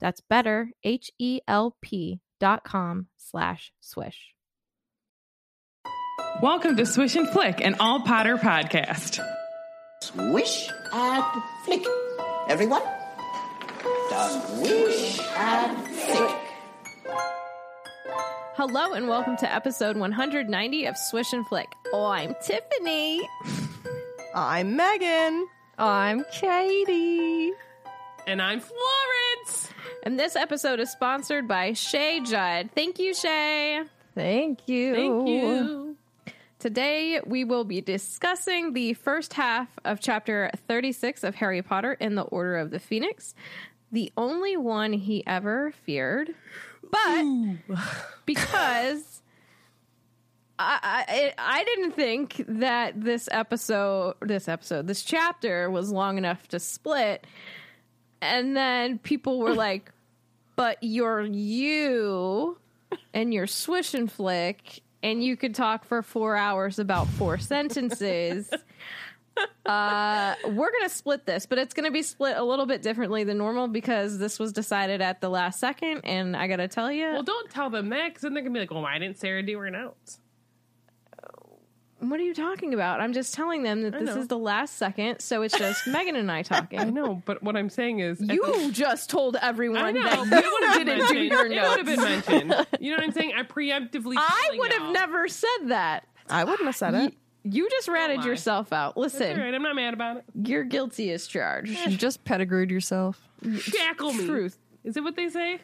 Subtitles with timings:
[0.00, 4.34] That's better, H-E-L-P dot com slash swish.
[6.42, 9.20] Welcome to Swish and Flick, an all Potter podcast.
[10.02, 11.24] Swish and
[11.64, 11.84] flick.
[12.48, 12.82] Everyone?
[14.10, 16.36] Swish and flick.
[18.54, 21.68] Hello and welcome to episode 190 of Swish and Flick.
[21.92, 23.28] Oh, I'm Tiffany.
[24.34, 25.46] I'm Megan.
[25.78, 27.52] I'm Katie.
[28.26, 29.19] And I'm Florence.
[30.02, 32.70] And this episode is sponsored by Shay Judd.
[32.74, 33.82] Thank you, Shay.
[34.14, 34.94] Thank you.
[34.94, 35.96] Thank you.
[36.58, 42.14] Today, we will be discussing the first half of chapter 36 of Harry Potter in
[42.14, 43.34] the Order of the Phoenix,
[43.92, 46.34] the only one he ever feared.
[46.90, 47.24] But
[48.26, 49.22] because
[50.58, 56.46] I, I I didn't think that this episode, this episode, this chapter was long enough
[56.48, 57.26] to split,
[58.20, 59.92] and then people were like,
[60.56, 62.58] "But you're you,
[63.14, 68.50] and you're swish and flick, and you could talk for four hours about four sentences."
[69.64, 73.38] uh we're gonna split this but it's gonna be split a little bit differently than
[73.38, 77.22] normal because this was decided at the last second and i gotta tell you Well,
[77.22, 79.42] don't tell them that because then they're going to be like, well, why didn't Sarah
[79.42, 80.18] do her notes?
[82.00, 84.20] What are you talking about i'm just telling them that I this know.
[84.22, 86.80] is the last second so it's just megan and i talking.
[86.80, 88.20] I know, but what I'm saying is.
[88.20, 90.02] you the- just told everyone I know.
[90.02, 91.24] that but you would have didn't do mentioned.
[91.30, 92.66] your It would have been mentioned.
[92.80, 93.32] You know what I'm saying?
[93.36, 94.14] I preemptively.
[94.16, 94.92] i would have y'all.
[94.92, 97.14] never said that I wouldn't have said it.
[97.44, 98.26] you just ratted lie.
[98.26, 99.54] yourself out listen all right.
[99.54, 100.24] I'm not mad about it.
[100.34, 103.20] you're guilty as charged You just pedigreed yourself.
[103.58, 104.26] Shackle me.
[104.26, 105.60] truth Is it what they say?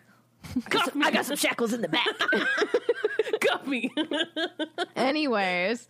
[0.71, 1.05] Cuff me.
[1.07, 2.07] i got some shackles in the back
[3.41, 3.91] Cuff me.
[4.95, 5.89] Anyways,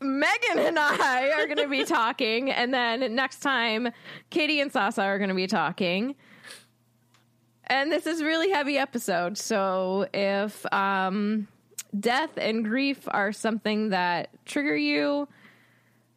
[0.00, 3.88] Megan and I are going to be talking, and then next time,
[4.30, 6.14] Katie and Sasa are going to be talking.
[7.66, 11.48] And this is a really heavy episode, so if um,
[11.98, 15.28] death and grief are something that trigger you,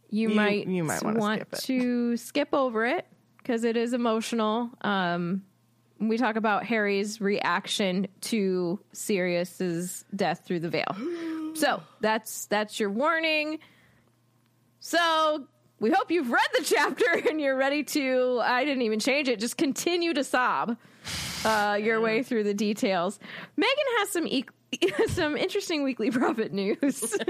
[0.10, 3.06] you, You- might, you might wanna skip to skip over it
[3.38, 4.70] because it is emotional.
[4.82, 5.44] Um,
[6.10, 10.96] we talk about Harry's reaction to Sirius's death through the veil.
[11.54, 13.60] So that's that's your warning.
[14.80, 15.46] So
[15.80, 18.40] we hope you've read the chapter and you're ready to.
[18.44, 19.40] I didn't even change it.
[19.40, 20.78] Just continue to sob
[21.46, 23.20] uh, your way through the details.
[23.58, 24.46] Megan has some e-
[25.08, 27.18] some interesting weekly prophet news.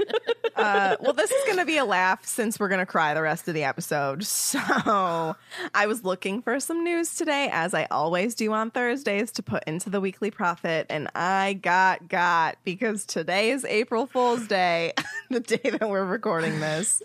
[0.54, 3.22] Uh, well, this is going to be a laugh since we're going to cry the
[3.22, 4.22] rest of the episode.
[4.52, 5.34] So
[5.74, 9.64] I was looking for some news today, as I always do on Thursdays, to put
[9.64, 10.86] into the weekly prophet.
[10.90, 14.92] And I got got because today is April Fool's Day,
[15.30, 17.02] the day that we're recording this.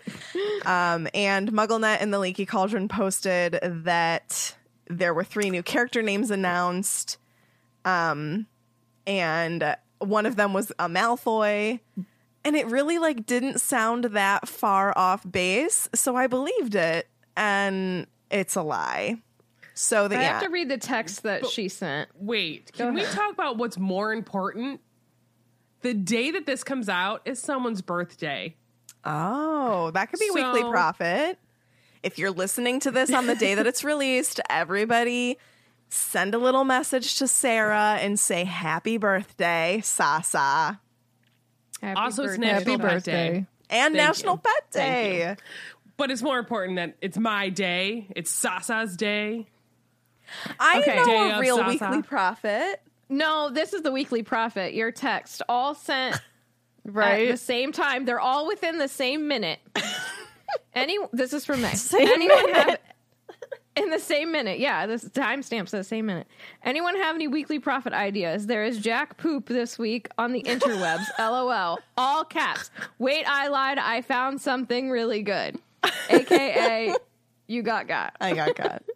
[0.66, 4.56] Um, and MuggleNet and the Leaky Cauldron posted that
[4.90, 7.18] there were three new character names announced.
[7.86, 8.46] Um,
[9.08, 11.80] and one of them was a Malfoy
[12.44, 18.08] and it really like didn't sound that far off base so i believed it and
[18.32, 19.18] it's a lie
[19.74, 22.10] so the, I yeah have to read the text that she sent.
[22.16, 24.82] Wait, can we talk about what's more important?
[25.82, 28.56] The day that this comes out is someone's birthday.
[29.06, 31.38] oh that could be weekly prophet
[32.02, 35.38] if you're listening to this on the day that it's released everybody
[35.90, 40.80] send a little message to sarah and say happy birthday sasa
[41.82, 42.48] Happy Also, it's birthday.
[42.66, 43.46] National Pet Day.
[43.70, 44.40] and Thank national you.
[44.44, 45.36] pet day
[45.96, 48.08] But it's more important that it's my day.
[48.16, 49.48] It's Sasa's day.
[50.60, 50.96] i Okay.
[50.96, 51.70] know Day a real Sasa.
[51.70, 54.74] weekly prophet No, this is the weekly prophet.
[54.74, 56.20] Your text all sent
[56.84, 58.06] right at the same time.
[58.06, 59.60] They're all within the same minute.
[60.74, 61.70] Any this is from me.
[61.70, 62.56] Same Anyone minute.
[62.56, 62.77] have
[63.78, 64.60] in the same minute.
[64.60, 66.28] Yeah, this timestamps the same minute.
[66.64, 68.48] Anyone have any weekly prophet ideas?
[68.48, 71.06] There is Jack Poop this week on the interwebs.
[71.20, 71.80] LOL.
[71.98, 72.72] All caps.
[72.98, 73.78] Wait, I lied.
[73.78, 75.60] I found something really good.
[76.10, 76.96] AKA,
[77.48, 78.16] you got got.
[78.20, 78.84] I got got.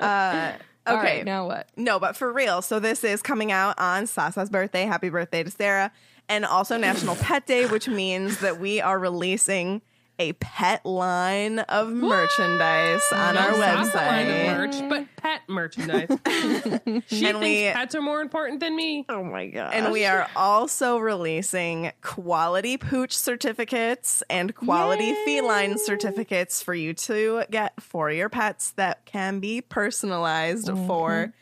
[0.00, 0.52] Uh,
[0.88, 1.68] okay, right, now what?
[1.76, 2.62] No, but for real.
[2.62, 4.84] So this is coming out on Sasa's birthday.
[4.84, 5.92] Happy birthday to Sarah.
[6.28, 9.82] And also National Pet Day, which means that we are releasing
[10.18, 14.56] a pet line of merchandise on Not our Sasa line of website.
[14.56, 16.08] merch, but pet merchandise.
[17.08, 19.04] she And thinks we- pets are more important than me.
[19.08, 19.74] Oh my god.
[19.74, 27.44] And we are also releasing quality pooch certificates and quality feline certificates for you to
[27.50, 30.86] get for your pets that can be personalized mm-hmm.
[30.86, 31.32] for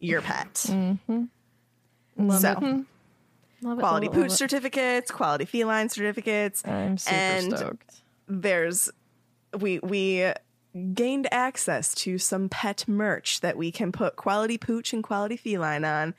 [0.00, 0.54] your pet.
[0.54, 1.24] Mm-hmm.
[2.30, 2.82] So, mm-hmm.
[3.62, 4.36] Love it, quality love it, love pooch it.
[4.36, 6.66] certificates, quality feline certificates.
[6.66, 8.01] I'm super and stoked.
[8.28, 8.90] There's
[9.58, 10.32] we we
[10.94, 15.84] gained access to some pet merch that we can put quality pooch and quality feline
[15.84, 16.14] on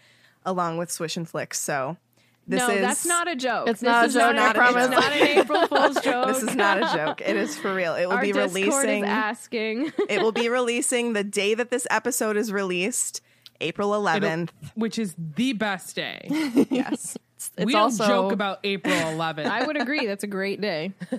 [0.46, 1.60] along with swish and flicks.
[1.60, 1.98] So
[2.46, 3.70] this no, is that's not a joke.
[3.70, 4.84] It's This not a is joke, I a- promise.
[4.86, 6.28] It's not an April Fool's joke.
[6.28, 7.22] this is not a joke.
[7.22, 7.96] It is for real.
[7.96, 9.92] It will Our be Discord releasing is asking.
[10.10, 13.22] it will be releasing the day that this episode is released,
[13.62, 14.50] April It'll- 11th.
[14.76, 16.28] which is the best day.
[16.70, 17.18] yes.
[17.58, 19.46] It's we also don't joke about April 11th.
[19.46, 20.06] I would agree.
[20.06, 20.94] That's a great day.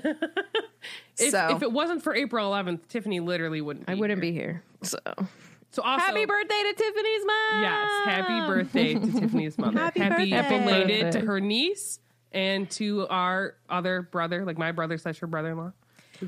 [1.18, 3.86] if, so if it wasn't for April 11th, Tiffany literally wouldn't.
[3.86, 4.32] Be I wouldn't here.
[4.32, 4.62] be here.
[4.82, 4.98] So
[5.70, 7.62] So also, happy birthday to Tiffany's mom.
[7.62, 9.78] Yes, happy birthday to Tiffany's mother.
[9.78, 10.58] Happy happy birthday.
[10.58, 11.98] belated to her niece
[12.32, 15.72] and to our other brother, like my brother slash her brother-in-law.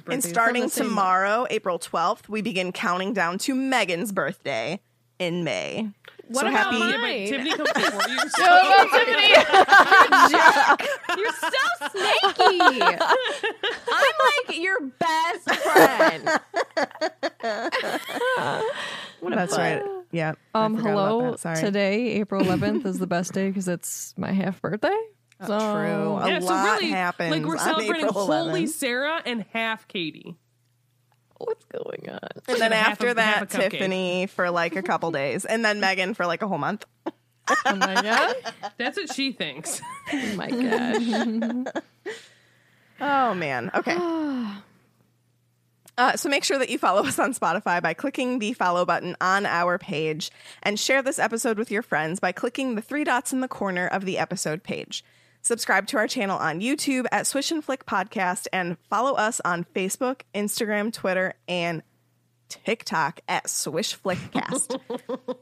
[0.08, 4.80] and starting the same tomorrow, April 12th, we begin counting down to Megan's birthday
[5.18, 5.90] in May.
[6.28, 7.00] What so about happy Yeah, mine?
[7.00, 8.18] but Tiffany comes before you.
[8.36, 8.42] So
[11.16, 11.48] You're so
[11.92, 12.82] snaky.
[13.92, 16.28] I'm like your best friend.
[19.22, 19.82] That's right.
[20.12, 20.34] Yeah.
[20.54, 21.36] Um, hello.
[21.36, 21.60] Sorry.
[21.60, 24.96] Today, April 11th, is the best day because it's my half birthday.
[25.46, 26.16] So, True.
[26.16, 27.30] A yeah, so lot really, happens.
[27.30, 30.36] like we're on celebrating April Holy Sarah and half Katie.
[31.38, 32.18] What's going on?
[32.48, 33.50] And then after a- that.
[33.50, 36.84] Tiffany for like a couple days, and then Megan for like a whole month.
[37.06, 38.34] Oh my god!
[38.78, 39.80] That's what she thinks.
[40.12, 41.72] Oh my gosh.
[43.00, 43.70] Oh man.
[43.74, 43.96] Okay.
[45.98, 49.16] Uh, so make sure that you follow us on Spotify by clicking the follow button
[49.20, 50.30] on our page
[50.62, 53.86] and share this episode with your friends by clicking the three dots in the corner
[53.86, 55.02] of the episode page.
[55.50, 59.62] Subscribe to our channel on YouTube at Swish and Flick Podcast and follow us on
[59.76, 61.84] Facebook, Instagram, Twitter, and
[62.48, 64.80] TikTok at Swish Flickcast.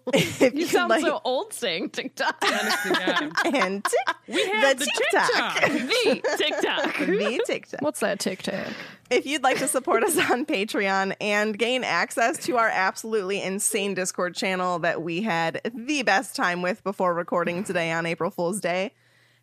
[0.14, 2.36] if You you'd sound like- so old saying TikTok.
[2.44, 3.54] Honest to God.
[3.54, 5.54] and tick- We have the, TikTok.
[5.54, 5.70] TikTok.
[5.70, 6.96] the TikTok.
[7.06, 7.80] the TikTok.
[7.80, 8.66] What's that tic tac?
[9.08, 13.94] If you'd like to support us on Patreon and gain access to our absolutely insane
[13.94, 18.60] Discord channel that we had the best time with before recording today on April Fool's
[18.60, 18.92] Day,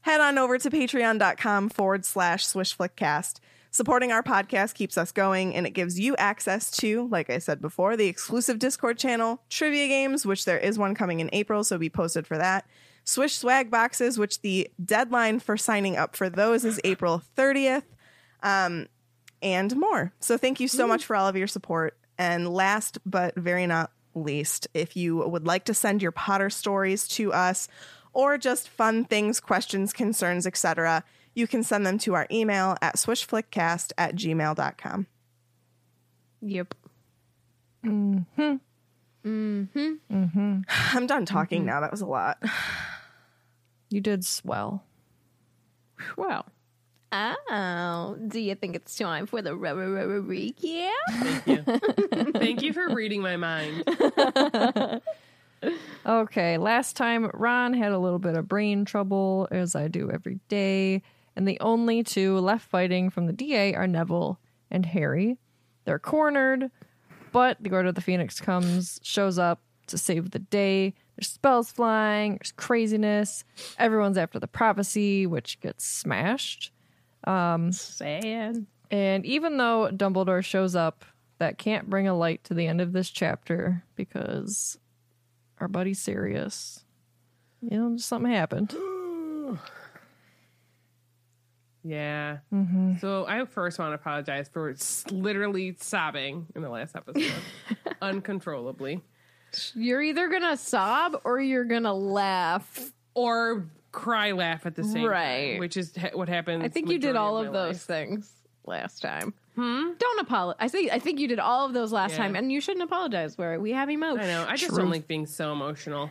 [0.02, 3.40] head on over to patreon.com forward slash swishflickcast.
[3.74, 7.62] Supporting our podcast keeps us going and it gives you access to, like I said
[7.62, 11.78] before, the exclusive Discord channel, trivia games, which there is one coming in April, so
[11.78, 12.66] be posted for that.
[13.06, 17.84] Swish swag boxes, which the deadline for signing up for those is April 30th
[18.44, 18.88] um,
[19.42, 20.12] and more.
[20.20, 21.98] So thank you so much for all of your support.
[22.18, 27.08] And last but very not least, if you would like to send your Potter stories
[27.10, 27.68] to us
[28.14, 32.98] or just fun things, questions, concerns, etc., you can send them to our email at
[32.98, 35.08] swishflickcast at gmail.com.
[36.42, 36.74] Yep.
[37.86, 38.56] Mm-hmm.
[39.26, 40.60] Mm-hmm.
[40.68, 41.80] I'm done talking now.
[41.80, 42.44] That was a lot.
[43.90, 44.84] You did swell.
[46.18, 46.46] Wow.
[47.14, 50.92] Oh, do you think it's time for the rubber rubber recap?
[51.10, 52.32] Thank you.
[52.32, 53.84] Thank you for reading my mind.
[56.06, 60.40] Okay, last time Ron had a little bit of brain trouble, as I do every
[60.50, 61.04] day,
[61.36, 64.40] and the only two left fighting from the DA are Neville
[64.72, 65.38] and Harry.
[65.86, 66.72] They're cornered,
[67.32, 70.94] but the Order of the Phoenix comes, shows up to save the day.
[71.16, 73.44] There's spells flying, there's craziness.
[73.78, 76.72] Everyone's after the prophecy, which gets smashed.
[77.26, 78.66] Um, Sad.
[78.90, 81.06] And even though Dumbledore shows up,
[81.38, 84.78] that can't bring a light to the end of this chapter because
[85.62, 86.84] our buddy's Sirius.
[87.62, 88.76] You know, just something happened.
[91.84, 92.38] Yeah.
[92.54, 92.98] Mm-hmm.
[93.00, 94.76] So I first want to apologize for
[95.10, 97.32] literally sobbing in the last episode
[98.02, 99.02] uncontrollably
[99.74, 102.92] You're either gonna sob or you're gonna laugh.
[103.16, 105.54] or cry laugh at the same Right.
[105.54, 106.64] time, which is ha- what happens.
[106.64, 107.82] I think you did all my of those life.
[107.82, 108.32] things
[108.64, 109.34] last time.
[109.56, 109.90] Hmm?
[109.98, 110.58] Don't apologize.
[110.60, 112.20] I think I think you did all of those last Yeah.
[112.20, 113.60] time, and you shouldn't apologize Where.
[113.60, 114.26] We have emotions.
[114.26, 114.46] I know.
[114.48, 116.10] I just don't like being so emotional.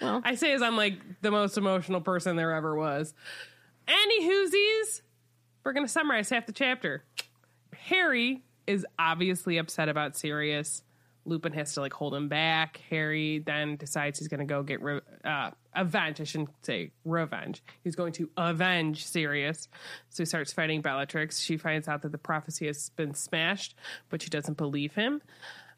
[0.00, 0.20] Well.
[0.24, 3.14] I say as I'm like the most emotional person there ever was.
[3.88, 5.02] Any whoosies?
[5.64, 7.02] We're gonna summarize half the chapter.
[7.74, 10.82] Harry is obviously upset about Sirius.
[11.24, 12.80] Lupin has to like hold him back.
[12.90, 16.20] Harry then decides he's going to go get re- uh, avenge.
[16.20, 17.62] I shouldn't say revenge.
[17.84, 19.68] He's going to avenge Sirius.
[20.08, 21.40] So he starts fighting Bellatrix.
[21.40, 23.74] She finds out that the prophecy has been smashed,
[24.08, 25.20] but she doesn't believe him.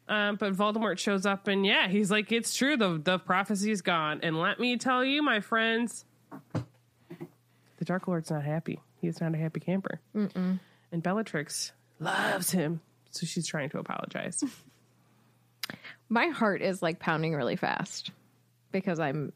[0.07, 2.75] Um, but Voldemort shows up, and yeah, he's like, "It's true.
[2.75, 6.03] the The prophecy's gone." And let me tell you, my friends,
[6.53, 8.81] the Dark Lord's not happy.
[8.99, 9.99] He's not a happy camper.
[10.13, 10.59] And
[11.01, 12.81] Bellatrix loves him,
[13.11, 14.43] so she's trying to apologize.
[16.13, 18.11] My heart is like pounding really fast
[18.71, 19.33] because I'm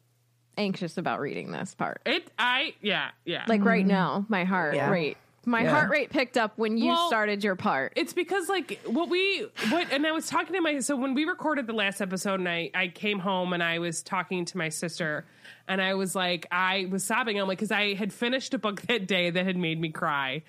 [0.58, 2.02] anxious about reading this part.
[2.06, 3.46] It, I, yeah, yeah.
[3.48, 3.88] Like right mm-hmm.
[3.90, 4.92] now, my heart Yeah.
[4.92, 5.18] rate.
[5.44, 5.72] My Yeah.
[5.72, 7.94] heart rate picked up when you Well, started your part.
[7.96, 11.26] it's because like what we what and I was talking to my so when we
[11.26, 14.70] recorded the last episode and I I came home and I was talking to my
[14.70, 15.26] sister
[15.68, 18.82] and I was like I was sobbing I'm like because I had finished a book
[18.88, 20.44] that day that had made me cry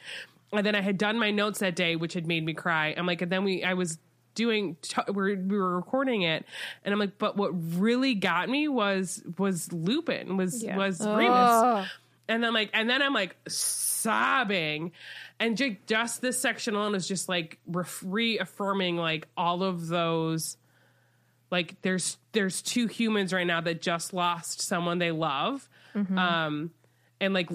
[0.52, 3.06] and then I had done my notes that day which had made me cry I'm
[3.06, 3.98] like and then we I was
[4.38, 6.46] doing t- we were, we were recording it
[6.84, 11.88] and I'm like but what really got me was was Lupin was was Remus.
[12.30, 14.92] And I'm like, and then I'm like sobbing,
[15.40, 17.58] and ju- just this section alone is just like
[18.02, 20.56] reaffirming like all of those.
[21.50, 25.66] Like there's there's two humans right now that just lost someone they love,
[26.18, 26.70] um,
[27.20, 27.50] and like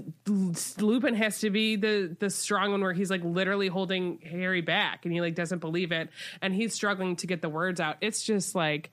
[0.78, 5.06] Lupin has to be the the strong one where he's like literally holding Harry back,
[5.06, 6.10] and he like doesn't believe it,
[6.42, 7.98] and he's struggling to get the words out.
[8.02, 8.92] It's just like.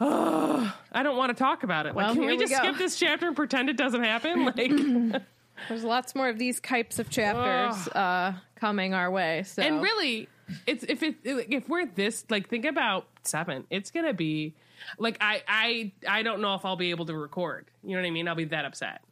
[0.00, 1.94] oh, I don't want to talk about it.
[1.94, 2.58] Well, like, can we we just go.
[2.58, 4.44] skip this chapter and pretend it doesn't happen?
[4.56, 5.22] Like,
[5.68, 9.44] There's lots more of these types of chapters uh, coming our way.
[9.44, 10.28] So and really,
[10.66, 14.54] it's if it if we're this like think about seven, it's gonna be
[14.98, 17.66] like I I I don't know if I'll be able to record.
[17.82, 18.28] You know what I mean?
[18.28, 19.02] I'll be that upset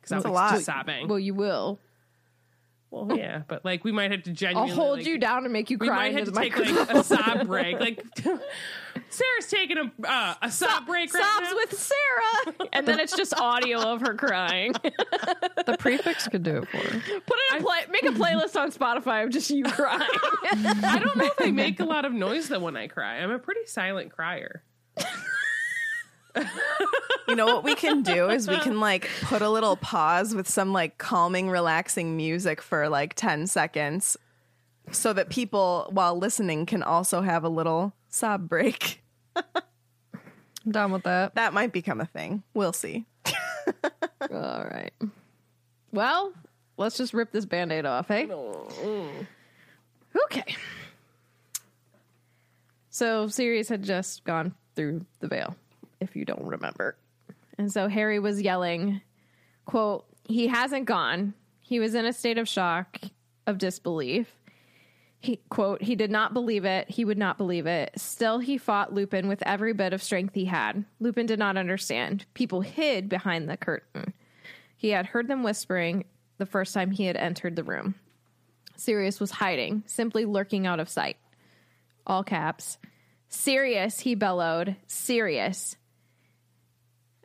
[0.00, 0.52] because I'm That's a lot.
[0.54, 1.08] just sobbing.
[1.08, 1.78] well, you will.
[2.90, 5.52] Well, yeah, but like we might have to genuinely I'll hold like, you down and
[5.52, 5.86] make you cry.
[5.86, 6.86] We cry might into have to take microphone.
[6.86, 7.78] like a sob break.
[7.78, 8.04] Like
[9.10, 11.56] Sarah's taking a uh, a sob break right Sobs now.
[11.56, 14.74] with Sarah, and then it's just audio of her crying.
[15.66, 17.00] The prefix could do it for her.
[17.20, 20.00] Put in a play, make a playlist on Spotify of just you crying.
[20.42, 23.18] I don't know if I make a lot of noise though when I cry.
[23.18, 24.64] I'm a pretty silent crier.
[27.28, 30.48] You know what we can do is we can like put a little pause with
[30.48, 34.16] some like calming, relaxing music for like 10 seconds
[34.90, 39.02] so that people while listening can also have a little sob break.
[39.36, 41.36] I'm down with that.
[41.36, 42.42] That might become a thing.
[42.52, 43.06] We'll see.
[44.30, 44.92] All right.
[45.92, 46.32] Well,
[46.76, 48.28] let's just rip this band aid off, hey?
[50.24, 50.56] Okay.
[52.90, 55.54] So Sirius had just gone through the veil,
[56.00, 56.96] if you don't remember.
[57.58, 59.00] And so Harry was yelling,
[59.66, 61.34] quote, he hasn't gone.
[61.60, 62.98] He was in a state of shock,
[63.46, 64.32] of disbelief.
[65.20, 66.88] He quote, he did not believe it.
[66.88, 67.92] He would not believe it.
[67.96, 70.84] Still he fought Lupin with every bit of strength he had.
[70.98, 72.24] Lupin did not understand.
[72.32, 74.14] People hid behind the curtain.
[74.76, 76.06] He had heard them whispering
[76.38, 77.96] the first time he had entered the room.
[78.76, 81.18] Sirius was hiding, simply lurking out of sight.
[82.06, 82.78] All caps.
[83.28, 84.76] Sirius, he bellowed.
[84.86, 85.76] Sirius.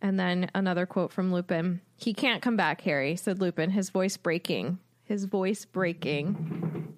[0.06, 1.82] And then another quote from Lupin.
[1.96, 4.78] He can't come back, Harry, said Lupin, his voice breaking.
[5.04, 6.94] His voice breaking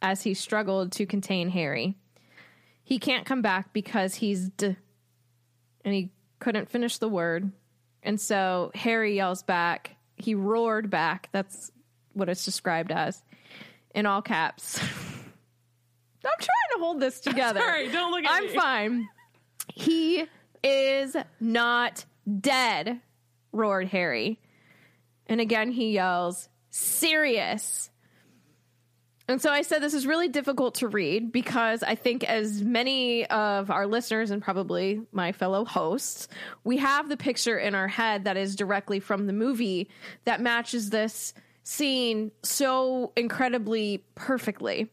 [0.00, 1.96] as he struggled to contain Harry.
[2.84, 4.76] He can't come back because he's d.
[5.84, 7.50] And he couldn't finish the word.
[8.04, 9.96] And so Harry yells back.
[10.14, 11.30] He roared back.
[11.32, 11.72] That's
[12.12, 13.24] what it's described as
[13.92, 14.78] in all caps.
[16.24, 17.58] I'm trying to hold this together.
[17.58, 18.46] Sorry, don't look at me.
[18.46, 18.56] I'm me.
[18.56, 19.08] fine.
[19.74, 20.28] He
[20.62, 22.04] is not
[22.40, 23.00] dead,
[23.52, 24.40] roared Harry.
[25.26, 27.90] And again he yells, Sirius.
[29.28, 33.26] And so I said this is really difficult to read because I think, as many
[33.26, 36.26] of our listeners and probably my fellow hosts,
[36.64, 39.88] we have the picture in our head that is directly from the movie
[40.24, 44.90] that matches this scene so incredibly perfectly.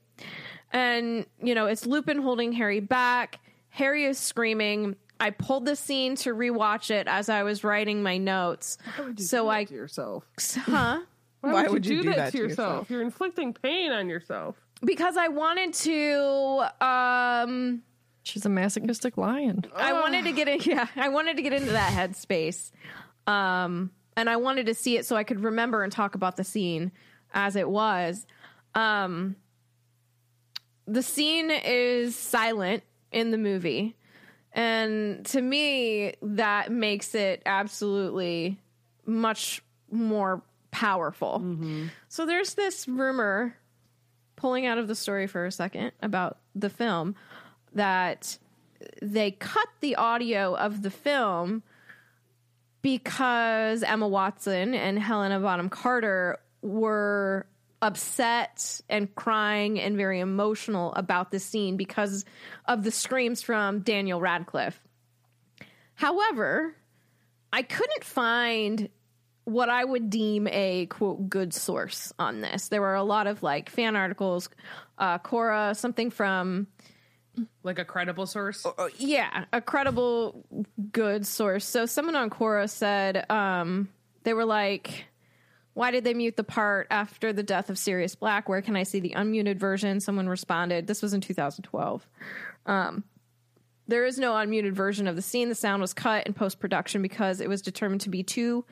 [0.71, 3.39] And, you know, it's Lupin holding Harry back.
[3.69, 4.97] Harry is screaming.
[5.19, 8.77] I pulled the scene to rewatch it as I was writing my notes.
[9.17, 10.24] So I, to yourself.
[10.39, 11.00] huh?
[11.41, 12.57] Why, Why would, would you you do, do that, that to to yourself?
[12.69, 12.89] yourself?
[12.89, 14.55] You're inflicting pain on yourself.
[14.83, 17.81] Because I wanted to, um,
[18.24, 19.63] She's a masochistic lion.
[19.75, 20.59] I wanted to get in.
[20.62, 22.71] Yeah, I wanted to get into that headspace,
[23.25, 26.43] um, and I wanted to see it so I could remember and talk about the
[26.43, 26.91] scene
[27.33, 28.25] as it was.
[28.75, 29.36] Um,
[30.86, 33.95] the scene is silent in the movie.
[34.58, 38.58] And to me, that makes it absolutely
[39.06, 39.62] much
[39.92, 41.40] more powerful.
[41.44, 41.88] Mm-hmm.
[42.10, 43.56] So there's this rumor
[44.36, 47.16] pulling out of the story for a second about the film
[47.74, 48.40] that
[49.00, 51.62] they cut the audio of the film
[52.82, 57.46] because Emma Watson and Helena Bonham Carter were
[57.81, 62.25] upset and crying and very emotional about the scene because
[62.65, 64.79] of the screams from Daniel Radcliffe.
[65.96, 66.75] However,
[67.51, 68.89] I couldn't find
[69.46, 72.67] what I would deem a quote good source on this.
[72.67, 74.50] There were a lot of like fan articles,
[74.98, 76.67] uh, Quora, something from
[77.63, 78.65] Like a credible source.
[78.98, 80.43] yeah, a credible
[80.91, 81.63] good source.
[81.65, 83.88] So someone on Quora said um,
[84.24, 85.05] they were like,
[85.77, 88.50] "Why did they mute the part after the death of Sirius Black?
[88.50, 90.88] Where can I see the unmuted version?" Someone responded.
[90.88, 92.10] This was in 2012.
[92.65, 93.03] Um,
[93.88, 95.50] there is no unmuted version of the scene.
[95.50, 98.65] The sound was cut in post production because it was determined to be too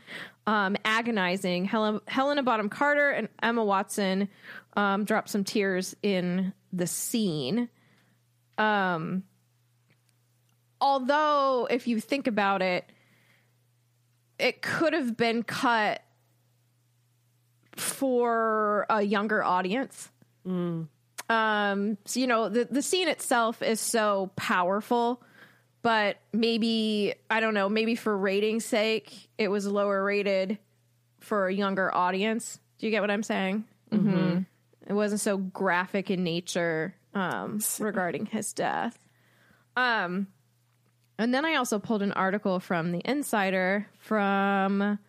[0.47, 1.65] um, agonizing.
[1.65, 4.27] Helen, Helena Bonham Carter and Emma Watson
[4.75, 7.69] um, dropped some tears in the scene
[8.57, 9.23] Um,
[10.81, 12.89] although if you think about it
[14.37, 16.01] it could have been cut
[17.75, 20.09] for a younger audience.
[21.27, 25.23] Um so you know the the scene itself is so powerful
[25.81, 30.59] but maybe i don't know maybe for ratings sake it was lower rated
[31.19, 32.59] for a younger audience.
[32.77, 33.65] Do you get what i'm saying?
[33.91, 34.39] Mm-hmm.
[34.87, 38.97] it wasn't so graphic in nature um regarding his death.
[39.75, 40.27] Um
[41.17, 44.99] and then I also pulled an article from the Insider from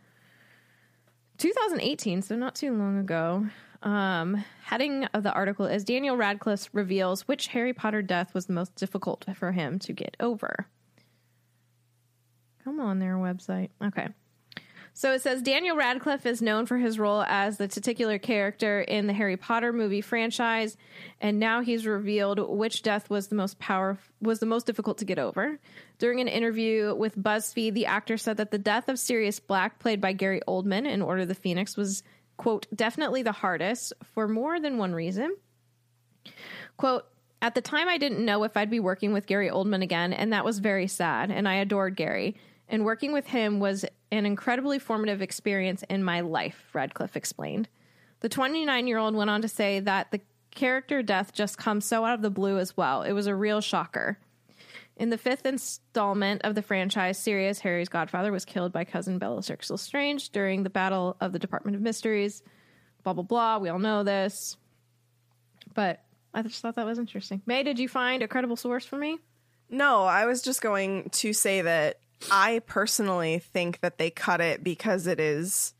[1.38, 3.46] 2018, so not too long ago.
[3.82, 8.52] Um, heading of the article is Daniel Radcliffe reveals which Harry Potter death was the
[8.52, 10.66] most difficult for him to get over.
[12.64, 13.70] Come on, their website.
[13.84, 14.08] Okay.
[14.97, 19.06] So it says Daniel Radcliffe is known for his role as the titular character in
[19.06, 20.78] the Harry Potter movie franchise,
[21.21, 25.04] and now he's revealed which death was the most power was the most difficult to
[25.04, 25.59] get over.
[25.99, 30.00] During an interview with BuzzFeed, the actor said that the death of Sirius Black, played
[30.00, 32.02] by Gary Oldman in Order of the Phoenix, was
[32.39, 35.37] quote definitely the hardest for more than one reason.
[36.78, 37.04] Quote,
[37.43, 40.32] at the time, I didn't know if I'd be working with Gary Oldman again, and
[40.32, 41.30] that was very sad.
[41.30, 42.35] And I adored Gary.
[42.68, 47.68] And working with him was an incredibly formative experience in my life, Radcliffe explained.
[48.20, 52.04] The 29 year old went on to say that the character death just comes so
[52.04, 53.02] out of the blue as well.
[53.02, 54.18] It was a real shocker.
[54.96, 59.70] In the fifth installment of the franchise, Sirius, Harry's godfather, was killed by cousin Bellatrix
[59.70, 62.42] Lestrange during the Battle of the Department of Mysteries.
[63.04, 63.58] Blah, blah, blah.
[63.58, 64.56] We all know this.
[65.74, 66.02] But
[66.32, 67.42] I just thought that was interesting.
[67.44, 69.18] May, did you find a credible source for me?
[69.68, 72.00] No, I was just going to say that
[72.30, 75.74] I personally think that they cut it because it is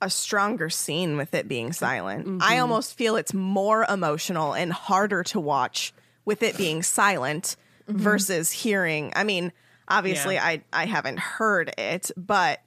[0.00, 2.26] a stronger scene with it being silent.
[2.42, 2.62] I mm-hmm.
[2.62, 5.92] almost feel it's more emotional and harder to watch
[6.24, 7.56] with it being silent
[7.88, 7.98] mm-hmm.
[7.98, 9.12] versus hearing.
[9.16, 9.52] I mean,
[9.88, 10.44] obviously Yeah.
[10.44, 12.60] I I haven't heard it, but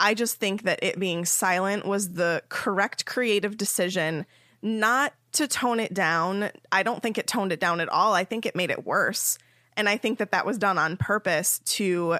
[0.00, 4.26] I just think that it being silent was the correct creative decision
[4.62, 6.50] not to tone it down.
[6.72, 8.14] I don't think it toned it down at all.
[8.14, 9.38] I think it made it worse.
[9.78, 12.18] And I think that that was done on purpose to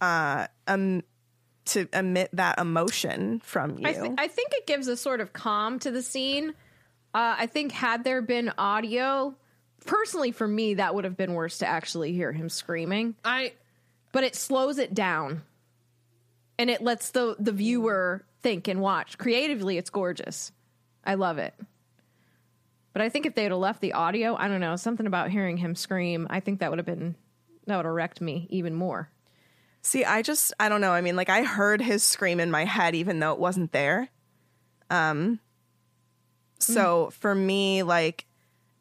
[0.00, 1.02] uh um
[1.66, 3.86] to emit that emotion from you.
[3.86, 6.50] I, th- I think it gives a sort of calm to the scene.
[7.14, 9.34] Uh, I think had there been audio,
[9.86, 13.14] personally for me, that would have been worse to actually hear him screaming.
[13.24, 13.52] I
[14.12, 15.42] But it slows it down,
[16.58, 19.18] and it lets the the viewer think and watch.
[19.18, 20.50] Creatively, it's gorgeous.
[21.04, 21.54] I love it.
[22.92, 25.56] But I think if they'd have left the audio, I don't know, something about hearing
[25.56, 27.14] him scream, I think that would have been
[27.66, 29.10] that would have wrecked me even more.
[29.82, 30.92] See, I just I don't know.
[30.92, 34.08] I mean, like I heard his scream in my head even though it wasn't there.
[34.90, 35.40] Um
[36.58, 38.26] so for me like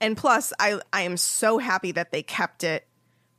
[0.02, 2.88] and plus I I am so happy that they kept it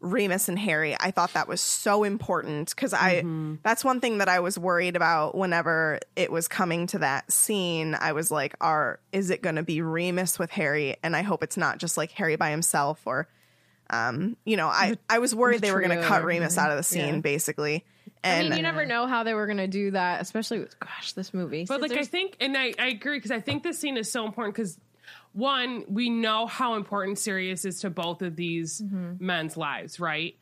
[0.01, 0.97] Remus and Harry.
[0.99, 3.23] I thought that was so important cuz I
[3.63, 7.95] that's one thing that I was worried about whenever it was coming to that scene.
[7.95, 11.43] I was like, are is it going to be Remus with Harry and I hope
[11.43, 13.29] it's not just like Harry by himself or
[13.91, 16.71] um you know, I I was worried they were going to cut or Remus out
[16.71, 17.21] of the scene Yeah.
[17.21, 17.85] basically.
[18.23, 20.79] I And mean, you never know how they were going to do that, especially with
[20.79, 21.65] gosh, this movie.
[21.67, 24.13] But So like I think, and I, I agree because I think this scene is
[24.13, 24.79] so important because
[25.33, 29.25] one, we know how important Sirius is to both of these Mm-hmm.
[29.25, 30.37] men's lives, right?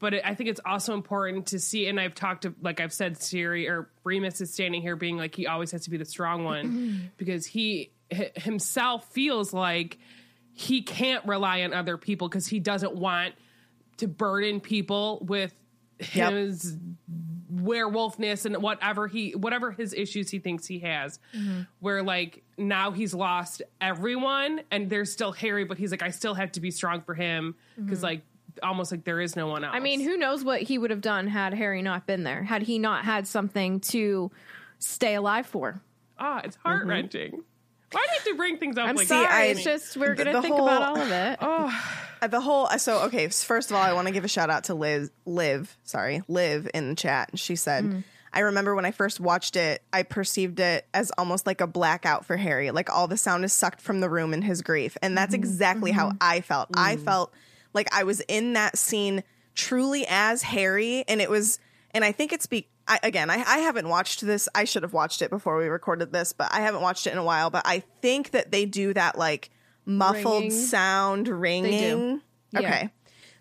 [0.00, 1.86] but it, I think it's also important to see.
[1.86, 5.32] And I've talked to, like I've said, Siri or Remus is standing here being like
[5.36, 9.98] he always has to be the strong one because he h- himself feels like
[10.54, 13.34] he can't rely on other people because he doesn't want
[13.98, 15.54] to burden people with
[16.14, 16.32] Yep.
[17.54, 21.18] Werewolfness and whatever he whatever his issues he thinks he has
[21.80, 26.34] where like now he's lost everyone and there's still harry but he's like i still
[26.34, 28.22] have to be strong for him because like
[28.62, 31.00] almost like there is no one else I mean, who knows what he would have
[31.00, 32.42] done had Harry not been there?
[32.42, 34.30] Had he not had something to
[34.78, 35.80] stay alive for?
[36.18, 37.42] ah it's heart-wrenching
[37.92, 39.26] why do you have to bring things up I'm like sorry.
[39.26, 39.50] that?
[39.50, 41.38] it's just we're the- gonna the think whole- about all of it.
[42.22, 44.64] Oh, the whole so okay first of all i want to give a shout out
[44.64, 48.04] to liz liv sorry liv in the chat she said mm.
[48.32, 52.24] i remember when i first watched it i perceived it as almost like a blackout
[52.24, 55.18] for harry like all the sound is sucked from the room in his grief and
[55.18, 55.42] that's mm-hmm.
[55.42, 56.18] exactly how mm-hmm.
[56.20, 57.04] i felt i mm.
[57.04, 57.32] felt
[57.74, 59.24] like i was in that scene
[59.56, 61.58] truly as harry and it was
[61.94, 64.92] and i think it's be I, again I, I haven't watched this i should have
[64.92, 67.62] watched it before we recorded this but i haven't watched it in a while but
[67.64, 69.50] i think that they do that like
[69.84, 70.50] muffled Ringing.
[70.50, 72.20] sound ringing
[72.52, 72.60] Yeah.
[72.60, 72.90] Okay.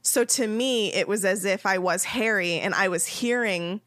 [0.01, 3.81] So to me, it was as if I was Harry and I was hearing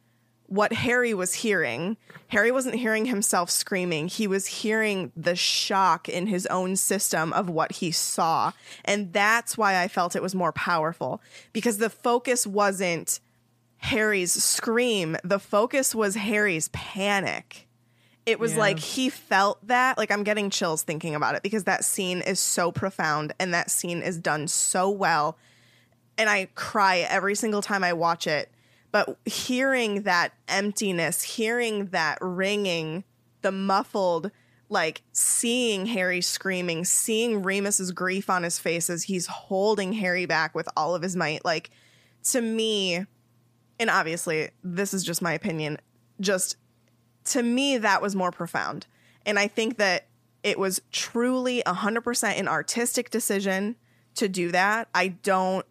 [0.46, 1.96] what Harry was hearing.
[2.29, 4.09] Harry wasn't hearing himself screaming.
[4.09, 8.53] He was hearing the shock in his own system of what he saw.
[8.85, 11.22] And that's why I felt it was more powerful
[11.53, 13.20] because the focus wasn't
[13.85, 17.68] Harry's scream, the focus was Harry's panic.
[18.25, 18.59] It was Yeah.
[18.61, 19.99] like he felt that.
[19.99, 23.70] Like I'm getting chills thinking about it because that scene is so profound and that
[23.70, 25.37] scene is done so well.
[26.16, 28.51] And I cry every single time I watch it.
[28.90, 33.05] But hearing that emptiness, hearing that ringing,
[33.42, 34.31] the muffled,
[34.70, 40.55] like seeing Harry screaming, seeing Remus's grief on his face as he's holding Harry back
[40.55, 41.68] with all of his might, like
[42.31, 43.05] to me,
[43.79, 45.79] and obviously this is just my opinion,
[46.21, 46.57] just
[47.25, 48.87] to me that was more profound.
[49.27, 50.07] And i think that
[50.43, 53.77] it was truly 100% an artistic decision
[54.15, 54.89] to do that.
[54.95, 55.67] I don't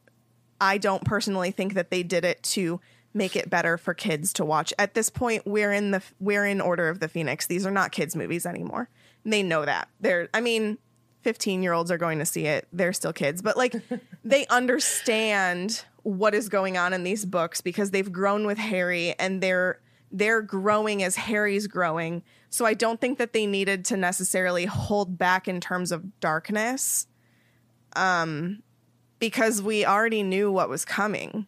[0.60, 2.80] i don't personally think that they did it to
[3.14, 4.74] make it better for kids to watch.
[4.80, 7.48] At this point we're in the we're in order of the phoenix.
[7.48, 8.90] These are not kids movies anymore.
[9.24, 9.88] They know that.
[10.02, 10.78] They're i mean
[11.22, 12.68] 15 year olds are going to see it.
[12.74, 13.42] They're still kids.
[13.42, 13.76] But like
[14.24, 19.42] they understand what is going on in these books because they've grown with harry and
[19.42, 19.80] they're
[20.12, 22.22] they're growing as harry's growing.
[22.50, 27.08] So i don't think that they needed to necessarily hold back in terms of darkness
[27.96, 28.62] um
[29.20, 31.48] because we already knew what was coming.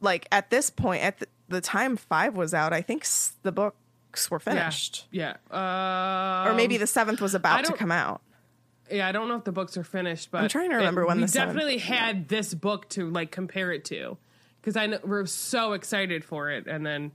[0.00, 3.52] Like at this point at the, the time five was out i think s- the
[3.52, 5.06] books were finished.
[5.10, 5.36] Yeah.
[5.50, 8.20] Uh, or maybe the seventh was about to come out
[8.92, 11.06] yeah i don't know if the books are finished but I'm trying to remember it-
[11.08, 14.16] when we seventh definitely had this book to like compare it to
[14.60, 17.12] because i know we're so excited for it and then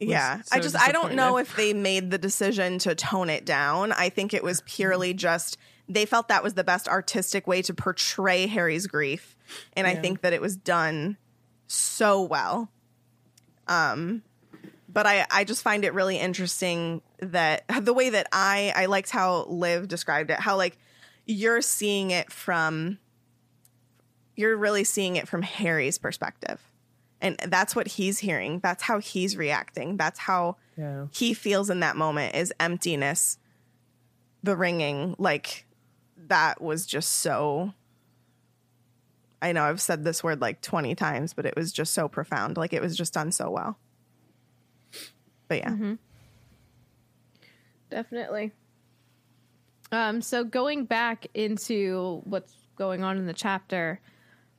[0.00, 0.42] Yeah.
[0.42, 3.92] so I just I don't know if they made the decision to tone it down.
[3.92, 7.72] I think it was purely just they felt that was the best artistic way to
[7.74, 9.36] portray Harry's grief.
[9.74, 11.18] And I think that it was done
[11.68, 12.70] so well.
[13.68, 14.22] Um
[14.92, 19.10] but I I just find it really interesting that the way that I I liked
[19.10, 20.78] how Liv described it, how like
[21.26, 22.98] you're seeing it from
[24.36, 26.60] you're really seeing it from Harry's perspective.
[27.20, 28.58] And that's what he's hearing.
[28.60, 29.96] That's how he's reacting.
[29.96, 31.06] That's how Yeah.
[31.12, 33.38] he feels in that moment is emptiness,
[34.42, 35.14] the ringing.
[35.18, 35.66] Like
[36.26, 37.74] that was just so.
[39.40, 42.56] I know I've said this word like 20 times, but it was just so profound.
[42.56, 43.78] Like it was just done so well.
[45.52, 45.94] But yeah.
[47.90, 48.52] Definitely.
[49.90, 54.00] Um, so going back into what's going on in the chapter,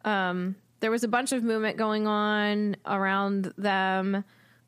[0.06, 4.24] um, there was a bunch of movement going on around them,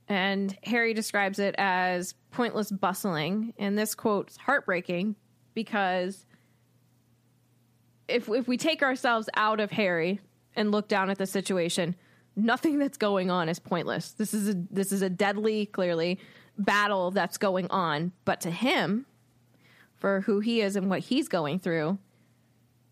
[0.07, 3.53] and Harry describes it as pointless bustling.
[3.59, 5.15] And this quote is heartbreaking
[5.53, 6.25] because
[8.07, 10.19] if if we take ourselves out of Harry
[10.55, 11.95] and look down at the situation,
[12.35, 14.11] nothing that's going on is pointless.
[14.11, 16.19] This is a this is a deadly, clearly
[16.57, 18.11] battle that's going on.
[18.23, 19.05] But to him,
[19.97, 21.97] for who he is and what he's going through,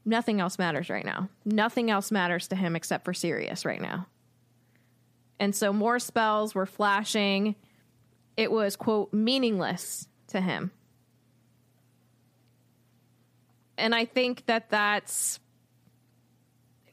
[0.05, 1.29] nothing else matters right now.
[1.45, 4.07] Nothing else matters to him except for Sirius right now.
[5.39, 7.55] And so more spells were flashing.
[8.37, 10.71] It was quote meaningless to him.
[13.77, 15.39] And I think that that's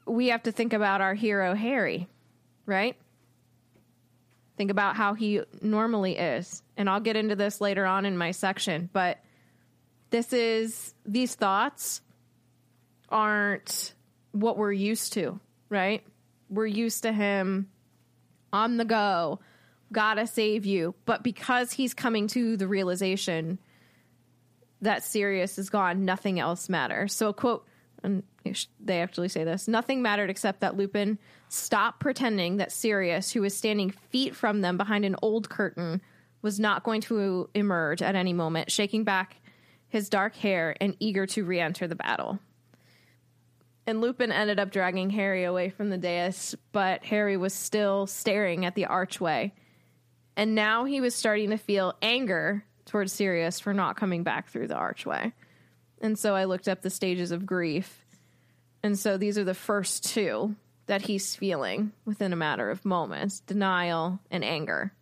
[0.07, 2.09] we have to think about our hero Harry,
[2.70, 2.96] right?
[4.56, 6.62] Think about how he normally is.
[6.76, 9.18] And I'll get into this later on in my section, but
[10.11, 12.00] this is these thoughts
[13.09, 13.94] aren't
[14.33, 16.02] what we're used to, right?
[16.50, 17.68] we're used to him
[18.52, 19.40] on the go,
[19.92, 20.94] gotta save you.
[21.06, 23.59] But because he's coming to the realization
[24.83, 27.14] that Sirius is gone, nothing else matters.
[27.14, 27.66] So, quote,
[28.02, 28.22] and
[28.80, 31.18] they actually say this nothing mattered except that Lupin
[31.53, 36.01] stopped pretending that Sirius, who was standing feet from them behind an old curtain,
[36.43, 39.37] was not going to emerge at any moment, shaking back
[39.89, 42.39] his dark hair and eager to re enter the battle.
[43.87, 48.65] And Lupin ended up dragging Harry away from the dais, but Harry was still staring
[48.65, 49.53] at the archway.
[50.37, 54.69] And now he was starting to feel anger towards Sirius for not coming back through
[54.69, 55.33] the archway.
[56.01, 58.07] And so I looked up the stages of grief.
[58.83, 60.55] And so these are the first two
[60.90, 64.92] that he's feeling within a matter of moments denial and anger.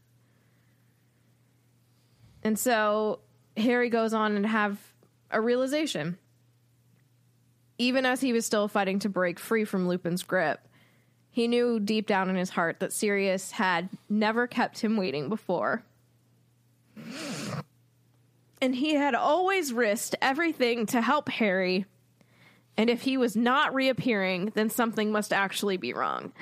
[2.42, 3.20] And so
[3.56, 4.76] Harry goes on and have
[5.30, 6.18] a realization.
[7.78, 10.60] Even as he was still fighting to break free from Lupin's grip,
[11.30, 15.84] he knew deep down in his heart that Sirius had never kept him waiting before.
[18.60, 21.86] And he had always risked everything to help Harry.
[22.78, 26.32] And if he was not reappearing, then something must actually be wrong.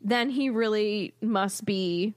[0.00, 2.14] Then he really must be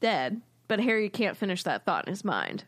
[0.00, 0.40] dead.
[0.66, 2.64] But Harry can't finish that thought in his mind.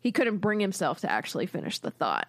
[0.00, 2.28] He couldn't bring himself to actually finish the thought.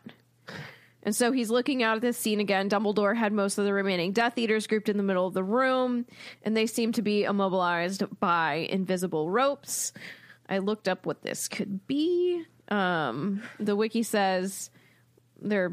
[1.03, 2.67] And so he's looking out at this scene again.
[2.67, 6.05] Dumbledore had most of the remaining Death Eaters grouped in the middle of the room,
[6.43, 9.93] and they seem to be immobilized by invisible ropes.
[10.49, 12.43] I looked up what this could be.
[12.67, 14.71] Um, the wiki says
[15.41, 15.71] they're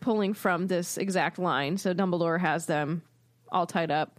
[0.00, 3.02] pulling from this exact line, so Dumbledore has them
[3.50, 4.18] all tied up.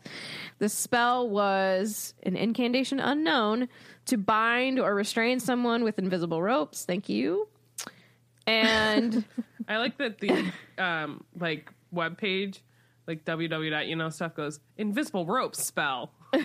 [0.60, 3.68] The spell was an incantation unknown
[4.06, 6.86] to bind or restrain someone with invisible ropes.
[6.86, 7.48] Thank you.
[8.46, 9.26] And
[9.68, 12.64] I like that the um like web page,
[13.08, 13.88] like www.
[13.88, 16.12] You know stuff goes invisible ropes spell.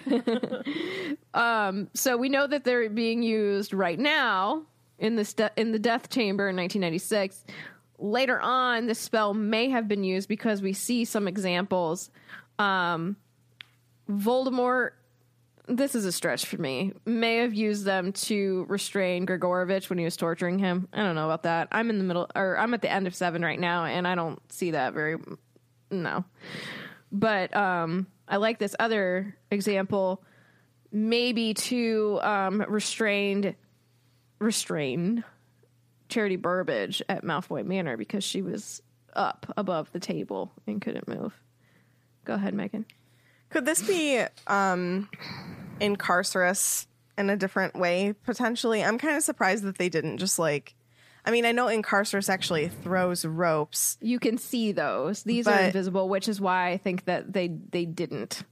[1.34, 4.62] so we know that they're being used right now
[4.98, 7.44] in the st- in the death chamber in 1996.
[7.98, 12.10] Later on, the spell may have been used because we see some examples.
[12.58, 13.16] Um,
[14.08, 14.90] Voldemort,
[15.66, 20.04] this is a stretch for me, may have used them to restrain Gregorovitch when he
[20.04, 20.88] was torturing him.
[20.92, 21.68] I don't know about that.
[21.72, 24.14] I'm in the middle, or I'm at the end of seven right now, and I
[24.14, 25.16] don't see that very.
[25.90, 26.24] No,
[27.10, 30.22] but um, I like this other example,
[30.92, 33.54] maybe to um, restrained,
[34.38, 35.24] restrain
[36.08, 38.82] Charity Burbage at Malfoy Manor because she was
[39.14, 41.38] up above the table and couldn't move.
[42.24, 42.86] Go ahead, Megan.
[43.50, 45.08] Could this be um
[45.80, 48.84] incarcerous in a different way potentially?
[48.84, 50.74] I'm kind of surprised that they didn't just like
[51.24, 53.98] I mean, I know Incarcerous actually throws ropes.
[54.00, 55.24] You can see those.
[55.24, 58.44] These are invisible, which is why I think that they they didn't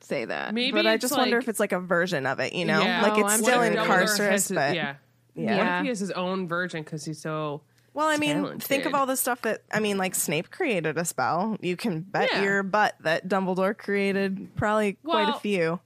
[0.00, 0.54] say that.
[0.54, 2.80] Maybe, but I it's just wonder if it's like a version of it, you know?
[2.82, 3.02] Yeah.
[3.02, 3.58] Like Oh, it's I'm still sure.
[3.62, 4.94] What Incarcerous, has but yeah.
[5.34, 5.56] Yeah.
[5.56, 7.62] What if he has his own version because he's so
[7.94, 8.62] Well, I mean, talented.
[8.62, 11.56] think of all the stuff that I mean, like Snape created a spell.
[11.60, 12.42] You can bet Yeah.
[12.42, 15.80] your butt that Dumbledore created probably quite a few.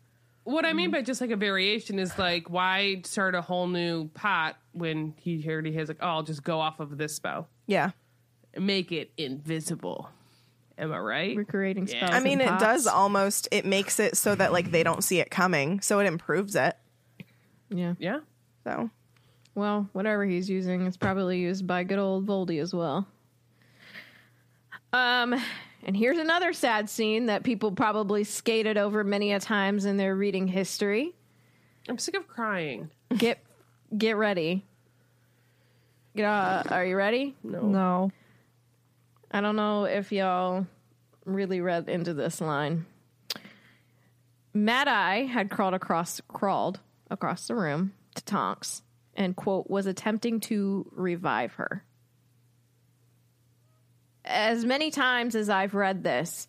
[0.44, 4.08] What I mean by just like a variation is like why start a whole new
[4.08, 7.92] pot when he already has like oh I'll just go off of this spell Yeah.
[8.58, 10.10] make it invisible.
[10.76, 11.36] Am I right?
[11.36, 11.96] We're creating Yeah.
[12.06, 12.10] spells.
[12.14, 15.20] I mean, in it does almost it makes it so that like they don't see
[15.20, 16.76] it coming, so it improves it.
[17.70, 17.94] Yeah.
[17.98, 18.18] Yeah.
[18.64, 18.90] So
[19.54, 23.06] Well, whatever he's using it's probably used by good old Voldy as well.
[24.92, 25.34] Um,
[25.84, 30.14] and here's another sad scene that people probably skated over many a times in their
[30.16, 31.14] reading history.
[31.88, 32.90] I'm sick of crying.
[33.16, 33.38] Get
[33.96, 34.64] get ready.
[36.16, 37.34] Get, uh, are you ready?
[37.42, 38.10] No.
[39.30, 40.66] I don't know if y'all
[41.24, 42.86] really read into this line.
[44.54, 46.78] Mad Eye had crawled across crawled
[47.10, 48.82] across the room to Tonks
[49.16, 51.84] and quote was attempting to revive her.
[54.24, 56.48] As many times as I've read this,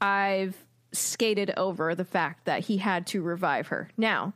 [0.00, 0.56] I've
[0.92, 3.88] skated over the fact that he had to revive her.
[3.96, 4.34] Now,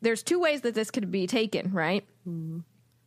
[0.00, 2.04] there's two ways that this could be taken, right?
[2.28, 2.60] Mm-hmm.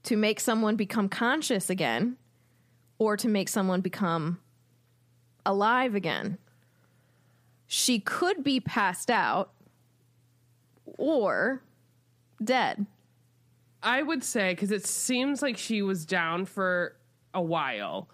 [0.04, 2.18] To make someone become conscious again
[2.98, 4.40] or to make someone become
[5.46, 6.38] alive again.
[7.68, 9.52] She could be passed out
[10.98, 11.62] or
[12.44, 12.86] dead.
[13.84, 16.96] I would say because it seems like she was down for
[17.34, 18.10] a while.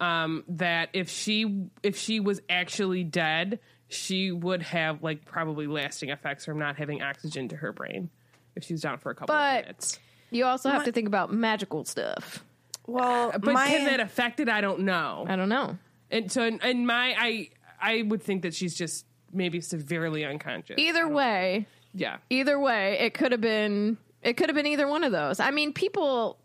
[0.00, 6.10] Um, that if she if she was actually dead, she would have like probably lasting
[6.10, 8.08] effects from not having oxygen to her brain
[8.54, 9.98] if she's down for a couple But- of minutes.
[10.30, 12.44] You also have to think about magical stuff.
[12.86, 14.48] well, But my can that affect it?
[14.50, 15.24] I don't know.
[15.26, 15.78] I don't know.
[16.10, 17.48] And so, in, in my, I,
[17.80, 20.74] I would think that she's just maybe severely unconscious.
[20.78, 22.18] Either way, Yeah.
[22.30, 25.40] either way, it could have been it could have been either one of those.
[25.40, 26.38] I mean, people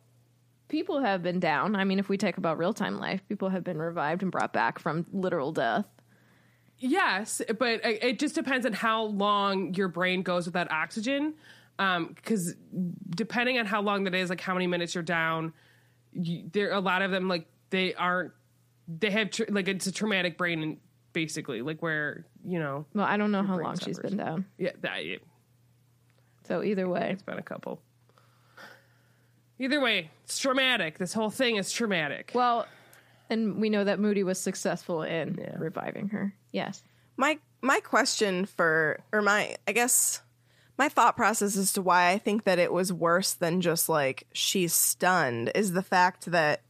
[0.69, 1.75] people have been down.
[1.75, 4.53] I mean, if we take about real time life, people have been revived and brought
[4.53, 5.85] back from literal death.
[6.79, 11.35] Yes, but it just depends on how long your brain goes without oxygen.
[11.79, 12.55] Um, because
[13.09, 15.53] depending on how long that is, like how many minutes you're down,
[16.11, 18.31] you, there a lot of them like they aren't.
[18.87, 20.79] They have tr- like it's a traumatic brain,
[21.13, 24.45] basically like where you know, Well, I don't know how long she's been down.
[24.57, 25.03] yeah, that
[26.47, 27.79] So either way, it's been a couple.
[29.59, 30.97] Either way, it's traumatic.
[30.97, 32.31] This whole thing is traumatic.
[32.33, 32.65] well,
[33.29, 36.33] and we know that Moody was successful in reviving her.
[36.51, 36.83] Yes.
[37.17, 40.21] my my question for or my I guess
[40.77, 44.27] my thought process as to why I think that it was worse than just like
[44.33, 46.61] she's stunned is the fact that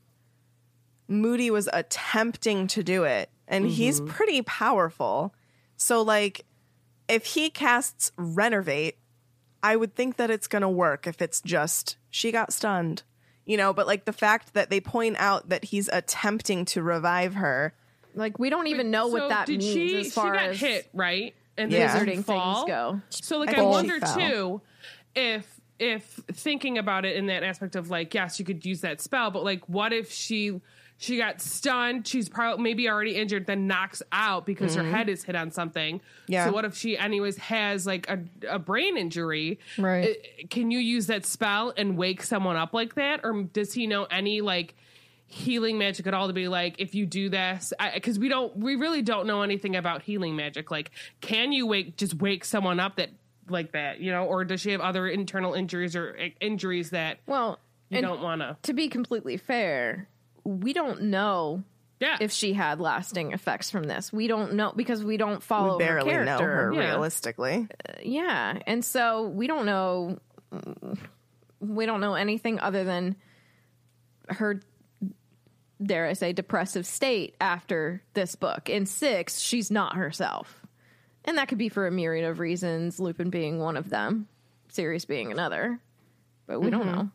[1.08, 4.12] Moody was attempting to do it and he's mm-hmm.
[4.12, 5.34] pretty powerful.
[5.78, 6.46] So like
[7.08, 8.96] if he casts Rennervate,
[9.64, 13.04] I would think that it's going to work if it's just she got stunned.
[13.46, 17.34] You know, but like the fact that they point out that he's attempting to revive
[17.36, 17.74] her
[18.14, 20.50] Like we don't even know So what that did means she, as far she got
[20.52, 21.94] as hit right and Yeah.
[21.98, 22.56] then wizarding fall.
[22.56, 23.02] things go.
[23.10, 24.62] So like I I, wonder too
[25.16, 29.02] if if thinking about it in that aspect of like yes you could use that
[29.02, 30.62] spell but like what if she
[30.98, 32.08] she got stunned.
[32.08, 36.00] She's probably maybe already injured then knocks out because her head is hit on something.
[36.28, 36.46] Yeah.
[36.46, 39.60] so what if she anyways has like a, a brain injury?
[39.78, 40.16] Right.
[40.40, 43.22] I- can you use that spell and wake someone up like that?
[43.24, 44.76] Or does he know any like
[45.26, 48.76] healing magic at all to be like if you do this because we don't we
[48.76, 50.70] really don't know anything about healing magic.
[50.70, 53.10] Like can you wake just wake someone up that
[53.50, 54.26] like that you know?
[54.26, 57.58] Or does she have other internal injuries or uh, injuries that Well,
[57.90, 60.08] you don't want to to be completely fair,
[60.44, 61.64] we don't know
[62.00, 64.12] yeah if she had lasting effects from this.
[64.12, 66.80] We don't know because we don't follow we barely her know her Yeah.
[66.80, 67.68] realistically.
[68.04, 70.20] Yeah, and so we don't know.
[71.60, 73.16] We don't know anything other than
[74.30, 74.60] her.
[75.82, 78.70] Dare I say, depressive state after this book.
[78.70, 80.62] In six, she's not herself,
[81.26, 83.00] and that could be for a myriad of reasons.
[83.00, 84.28] Lupin being one of them,
[84.70, 85.80] Sirius being another,
[86.48, 87.10] but we don't know.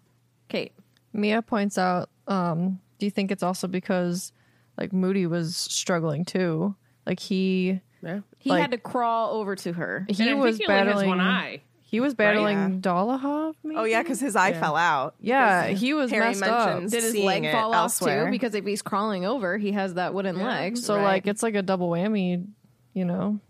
[0.49, 0.73] Kate,
[1.15, 4.33] Mia points out, um, do you think it's also because
[4.77, 6.75] like Moody was struggling too?
[7.07, 10.07] Like he yeah he Like- had to crawl over to her.
[10.09, 12.69] he And I was he only battling one eye He was battling Yeah.
[12.81, 13.55] Dolohov.
[13.65, 13.77] Maybe?
[13.81, 15.15] Oh yeah, because his eye fell out.
[15.21, 16.81] yeah, he was Harry messed up.
[16.83, 18.23] Did his leg it fall elsewhere.
[18.23, 18.31] off too?
[18.31, 20.77] Because if he's crawling over, he has that wooden leg.
[20.77, 21.03] So Right.
[21.05, 22.47] like it's like a double whammy,
[22.93, 23.41] you know.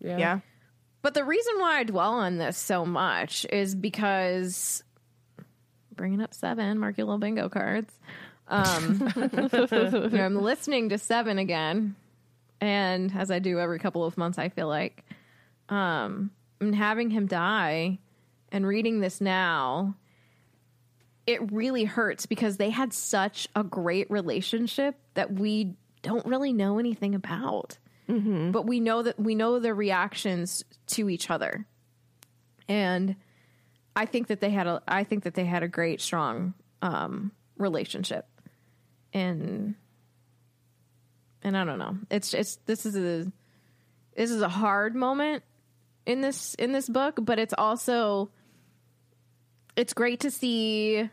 [0.00, 0.40] yeah,
[1.02, 4.82] But the reason why I dwell on this so much is because
[5.94, 7.92] bringing up seven, mark your little bingo cards.
[8.48, 9.12] Um,
[10.12, 11.96] I'm listening to seven again,
[12.60, 15.04] and as I do every couple of months, I feel like,
[15.68, 16.30] um,
[16.60, 17.98] and having him die
[18.50, 19.94] and reading this now,
[21.26, 26.78] it really hurts because they had such a great relationship that we don't really know
[26.78, 27.76] anything about.
[28.52, 31.66] But we know that we know their reactions to each other.
[32.66, 33.16] And
[33.98, 37.32] i think that they had a i think that they had a great strong um
[37.58, 38.26] relationship
[39.12, 39.74] and
[41.42, 43.30] and i don't know it's it's this is a
[44.16, 45.42] this is a hard moment
[46.06, 48.30] in this in this book but it's also
[49.76, 51.08] it's great to see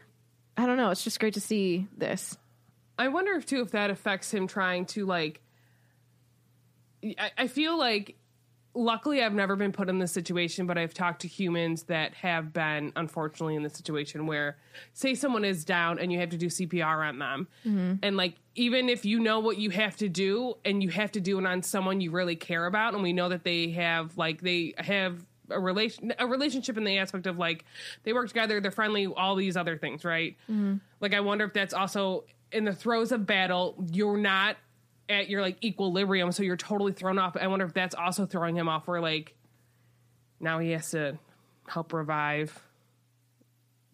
[0.57, 2.37] i don't know it's just great to see this
[2.97, 5.41] I wonder if too if that affects him trying to like.
[7.03, 8.15] I, I feel like,
[8.75, 12.53] luckily, I've never been put in this situation, but I've talked to humans that have
[12.53, 14.57] been, unfortunately, in this situation where,
[14.93, 17.93] say, someone is down and you have to do CPR on them, mm-hmm.
[18.03, 21.19] and like even if you know what you have to do and you have to
[21.19, 24.41] do it on someone you really care about, and we know that they have like
[24.41, 27.65] they have a relation a relationship in the aspect of like
[28.03, 30.35] they work together, they're friendly, all these other things, right?
[30.51, 30.75] Mm-hmm.
[30.99, 34.55] Like I wonder if that's also in the throes of battle, you're not
[35.09, 37.37] at your like equilibrium, so you're totally thrown off.
[37.37, 39.35] I wonder if that's also throwing him off where like
[40.39, 41.17] now he has to
[41.67, 42.61] help revive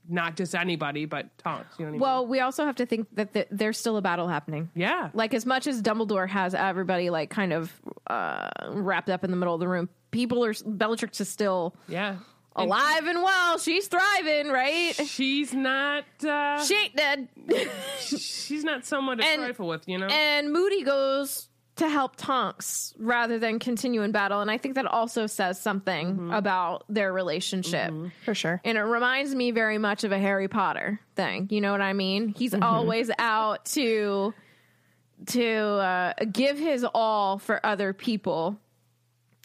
[0.10, 1.78] not just anybody, but Tonks.
[1.78, 2.02] You know what I mean?
[2.02, 5.10] well we also have to think that th- there's still a battle happening yeah.
[5.14, 7.72] like as much as Dumbledore has everybody like kind of
[8.08, 12.18] uh, wrapped up in the middle of the room, people are Bellatrix is still yeah.
[12.56, 13.58] And alive and well.
[13.60, 14.94] She's thriving, right?
[15.06, 17.28] She's not uh She ain't dead.
[18.00, 20.08] she's not someone to And- trifle with, you know?
[20.08, 21.48] and Moody goes
[21.78, 26.30] to help Tonks rather than continue in battle, and I think that also says something
[26.32, 27.92] about their relationship.
[28.26, 28.62] for sure.
[28.66, 31.48] And it reminds me very much of a Harry Potter thing.
[31.50, 32.28] You know what I mean?
[32.38, 34.34] He's always out to
[35.28, 38.60] to uh, give his all for other people,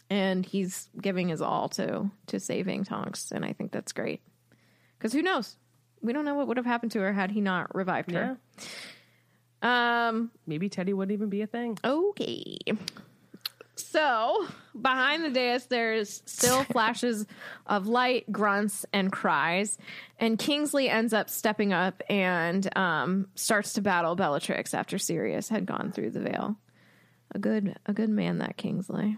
[0.09, 4.21] and he's giving his all to to saving Tonks, and I think that's great.
[4.97, 5.55] Because who knows?
[6.01, 8.37] We don't know what would have happened to her had he not revived her.
[9.61, 10.07] Yeah.
[10.09, 10.31] Um.
[10.45, 11.77] Maybe Teddy wouldn't even be a thing.
[11.83, 12.57] Okay.
[13.75, 14.47] So
[14.79, 17.25] behind the dais, there's still flashes
[17.65, 19.77] of light, grunts, and cries.
[20.19, 25.65] And Kingsley ends up stepping up and um, starts to battle Bellatrix after Sirius had
[25.65, 26.55] gone through the veil.
[27.33, 29.17] A good, a good man, that Kingsley.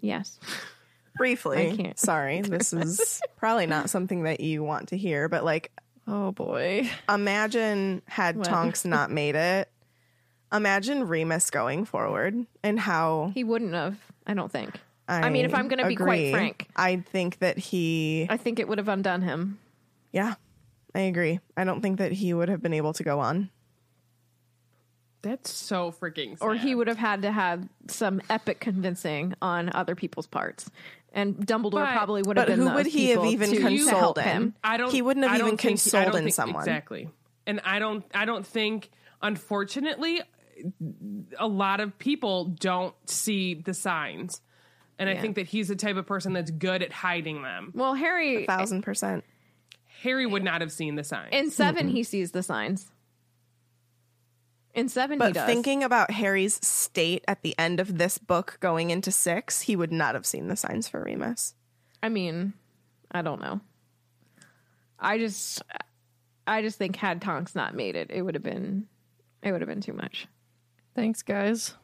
[0.00, 0.38] Yes.
[0.42, 1.98] I Briefly, can't.
[1.98, 5.70] sorry, this is probably not something that you want to hear, but like,
[6.06, 6.88] Oh boy.
[7.08, 8.42] imagine had?
[8.42, 9.70] Tonks not made it.
[10.52, 13.98] Imagine Remus going forward and how He wouldn't have.
[14.26, 14.74] I don't think.
[15.08, 16.68] I, mean, if I'm gonna be quite frank.
[16.76, 19.58] I think that he, I think it would have undone him.
[20.12, 20.34] yeah,
[20.94, 21.40] I agree.
[21.56, 23.50] I don't think that he would have been able to go on.
[25.22, 26.38] That's so freaking.
[26.38, 26.44] Sad.
[26.46, 30.70] or he would have had to have some epic convincing on other people's parts.
[31.12, 32.60] And Dumbledore But- probably would have been.
[32.64, 34.54] But who would he have even to, to consoled help him.
[34.64, 34.90] I don't.
[34.92, 36.62] He wouldn't have I don't even think he- I consoled in someone.
[36.62, 37.10] exactly.
[37.46, 38.04] And I don't.
[38.14, 38.90] I don't think.
[39.22, 40.22] Unfortunately,
[41.38, 44.40] a lot of people don't see the signs,
[44.98, 47.72] and I think that he's the type of person that's good at hiding them.
[47.74, 49.24] Well, Harry Thousand percent.
[50.02, 51.28] Harry would not have seen the signs.
[51.32, 52.90] in 7 he sees the signs.
[54.74, 55.46] In seven, he But does.
[55.46, 59.90] thinking about Harry's state at the end of this book going into six, he would
[59.92, 61.54] not have seen the signs for Remus.
[62.02, 62.52] I mean,
[63.10, 63.60] I don't know.
[64.98, 65.62] I just,
[66.46, 68.86] I just think had Tonks not made it, it would have been,
[69.42, 70.28] it would have been too much.
[70.94, 71.74] Thanks, guys.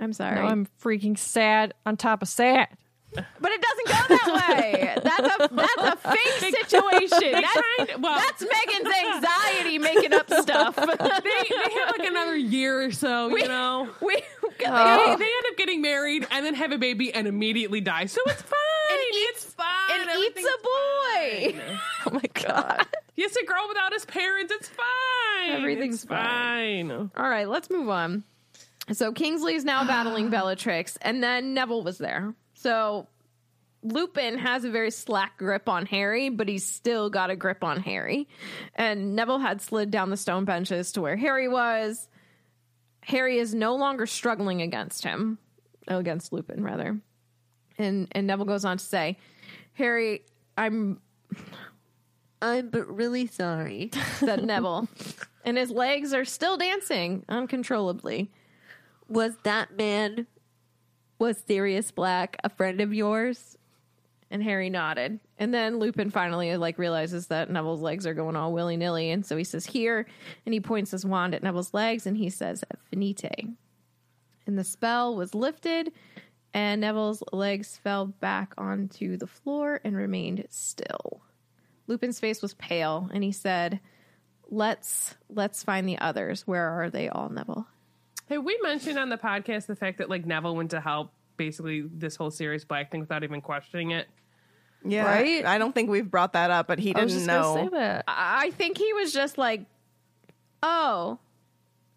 [0.00, 2.68] I'm sorry, Now I'm freaking sad on top of sad.
[3.14, 4.94] But it doesn't go that way.
[5.02, 7.32] That's a that's a fake situation.
[7.32, 10.76] That's, Tried- well, that's Megan's anxiety making up stuff.
[10.76, 13.88] they, they have like another year or so, you know.
[14.00, 14.16] we,
[14.58, 14.96] They, oh.
[14.98, 18.06] they- they end up getting married and then have a baby and immediately die.
[18.06, 18.58] So it's fine.
[18.90, 20.00] it's fine.
[20.00, 21.52] and eats a boy.
[21.58, 21.78] fine.
[22.06, 22.86] Oh my god.
[23.14, 24.52] He has to grow without his parents.
[24.52, 25.50] It's fine.
[25.52, 26.90] Everything's It's fine.
[26.90, 28.24] All right, let's move on.
[28.92, 32.34] So Kingsley's now battling Bellatrix, and then Neville was there.
[32.60, 33.06] So
[33.82, 37.80] Lupin has a very slack grip on Harry, but he's still got a grip on
[37.80, 38.26] Harry.
[38.74, 42.08] And Neville had slid down the stone benches to where Harry was.
[43.02, 45.38] Harry is no longer struggling against him,
[45.86, 46.98] against Lupin rather.
[47.78, 49.18] And and Neville goes on to say,
[49.74, 50.22] "Harry,
[50.56, 51.00] I'm
[52.42, 54.88] I'm but really sorry," said Neville.
[55.44, 58.32] And his legs are still dancing uncontrollably.
[59.08, 60.26] Was that man
[61.18, 63.56] was Sirius Black a friend of yours?
[64.30, 65.20] And Harry nodded.
[65.38, 69.24] And then Lupin finally like realizes that Neville's legs are going all willy nilly, and
[69.24, 70.06] so he says here,
[70.44, 73.48] and he points his wand at Neville's legs, and he says "Finite."
[74.46, 75.92] And the spell was lifted,
[76.52, 81.22] and Neville's legs fell back onto the floor and remained still.
[81.86, 83.80] Lupin's face was pale, and he said,
[84.50, 86.46] "Let's let's find the others.
[86.46, 87.66] Where are they all, Neville?"
[88.28, 91.80] Hey, we mentioned on the podcast the fact that like Neville went to help basically
[91.82, 94.06] this whole Sirius Black thing without even questioning it.
[94.84, 95.04] Yeah.
[95.06, 95.44] Right?
[95.44, 97.54] I don't think we've brought that up, but he I was didn't just know.
[97.56, 98.04] say that.
[98.06, 99.62] I think he was just like,
[100.62, 101.18] "Oh,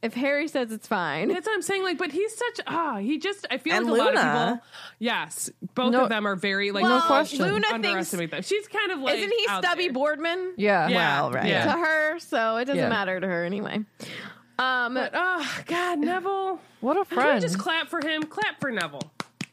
[0.01, 1.83] if Harry says it's fine." That's what I'm saying.
[1.83, 2.97] Like, but he's such ah.
[2.97, 4.65] he just I feel And like a lot of people.
[4.99, 7.39] Yes, both No- of them are very like Well, No question.
[7.45, 8.41] Luna thinks underestimate them.
[8.41, 9.93] She's kind of like isn't he out Stubby there.
[9.93, 10.87] Boardman Yeah.
[10.87, 11.45] Yeah, Well, right.
[11.47, 11.65] Yeah.
[11.65, 12.19] to her?
[12.19, 12.89] So it doesn't Yeah.
[12.89, 13.81] matter to her anyway.
[14.61, 16.59] Um, But oh God, Neville.
[16.81, 17.41] What a Can we friend.
[17.41, 18.23] just clap for him?
[18.23, 19.11] Clap for Neville.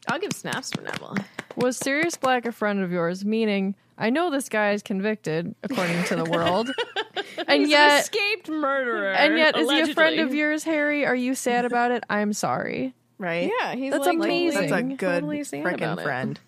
[0.09, 1.17] I'll give snaps for Neville.
[1.57, 3.25] Was Sirius Black a friend of yours?
[3.25, 6.71] Meaning, I know this guy is convicted according to the world,
[7.49, 9.13] and yet, escaped murderer.
[9.13, 11.05] and yet, is he a friend of yours, Harry?
[11.05, 12.05] Are you sad about it?
[12.09, 12.95] I'm sorry.
[13.19, 13.51] Right?
[13.61, 14.71] Yeah, he's That's like, amazing.
[14.71, 16.39] That's a good totally freaking friend.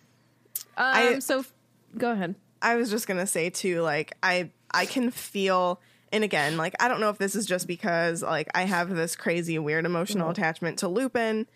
[0.77, 1.53] Um, I- so f-
[1.99, 2.37] go ahead.
[2.63, 5.81] I was just gonna say too, like I I can feel
[6.13, 9.17] and again, like I don't know if this is just because like I have this
[9.17, 10.41] crazy weird emotional mm-hmm.
[10.41, 11.47] attachment to Lupin,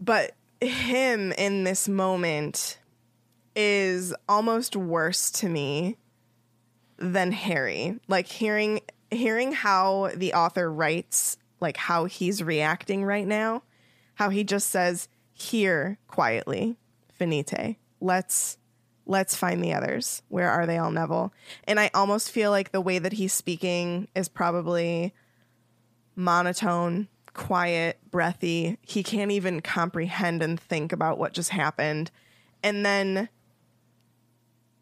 [0.00, 2.78] but him in this moment
[3.54, 5.96] is almost worse to me
[6.96, 7.98] than Harry.
[8.08, 8.80] Like hearing
[9.10, 13.62] hearing how the author writes like how he's reacting right now,
[14.14, 16.76] how he just says here quietly,
[17.12, 17.76] finite.
[18.00, 18.58] Let's
[19.06, 20.22] let's find the others.
[20.28, 21.32] Where are they all, Neville?
[21.64, 25.14] And I almost feel like the way that he's speaking is probably
[26.16, 28.78] monotone, quiet, breathy.
[28.82, 32.10] He can't even comprehend and think about what just happened.
[32.62, 33.28] And then,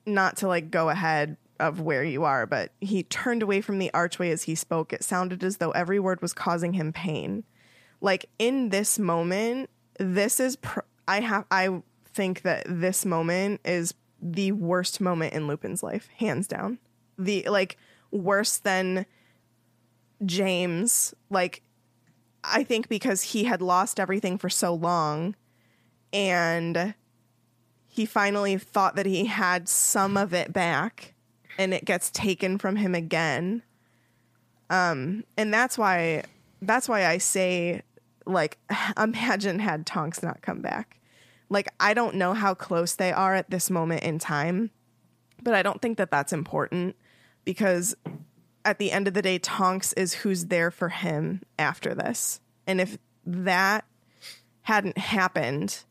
[0.06, 3.92] not to like go ahead of where you are, but he turned away from the
[3.94, 4.92] archway as he spoke.
[4.92, 7.44] It sounded as though every word was causing him pain.
[8.00, 13.94] like in this moment, this is pr- I have I think that this moment is
[14.22, 16.78] the worst moment in Lupin's life, hands down.
[17.18, 17.76] The like
[18.10, 19.04] worse than
[20.24, 21.62] James, like
[22.44, 25.34] I think because he had lost everything for so long
[26.12, 26.94] and
[27.88, 31.14] he finally thought that he had some of it back
[31.58, 33.62] and it gets taken from him again.
[34.70, 36.24] Um and that's why
[36.62, 37.82] that's why I say
[38.24, 38.58] like
[38.96, 40.98] imagine had Tonks not come back.
[41.52, 44.70] Like I don't know how close they are at this moment in time,
[45.42, 46.96] but I don't think that that's important
[47.44, 47.94] because
[48.64, 52.40] at the end of the day Tonks is who's there for him after this.
[52.66, 52.96] And if
[53.26, 53.84] that
[54.62, 55.84] hadn't happened,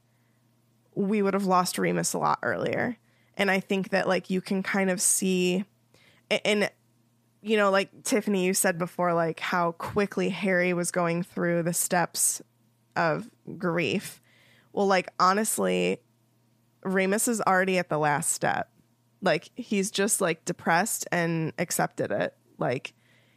[0.96, 2.98] we would have lost Remus a lot earlier.
[3.38, 5.64] And I think that like you can kind of see
[6.44, 6.72] and
[7.44, 11.74] you know, like Tiffany, you said before, like how quickly Harry was going through the
[11.74, 12.42] steps
[12.96, 14.22] of grief.
[14.74, 16.00] Well, like honestly,
[16.84, 18.70] Remus is already at the last step.
[19.22, 22.36] Like he's just like depressed and accepted it.
[22.58, 22.94] Like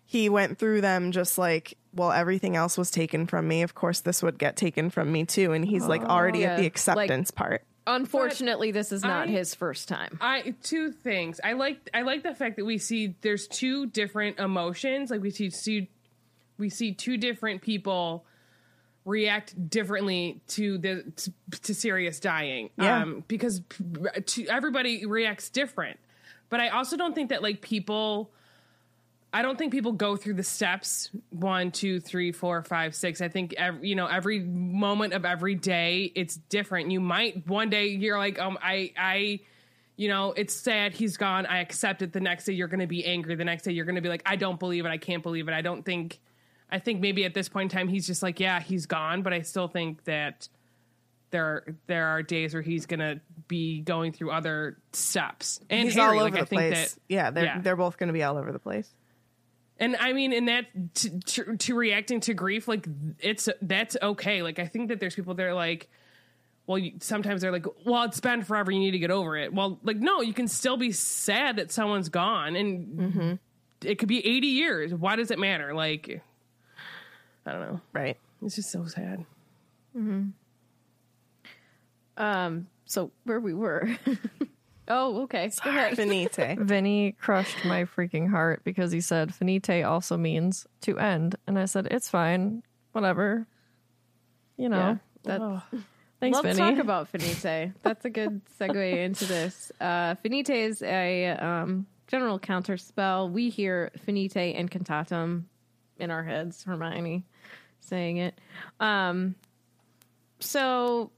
[0.07, 3.63] he went through them just like, well, everything else was taken from me.
[3.63, 5.53] Of course, this would get taken from me too.
[5.53, 6.69] And he's like already at oh, the yeah.
[6.69, 7.65] acceptance part.
[7.87, 10.19] Unfortunately, this is not I- his first time.
[10.21, 11.41] I two things.
[11.45, 15.11] I like I like the fact that we see there's two different emotions.
[15.11, 15.91] Like we see see
[16.57, 18.25] we see two different people
[19.05, 21.33] react differently to the to,
[21.63, 22.71] to Sirius dying.
[22.79, 23.03] Yeah.
[23.03, 23.63] Um because
[24.27, 25.99] to, everybody reacts different.
[26.49, 28.31] But I also don't think that like people
[29.35, 33.21] I don't think people go through the steps one, two, three, four, five, six.
[33.21, 36.93] I think every, you know every moment of every day it's different.
[36.93, 39.41] You might one day you're like, um, I, I,
[39.97, 41.47] you know, it's sad he's gone.
[41.47, 42.13] I accept it.
[42.13, 43.35] The next day you're going to be angry.
[43.35, 44.89] The next day you're going to be like, I don't believe it.
[44.89, 45.53] I can't believe it.
[45.53, 46.21] I don't think.
[46.75, 49.23] I think maybe at this point in time he's just like, yeah, he's gone.
[49.23, 50.49] But I still think that
[51.31, 55.61] there there are days where he's going to be going through other steps.
[55.71, 56.95] And he's Harry, all over I the think place.
[56.95, 57.61] that yeah, they're yeah.
[57.61, 58.93] they're both going to be all over the place.
[59.79, 62.89] and I mean, in that to, to, to reacting to grief, like
[63.21, 64.43] it's that's okay.
[64.43, 65.89] Like I think that there's people that are like,
[66.67, 68.73] well, you, sometimes they're like, well, it's been forever.
[68.73, 69.55] You need to get over it.
[69.55, 73.33] Well, like no, you can still be sad that someone's gone, and mm-hmm.
[73.87, 74.93] it could be 80 years.
[74.93, 75.73] Why does it matter?
[75.73, 76.21] Like,
[77.47, 77.81] I don't know.
[77.93, 78.17] Right.
[78.43, 79.25] It's just so sad.
[82.17, 83.89] Um, so where we were.
[84.89, 85.51] oh, okay.
[85.63, 85.97] Go ahead.
[85.97, 86.59] Finite.
[86.59, 91.37] Vinny crushed my freaking heart because he said finite also means to end.
[91.47, 92.63] And I said, it's fine.
[92.93, 93.47] Whatever.
[94.57, 94.99] You know.
[95.25, 95.63] Yeah, that,
[96.21, 96.71] Thanks, Let's Vinny.
[96.71, 97.73] talk about finite.
[97.83, 99.73] That's a good segue into this.
[99.81, 103.29] Uh, finite is a um, general counter spell.
[103.29, 105.45] We hear finite Incantatem
[105.99, 106.65] in our heads.
[106.65, 107.25] Hermione
[107.85, 108.39] saying it.
[108.81, 109.35] Um,
[110.41, 111.11] so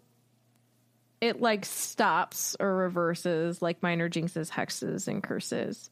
[1.20, 5.90] it like stops or reverses like minor jinxes, hexes, and curses.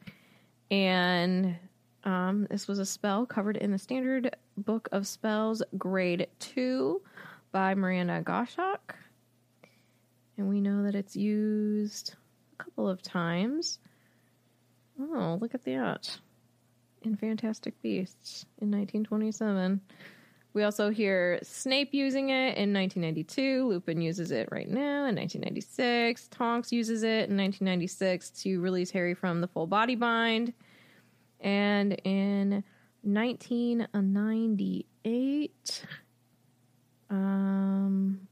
[0.70, 1.56] And
[2.04, 7.00] um, this was a spell covered in the standard book of spells, grade two,
[7.52, 8.96] by Miranda Goshawk.
[10.36, 12.14] And we know that it's used
[12.58, 13.78] a couple of times.
[15.00, 16.18] Oh, look at that.
[17.02, 19.80] In Fantastic Beasts in 1927.
[20.54, 23.66] We also hear Snape using it in 1992.
[23.66, 26.28] Lupin uses it right now in 1996.
[26.28, 30.52] Tonks uses it in 1996 to release Harry from the full body bind.
[31.40, 32.62] And in
[33.02, 35.86] 1998,
[37.10, 38.28] um,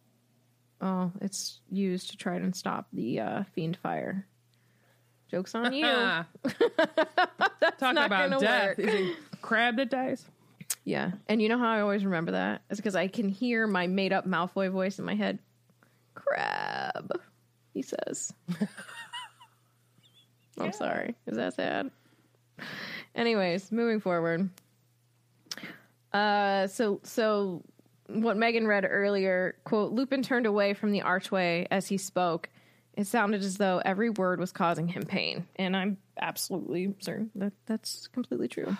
[0.80, 4.22] oh, it's used to try and stop the uh, Fiendfyre.
[5.28, 5.84] Joke's on you.
[5.86, 6.28] Talk
[7.80, 8.78] about death.
[8.78, 8.78] work.
[8.78, 10.24] Is it Crabbe that dies?
[10.85, 11.12] Yeah.
[11.28, 12.62] And you know how I always remember that?
[12.68, 15.39] It's because I can hear my made up Malfoy voice in my head.
[16.14, 17.12] Crabbe,
[17.72, 18.33] he says.
[20.59, 21.14] I'm sorry.
[21.26, 21.91] Is that sad?
[23.14, 24.51] Anyways, moving forward.
[26.12, 27.62] Uh so so
[28.09, 32.51] what Megan read earlier, quote, Lupin turned away from the archway as he spoke.
[32.95, 35.47] It sounded as though every word was causing him pain.
[35.57, 38.76] And I'm absolutely certain that that's completely true.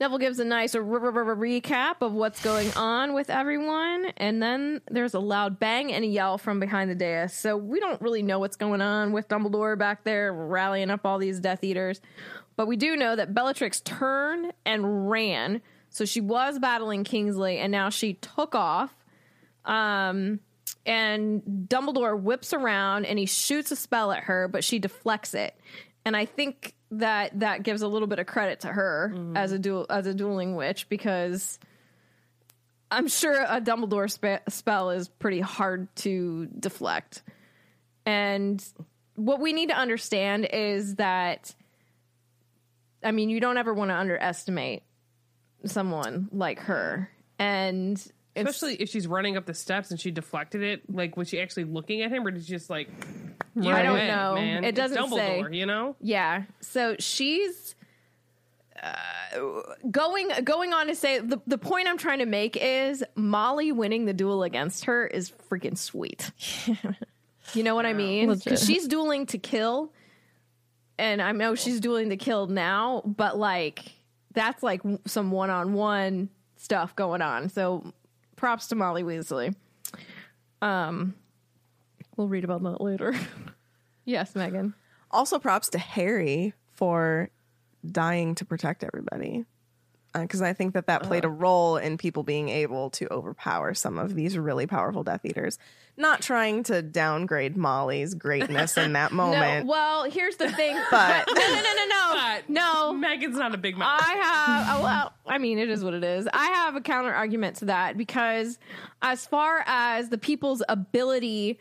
[0.00, 5.20] Neville gives a nice recap of what's going on with everyone, and then there's a
[5.20, 7.32] loud bang and a yell from behind the dais.
[7.32, 11.18] So we don't really know what's going on with Dumbledore back there rallying up all
[11.18, 12.00] these Death Eaters,
[12.56, 15.62] but we do know that Bellatrix turned and ran.
[15.90, 18.92] So she was battling Kingsley, and now she took off.
[19.64, 20.40] Um,
[20.86, 25.58] and Dumbledore whips around and he shoots a spell at her, but she deflects it.
[26.04, 29.36] And I think that that gives a little bit of credit to her mm-hmm.
[29.36, 31.58] as a duel as a dueling witch because
[32.90, 37.22] I'm sure a Dumbledore spe- spell is pretty hard to deflect.
[38.06, 38.64] And
[39.16, 41.54] what we need to understand is that,
[43.02, 44.82] I mean, you don't ever want to underestimate
[45.64, 47.10] someone like her.
[47.38, 48.00] And
[48.36, 50.82] Especially if she's running up the steps and she deflected it.
[50.92, 52.88] Like, was she actually looking at him, or did she just like?
[53.56, 54.34] I don't "Hey, know.
[54.34, 55.44] Man, It doesn't say.
[55.52, 55.94] You know.
[56.00, 56.42] Yeah.
[56.60, 57.76] So she's
[58.82, 58.92] uh,
[59.90, 64.04] going going on to say the the point I'm trying to make is Molly winning
[64.04, 66.30] the duel against her is freaking sweet.
[67.54, 68.32] you know what I mean?
[68.32, 69.92] Because she's dueling to kill,
[70.98, 73.92] and I know she's dueling to kill now, but like
[74.32, 77.48] that's like some one on one stuff going on.
[77.48, 77.92] So
[78.44, 79.54] props to Molly Weasley.
[80.60, 81.14] Um,
[82.14, 83.14] we'll read about that later.
[84.04, 84.74] yes, Megan.
[85.10, 87.30] Also, props to Harry for
[87.90, 89.46] dying to protect everybody.
[90.14, 91.36] Uh, because I think that that played a uh-huh.
[91.36, 95.58] role in people being able to overpower some of these really powerful Death Eaters.
[95.96, 99.66] Not trying to downgrade Molly's greatness in that moment.
[99.66, 100.76] No, well, here's the thing.
[100.90, 102.92] But- no, no, no, no, no, But no.
[102.92, 104.00] Megan's not a big mouth.
[104.00, 104.78] I have.
[104.78, 106.28] oh, Well, I mean, it is what it is.
[106.32, 108.58] I have a counter argument to that because,
[109.02, 111.58] as far as the people's ability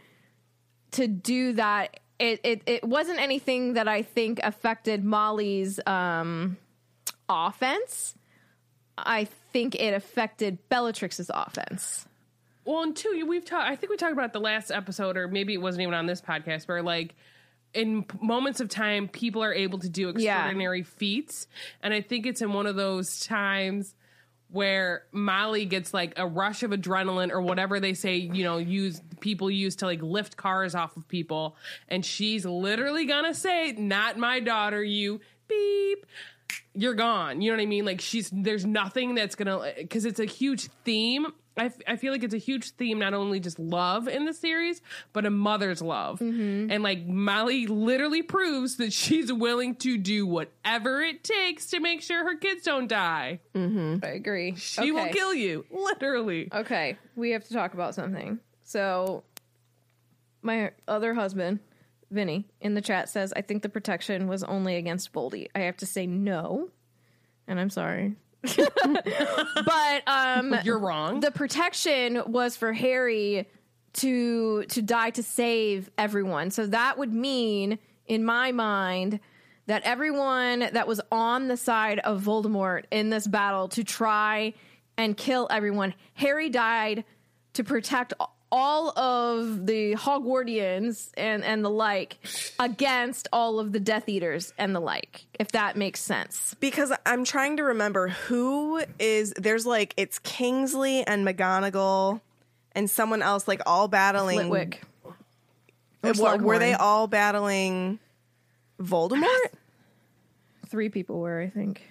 [0.92, 6.58] to do that, it it, it wasn't anything that I think affected Molly's um,
[7.28, 8.16] offense.
[8.98, 12.06] I think it affected Bellatrix's offense.
[12.66, 13.70] Well, and two, we've talked.
[13.70, 16.22] I think we talked about the last episode, or maybe it wasn't even on this
[16.22, 17.16] podcast, where like
[17.74, 21.48] in p- moments of time, people are able to do extraordinary feats,
[21.82, 23.96] and I think it's in one of those times
[24.50, 29.02] where Molly gets like a rush of adrenaline or whatever they say, you know, use
[29.20, 31.58] people use to like lift cars off of people,
[31.90, 36.06] and she's literally gonna say, "Not my daughter, you beep."
[36.74, 37.42] You're gone.
[37.42, 37.86] You know what I mean?
[37.86, 41.28] Like she's there's nothing that's gonna because it's a huge theme.
[41.56, 44.34] I, f- I feel like it's a huge theme, not only just love in the
[44.34, 44.82] series,
[45.12, 46.18] but a mother's love.
[46.18, 46.72] Mm-hmm.
[46.72, 52.02] And like Molly literally proves that she's willing to do whatever it takes to make
[52.02, 53.40] sure her kids don't die.
[53.54, 54.04] Mm-hmm.
[54.04, 54.56] I agree.
[54.56, 56.50] She will kill you, literally.
[56.52, 58.40] Okay, we have to talk about something.
[58.64, 59.24] So,
[60.42, 61.60] my other husband,
[62.14, 65.48] Vinny, in the chat says, I think the protection was only against Voldy.
[65.56, 66.70] I have to say no,
[67.48, 68.16] and I'm sorry.
[68.58, 71.22] but um You're wrong.
[71.22, 73.48] the protection was for Harry
[73.94, 76.52] to to die to save everyone.
[76.52, 79.22] So that would mean in my mind
[79.68, 84.54] that everyone that was on the side of Voldemort in this battle to try
[84.98, 87.06] and kill everyone, Harry died
[87.54, 88.14] to protect
[88.56, 92.20] all of the Hogwartians and and the like
[92.60, 95.26] against all of the Death Eaters and the like.
[95.40, 96.56] If that makes sense.
[96.60, 102.22] because I'm trying to remember who is there's like it's Kingsley and McGonagall
[102.74, 104.38] and someone else like all battling.
[104.38, 104.84] Flitwick.
[106.42, 107.98] Were they all battling
[108.80, 109.48] Voldemort?
[110.68, 111.82] Three people were, I think.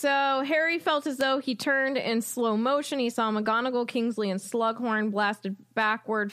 [0.00, 2.98] So Harry felt as though he turned in slow motion.
[2.98, 6.32] He saw McGonagall, Kingsley, and Slughorn blasted backward,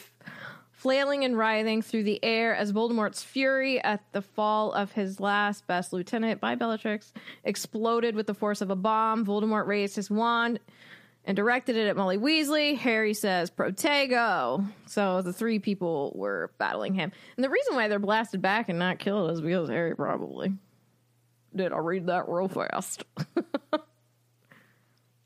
[0.72, 5.68] flailing and writhing through the air as Voldemort's fury at the fall of his last
[5.68, 7.12] best lieutenant by Bellatrix
[7.44, 9.26] exploded with the force of a bomb.
[9.26, 10.62] Voldemort raised his wand
[11.26, 12.78] and directed it at Molly Weasley.
[12.78, 14.66] Harry says, Protego.
[14.86, 17.12] So the three people were battling him.
[17.36, 20.54] And the reason why they're blasted back and not killed is because Harry probably
[21.58, 21.74] did.
[21.74, 23.04] I read that real fast.
[23.36, 23.36] is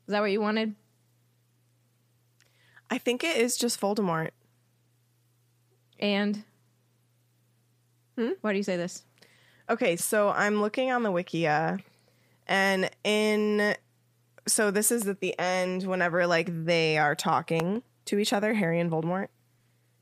[0.08, 0.74] that what you wanted?
[2.90, 4.30] I think it is just Voldemort.
[5.98, 6.44] And
[8.18, 8.32] hmm?
[8.40, 9.04] why do you say this?
[9.70, 11.80] Okay, so I'm looking on the Wikia,
[12.46, 13.74] and in
[14.46, 18.80] so this is at the end whenever like they are talking to each other, Harry
[18.80, 19.28] and Voldemort,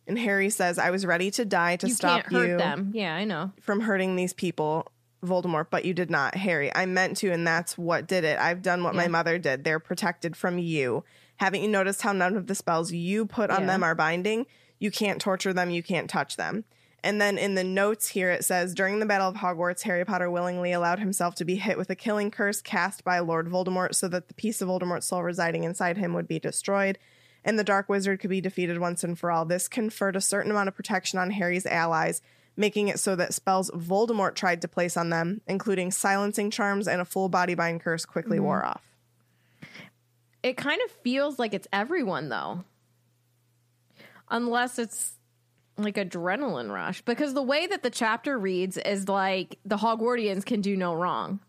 [0.06, 2.90] and Harry says, "I was ready to die to you stop you them.
[2.94, 3.52] Yeah, I know.
[3.60, 4.90] from hurting these people."
[5.24, 6.74] Voldemort, but you did not, Harry.
[6.74, 8.38] I meant to, and that's what did it.
[8.38, 9.64] I've done what my mother did.
[9.64, 11.04] They're protected from you.
[11.36, 13.66] Haven't you noticed how none of the spells you put on Yeah.
[13.66, 14.46] them are binding?
[14.78, 16.64] You can't torture them, you can't touch them.
[17.02, 20.30] And then in the notes here it says during the Battle of Hogwarts, Harry Potter
[20.30, 24.06] willingly allowed himself to be hit with a killing curse cast by Lord Voldemort so
[24.08, 26.98] that the piece of Voldemort's soul residing inside him would be destroyed
[27.44, 29.44] and the Dark Wizard could be defeated once and for all.
[29.44, 32.20] This conferred a certain amount of protection on Harry's allies,
[32.60, 37.00] making it so that spells Voldemort tried to place on them, including silencing charms and
[37.00, 38.46] a full body bind curse, quickly mm-hmm.
[38.46, 38.84] wore off.
[40.42, 42.64] It kind of feels like it's everyone though.
[44.30, 45.14] Unless it's
[45.76, 50.60] like adrenaline rush because the way that the chapter reads is like the Hogwartians can
[50.60, 51.40] do no wrong.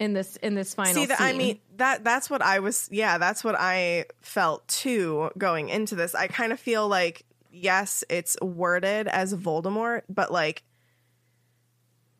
[0.00, 3.18] in this in this final See that I mean that that's what I was yeah,
[3.18, 6.14] that's what I felt too going into this.
[6.14, 7.24] I kind of feel like
[7.54, 10.62] yes, it's worded as Voldemort, but like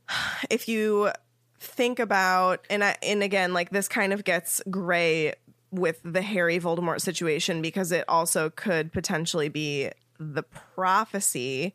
[0.50, 1.10] if you
[1.58, 5.34] think about and I and again like this kind of gets gray
[5.70, 11.74] with the Harry Voldemort situation because it also could potentially be the prophecy,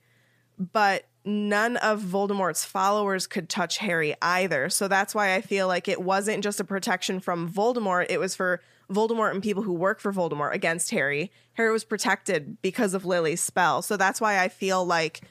[0.57, 4.69] but none of Voldemort's followers could touch Harry either.
[4.69, 8.35] So that's why I feel like it wasn't just a protection from Voldemort, it was
[8.35, 11.31] for Voldemort and people who work for Voldemort against Harry.
[11.53, 13.81] Harry was protected because of Lily's spell.
[13.81, 15.21] So that's why I feel like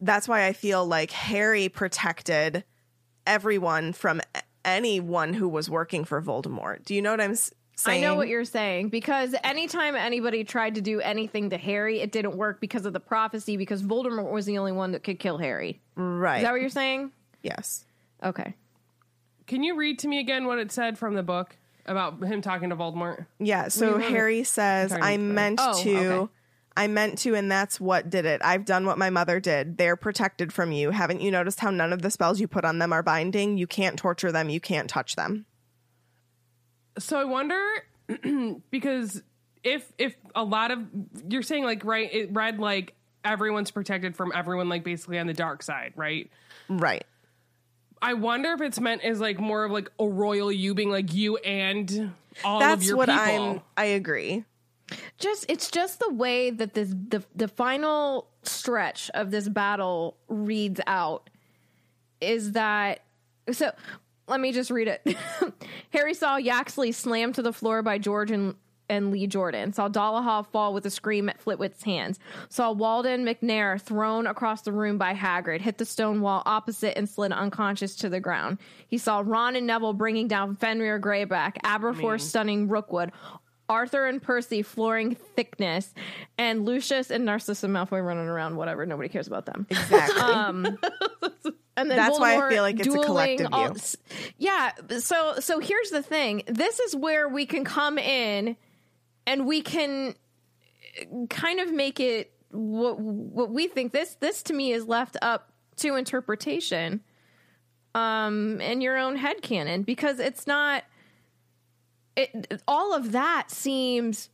[0.00, 2.64] that's why I feel like Harry protected
[3.26, 4.20] everyone from
[4.64, 6.84] anyone who was working for Voldemort.
[6.84, 7.54] Do you know what I'm saying?
[7.86, 12.12] I know what you're saying because anytime anybody tried to do anything to Harry, it
[12.12, 13.56] didn't work because of the prophecy.
[13.56, 15.80] Because Voldemort was the only one that could kill Harry.
[15.94, 16.38] right.
[16.38, 17.12] Is that what you're saying?
[17.42, 17.84] yes.
[18.22, 18.54] Okay.
[19.46, 21.56] Can you read to me again what it said from the book
[21.86, 23.26] about him talking to Voldemort?
[23.38, 25.98] Yeah, so Harry says, I meant Oh, to.
[26.12, 26.32] okay.
[26.78, 28.42] I meant to, and that's what did it.
[28.44, 29.78] I've done what my mother did.
[29.78, 30.90] They're protected from you.
[30.90, 33.56] Haven't you noticed how none of the spells you put on them are binding?
[33.56, 34.50] You can't torture them.
[34.50, 35.46] You can't touch them.
[36.98, 37.58] So I wonder
[38.70, 39.22] because
[39.64, 40.80] if if a lot of
[41.28, 45.34] you're saying like right it read like everyone's protected from everyone like basically on the
[45.34, 46.30] dark side, right?
[46.68, 47.04] Right.
[48.06, 51.12] I wonder if it's meant as like more of like a royal you being like
[51.12, 52.12] you and
[52.44, 53.24] all of That's your what people.
[53.24, 53.60] I'm.
[53.76, 54.44] I agree.
[55.18, 60.80] Just it's just the way that this the the final stretch of this battle reads
[60.86, 61.28] out
[62.20, 63.00] is that
[63.50, 63.72] so
[64.28, 65.16] let me just read it.
[65.90, 68.54] Harry saw Yaxley slammed to the floor by George and
[68.88, 69.72] and Lee Jordan.
[69.72, 72.18] Saw Dolohov fall with a scream at Flitwick's hands.
[72.48, 77.08] Saw Walden Macnair thrown across the room by Hagrid, hit the stone wall opposite and
[77.08, 78.58] slid unconscious to the ground.
[78.88, 83.12] He saw Ron and Neville bringing down Fenrir Greyback, Aberforth stunning Rookwood,
[83.68, 85.92] Arthur and Percy flooring Thicknesse,
[86.38, 88.54] and Lucius and Narcissa Malfoy running around.
[88.56, 89.66] Whatever, nobody cares about them.
[89.68, 90.20] Exactly.
[90.22, 90.78] Um,
[91.76, 93.82] and then That's why I feel like it's a dueling collective all- view.
[94.38, 94.70] yeah.
[95.00, 96.42] So so here's the thing.
[96.46, 98.56] This is where we can come in,
[99.26, 100.14] and we can
[101.00, 103.92] uh, kind of make it what what we think.
[103.92, 107.02] This this to me is left up to interpretation,
[107.94, 110.84] um, and your own head canon because it's not.
[112.16, 114.30] It all of that seems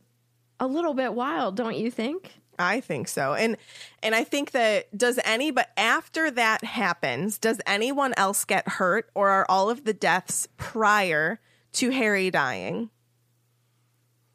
[0.59, 2.31] a little bit wild, don't you think?
[2.57, 3.33] I think so.
[3.33, 3.57] And
[4.01, 9.09] and I think that does any but after that happens, does anyone else get hurt
[9.15, 11.39] or are all of the deaths prior
[11.73, 12.89] to Harry dying?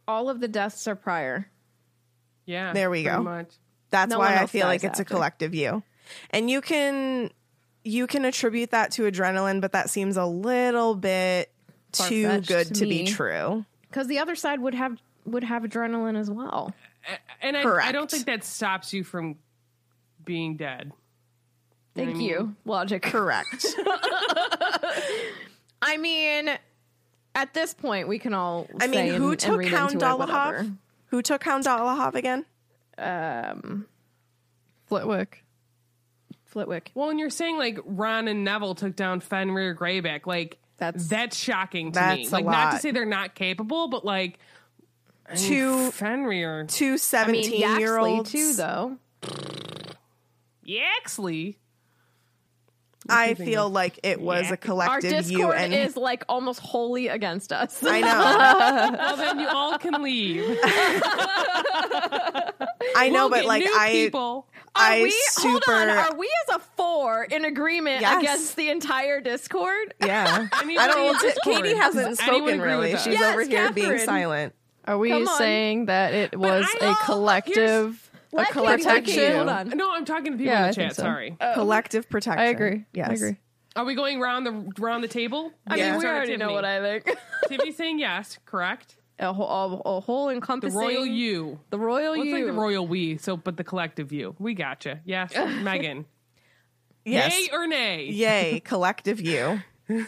[0.08, 1.48] All of the deaths are prior.
[2.46, 2.72] Yeah.
[2.72, 3.22] There we go.
[3.22, 3.50] Much.
[3.90, 5.82] That's No why I feel like dies it's a collective you.
[6.30, 7.30] And you can
[7.84, 11.52] you can attribute that to adrenaline, but that seems a little bit
[11.92, 13.64] too Far-fetched good to to be true.
[13.88, 16.74] because the other side would have would have adrenaline as well.
[17.40, 19.36] And I, I don't think that stops you from
[20.24, 20.92] being dead.
[21.94, 23.02] Thank I mean- you, logic.
[23.02, 23.66] Correct.
[25.80, 26.50] I mean,
[27.42, 28.66] at this point, we can all.
[28.80, 30.76] I mean, who and- and took read Hound into Dolohov?
[31.06, 32.44] Who took Hound Dolohov again?
[32.98, 33.86] Um,
[34.86, 35.44] Flitwick.
[36.44, 36.90] Flitwick.
[36.94, 41.36] Well, and you're saying like Ron and Neville took down Fenrir Greyback, like That's- that's
[41.36, 42.16] shocking to me.
[42.24, 44.38] That's a Like not to say they're not capable, but like
[45.28, 48.32] I mean, Two Fenrir, two I mean, 17 year Yaxley olds.
[48.32, 48.96] too, though.
[50.62, 51.58] Yaxley.
[53.08, 53.72] I feel of?
[53.72, 54.48] like it was Yeah.
[54.48, 57.82] a Our collective you Discord and is like almost wholly against us.
[57.82, 58.08] I know.
[58.98, 60.58] Well, then you all can leave.
[62.96, 64.46] I know, We'll but like I people.
[64.74, 65.10] Are I we?
[65.30, 65.88] super Hold on.
[65.88, 68.22] Are we as a four in agreement Yes.
[68.22, 69.94] against the entire Discord?
[70.04, 70.46] yeah.
[70.62, 72.92] Anybody I don't in Katie hasn't Does spoken with really.
[72.96, 74.54] She's Yes, over here being silent.
[74.84, 76.96] Are we saying that it was I a know.
[77.04, 79.36] collective a Let Katie- let Katie- collection?
[79.36, 79.68] Hold on.
[79.70, 80.96] No, I'm talking to people Yeah, in I the think chat.
[80.96, 81.02] so.
[81.02, 81.36] Sorry.
[81.40, 82.40] Uh, collective protection.
[82.42, 82.84] I agree.
[82.92, 83.08] Yes.
[83.10, 83.36] I agree.
[83.76, 85.52] Are we going around the around the table?
[85.66, 85.84] I Yeah.
[85.86, 87.16] mean, we Start with already know what I think.
[87.48, 88.96] Tiffany's saying yes, correct.
[89.20, 91.60] a whole, a, a whole The encompassing royal you.
[91.70, 92.34] the royal Well, it's you.
[92.34, 94.34] like the royal we, so but the collective you.
[94.38, 95.00] We gotcha.
[95.04, 96.06] Yes, Megan.
[97.04, 97.38] Yes.
[97.40, 98.04] Yay or nay?
[98.10, 99.62] Yay, collective you.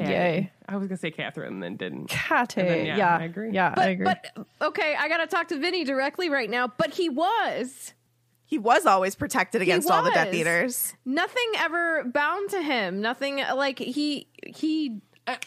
[0.00, 0.10] Cat.
[0.10, 0.52] Yay.
[0.68, 2.08] I was gonna say Catherine, and then didn't.
[2.08, 2.48] Kate.
[2.54, 3.50] then, yeah, yeah, I agree.
[3.52, 4.04] Yeah, I agree.
[4.04, 6.66] but okay, I gotta talk to Vinny directly right now.
[6.68, 7.92] But he was
[8.46, 10.36] He was always protected against all the Death was.
[10.36, 10.94] Eaters.
[11.04, 13.00] nothing ever bound to him.
[13.00, 15.00] Nothing like he he.
[15.30, 15.36] Uh,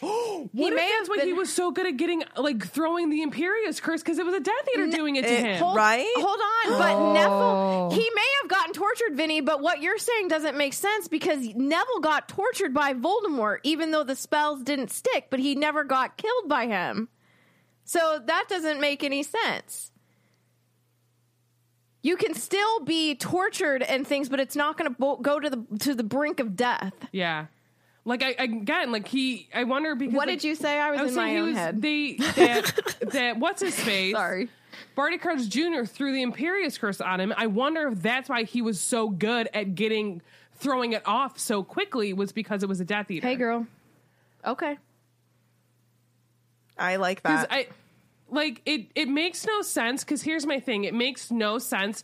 [0.52, 3.20] what if may that's have why he was so good at getting like throwing the
[3.24, 5.58] Imperius curse because it was a Death Eater doing it to it- him.
[5.62, 6.06] Hold, Right?
[6.16, 7.12] Hold on, but Oh.
[7.12, 11.46] Neville, he may have gotten tortured, Vinny, but what you're saying doesn't make sense because
[11.54, 16.16] Neville got tortured by Voldemort, even though the spells didn't stick, but he never got
[16.16, 17.08] killed by him.
[17.84, 19.90] So that doesn't make any sense.
[22.02, 25.48] You can still be tortured and things, but it's not going to bo- go to
[25.48, 26.92] the to the brink of death.
[27.12, 27.46] Yeah.
[28.04, 30.78] Like I again, like he, I wonder because What like, did you say?
[30.78, 31.82] I was, I was in saying my he own was head.
[31.82, 34.14] they that that what's his face?
[34.14, 34.48] Sorry.
[34.94, 35.84] Barty Crouch Jr.
[35.86, 37.32] threw the Imperius curse on him.
[37.36, 40.20] I wonder if that's why he was so good at getting
[40.56, 43.26] throwing it off so quickly was because it was a Death Eater.
[43.26, 43.66] Hey, girl.
[44.44, 44.76] Okay.
[46.78, 47.48] I like that.
[47.50, 47.68] I
[48.30, 48.86] like it.
[48.94, 50.02] It makes no sense.
[50.04, 52.02] Because here's my thing: it makes no sense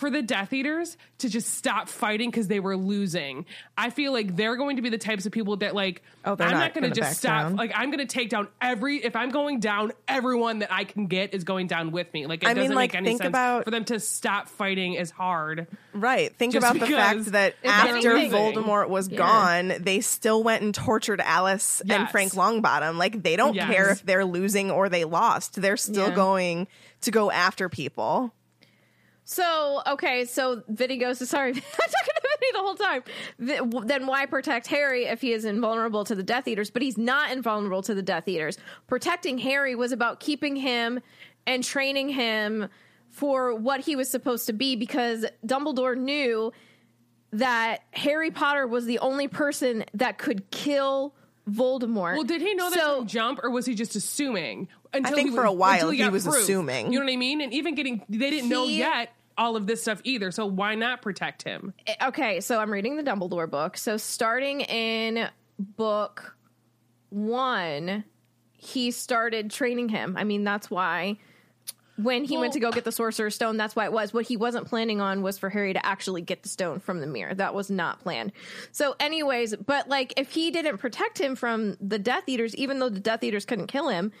[0.00, 3.44] for the Death Eaters to just stop fighting because they were losing.
[3.78, 6.02] I feel like they're going to be the types of people that like.
[6.24, 7.42] Oh, I'm not not going to just stop.
[7.42, 7.56] down.
[7.56, 8.96] Like I'm going to take down every.
[9.04, 12.26] If I'm going down, everyone that I can get is going down with me.
[12.26, 14.48] Like it I mean, doesn't like, make any think sense about- for them to stop
[14.48, 15.66] fighting as hard.
[15.92, 16.34] Right.
[16.36, 21.20] Think about the fact that after anything- Voldemort was gone, they still went and tortured
[21.20, 22.96] Alice and Frank Longbottom.
[22.96, 23.70] Like they don't Yes.
[23.70, 25.60] care if they're losing or they lost.
[25.60, 26.14] They're still Yeah.
[26.14, 26.68] going
[27.02, 28.32] to go after people.
[29.32, 33.02] So okay, so Vinny goes to sorry, I'm talking to Vinny the whole time.
[33.38, 36.68] Vi- Then why protect Harry if he is invulnerable to the Death Eaters?
[36.70, 38.58] But he's not invulnerable to the Death Eaters.
[38.88, 40.98] Protecting Harry was about keeping him
[41.46, 42.68] and training him
[43.08, 46.52] for what he was supposed to be because Dumbledore knew
[47.32, 51.14] that Harry Potter was the only person that could kill
[51.48, 52.14] Voldemort.
[52.14, 54.66] Well, did he know that So- from jump, or was he just assuming?
[54.92, 56.34] Until think he for a while until he was proof.
[56.38, 56.92] assuming.
[56.92, 57.40] You know what I mean?
[57.40, 60.30] And even getting, they didn't know yet all of this stuff either.
[60.30, 61.74] So why not protect him?
[61.86, 63.76] Eh, okay, so I'm reading the Dumbledore book.
[63.76, 65.28] So starting in
[65.58, 66.36] book
[67.10, 68.04] one,
[68.52, 70.16] he started training him.
[70.16, 71.16] I mean, that's why
[72.02, 74.14] when he went to go get the Sorcerer's Stone, that's why it was.
[74.14, 77.06] What he wasn't planning on was for Harry to actually get the stone from the
[77.06, 77.34] mirror.
[77.34, 78.32] That was not planned.
[78.72, 82.88] So, anyways, but like if he didn't protect him from the Death Eaters, even though
[82.88, 84.12] the Death Eaters couldn't kill him,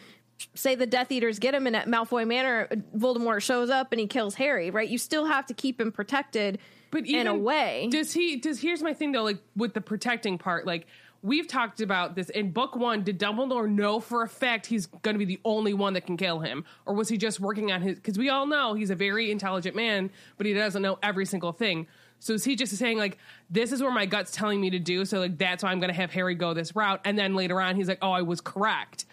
[0.54, 4.06] say the Death Eaters get him and at Malfoy Manor, Voldemort shows up and he
[4.06, 4.88] kills Harry, right?
[4.88, 6.58] You still have to keep him protected
[6.90, 7.88] But in a way.
[7.90, 8.36] Does he?
[8.36, 9.22] Does here's my thing though.
[9.22, 10.86] Like with the protecting part, like
[11.22, 13.02] we've talked about this in book one.
[13.02, 16.16] Did Dumbledore know for a fact he's going to be the only one that can
[16.16, 17.96] kill him, or was he just working on his?
[17.96, 21.52] Because we all know he's a very intelligent man, but he doesn't know every single
[21.52, 21.86] thing.
[22.22, 23.18] So is he just saying like
[23.48, 25.04] this is where my gut's telling me to do?
[25.04, 27.60] So like that's why I'm going to have Harry go this route, and then later
[27.60, 29.06] on he's like, oh, I was correct.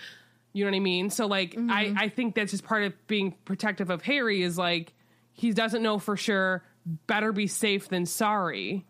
[0.53, 1.09] You know what I mean?
[1.09, 1.97] So like I mm-hmm.
[1.97, 4.93] I think that's just part of being protective of Harry is like
[5.33, 6.63] he doesn't know for sure.
[7.05, 8.85] Better be safe than sorry.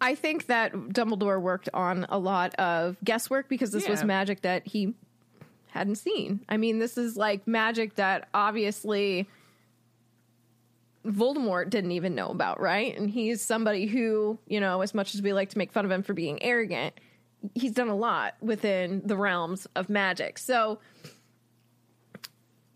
[0.00, 4.66] I think that Dumbledore worked on a lot of guesswork because this was magic that
[4.66, 4.94] he
[5.68, 6.44] hadn't seen.
[6.48, 9.26] I mean, this is like magic that obviously
[11.06, 12.96] Voldemort didn't even know about, right?
[12.96, 15.90] And he's somebody who, you know, as much as we like to make fun of
[15.90, 16.94] him for being arrogant,
[17.54, 20.38] he's done a lot within the realms of magic.
[20.38, 20.78] So,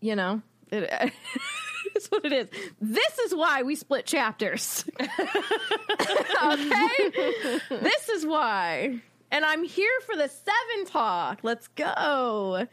[0.01, 0.41] you know,
[0.71, 1.13] it,
[1.95, 2.49] it's what it is.
[2.79, 4.85] This is why we split chapters.
[4.99, 5.09] okay?
[7.69, 8.99] this is why.
[9.31, 11.39] And I'm here for the seven talk.
[11.43, 12.67] Let's go.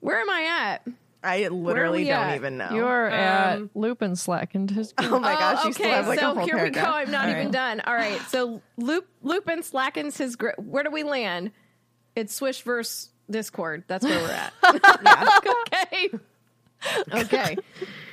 [0.00, 0.86] Where am I at?
[1.22, 2.36] I literally don't at?
[2.36, 2.70] even know.
[2.72, 4.94] You're at Um, Lupin slackened his.
[4.98, 6.86] oh my gosh, you still have like so a whole here paragraph.
[6.86, 6.96] we go.
[6.96, 7.52] I'm not All even right.
[7.52, 7.80] done.
[7.80, 8.20] All right.
[8.28, 10.56] So Lup- Lupin slackens his grip.
[10.58, 11.50] Where do we land?
[12.14, 13.84] It's Swish versus Discord.
[13.88, 14.52] That's where we're at.
[15.72, 16.10] okay.
[17.12, 17.56] Okay.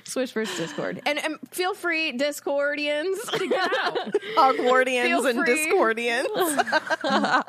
[0.08, 1.02] Switch versus Discord.
[1.08, 3.16] And, and feel free, Discordians.
[4.36, 5.68] Hogwartians Feel and free.
[5.68, 6.28] Discordians.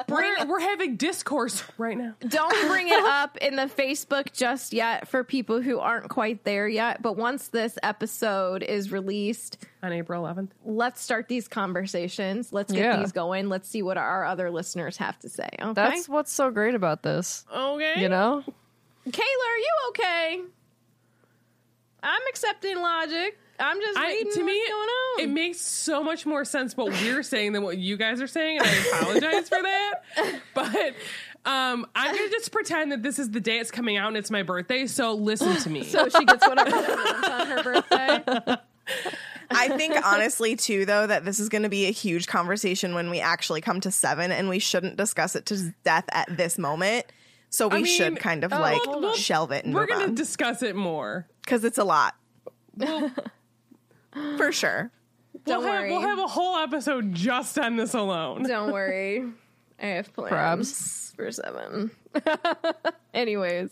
[0.08, 2.14] We're, we're having discourse right now.
[2.26, 6.66] Don't bring it up in the Facebook just yet for people who aren't quite there
[6.66, 7.02] yet.
[7.02, 10.48] But once this episode is released, On April 11th.
[10.64, 12.52] let's start these conversations.
[12.52, 12.96] Let's get Yeah.
[12.98, 13.48] these going.
[13.50, 15.48] Let's see what our other listeners have to say.
[15.60, 15.72] Okay.
[15.74, 17.44] That's what's so great about this.
[17.54, 18.00] Okay.
[18.00, 18.42] You know,
[19.08, 20.40] Kayla, are you okay?
[22.06, 23.36] I'm accepting logic.
[23.58, 25.20] I'm just I, to me, what's going on.
[25.20, 28.58] it makes so much more sense what we're saying than what you guys are saying,
[28.58, 29.94] and I apologize for that.
[30.54, 30.94] But
[31.44, 34.30] um, I'm gonna just pretend that this is the day it's coming out and it's
[34.30, 34.86] my birthday.
[34.86, 35.84] So listen to me.
[35.84, 38.56] so she gets whatever she wants on her birthday.
[39.50, 43.10] I think honestly too though that this is going to be a huge conversation when
[43.10, 47.06] we actually come to 7 and we shouldn't discuss it to death at this moment.
[47.50, 49.86] So we I mean, should kind of oh, like we'll- we'll- shelve it and we're
[49.86, 51.26] gonna discuss it more.
[51.46, 52.14] cuz it's a lot
[52.76, 53.10] We'll,
[54.36, 54.90] for sure.
[55.44, 55.90] Don't we'll have, worry.
[55.92, 58.42] we'll have a whole episode just on this alone.
[58.42, 59.24] Don't worry.
[59.80, 61.14] I have plans Probs.
[61.16, 61.90] for seven.
[63.14, 63.70] Anyways.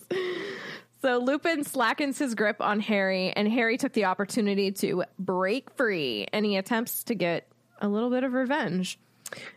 [1.03, 6.27] So Lupin slackens his grip on Harry, and Harry took the opportunity to break free,
[6.33, 7.49] and he attempts to get
[7.81, 8.99] a little bit of revenge.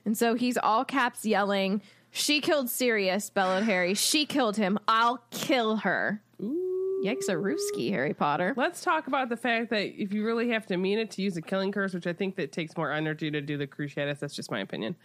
[0.06, 1.82] And so he's all caps yelling,
[2.18, 3.94] She killed Sirius, bellowed Harry.
[3.94, 4.80] She killed him.
[4.88, 6.22] I'll kill her.
[6.42, 8.56] Yikes a rooski, Harry Potter.
[8.58, 11.38] Let's talk about the fact that if you really have to mean it to use
[11.38, 14.36] a killing curse, which I think that takes more energy to do the Cruciatus, that's
[14.36, 14.96] just my opinion.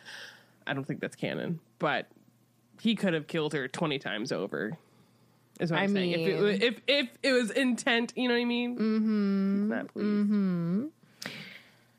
[0.67, 2.07] I don't think that's canon, but
[2.81, 4.79] he could have killed her 20 times over.
[5.61, 6.13] Is what I I'm saying.
[6.13, 8.79] If it, was, if, if it was intent, you know what I mean?
[8.79, 9.69] Mm-hmm.
[9.69, 11.33] Not please.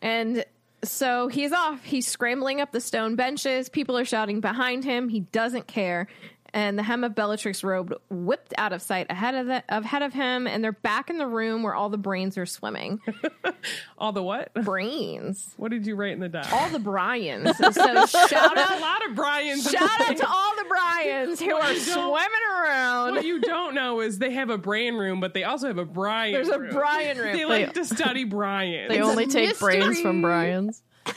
[0.01, 0.43] And
[0.84, 1.84] so he's off.
[1.84, 3.69] He's scrambling up the stone benches.
[3.69, 5.09] People are shouting behind him.
[5.09, 6.07] He doesn't care.
[6.56, 10.14] And the hem of Bellatrix robe whipped out of sight ahead of the, ahead of
[10.14, 13.01] him, and they're back in the room where all the brains are swimming.
[13.97, 14.54] All the what?
[14.54, 16.51] brains, What did you write in the doc?
[16.51, 17.58] all the Bryans.
[17.58, 19.64] So shout out a lot of Brian's.
[19.70, 23.16] shout out to all the Bryans who are swimming around.
[23.16, 25.86] What you don't know is they have a brain room, but they also have a
[25.86, 26.34] Brian.
[26.34, 26.74] There's a room.
[26.74, 27.34] Brian room.
[27.38, 28.89] They like to study Brian.
[28.89, 30.84] They It's only take brains from Brian's.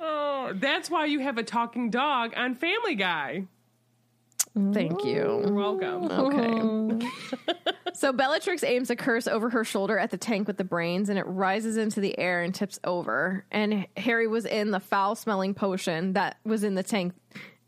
[0.00, 3.46] oh, that's why you have a talking dog on Family Guy.
[4.72, 5.42] Thank you.
[5.44, 6.10] You're welcome.
[6.10, 7.08] Okay.
[7.94, 11.18] so Bellatrix aims a curse over her shoulder at the tank with the brains, and
[11.18, 13.44] it rises into the air and tips over.
[13.52, 17.14] And Harry was in the foul smelling potion that was in the tank,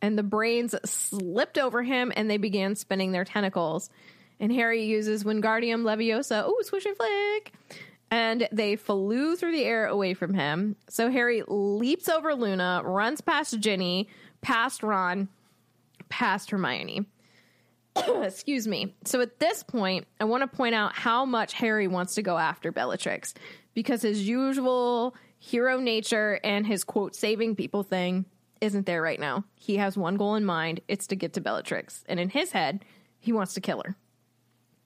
[0.00, 3.88] and the brains slipped over him and they began spinning their tentacles.
[4.40, 7.52] And Harry uses Wingardium Leviosa, ooh, swish and flick.
[8.12, 10.76] And they flew through the air away from him.
[10.90, 14.10] So Harry leaps over Luna, runs past Ginny,
[14.42, 15.30] past Ron,
[16.10, 17.06] past Hermione.
[17.96, 18.94] Excuse me.
[19.06, 22.36] So at this point, I want to point out how much Harry wants to go
[22.36, 23.32] after Bellatrix
[23.72, 28.26] because his usual hero nature and his quote saving people thing
[28.60, 29.44] isn't there right now.
[29.54, 32.04] He has one goal in mind, it's to get to Bellatrix.
[32.06, 32.84] And in his head,
[33.18, 33.96] he wants to kill her.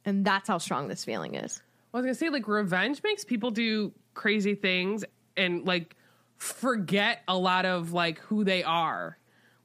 [0.04, 1.60] And that's how strong this feeling is.
[1.96, 5.04] I was gonna say, like, revenge makes people do crazy things
[5.36, 5.96] and like
[6.38, 9.16] forget a lot of like who they are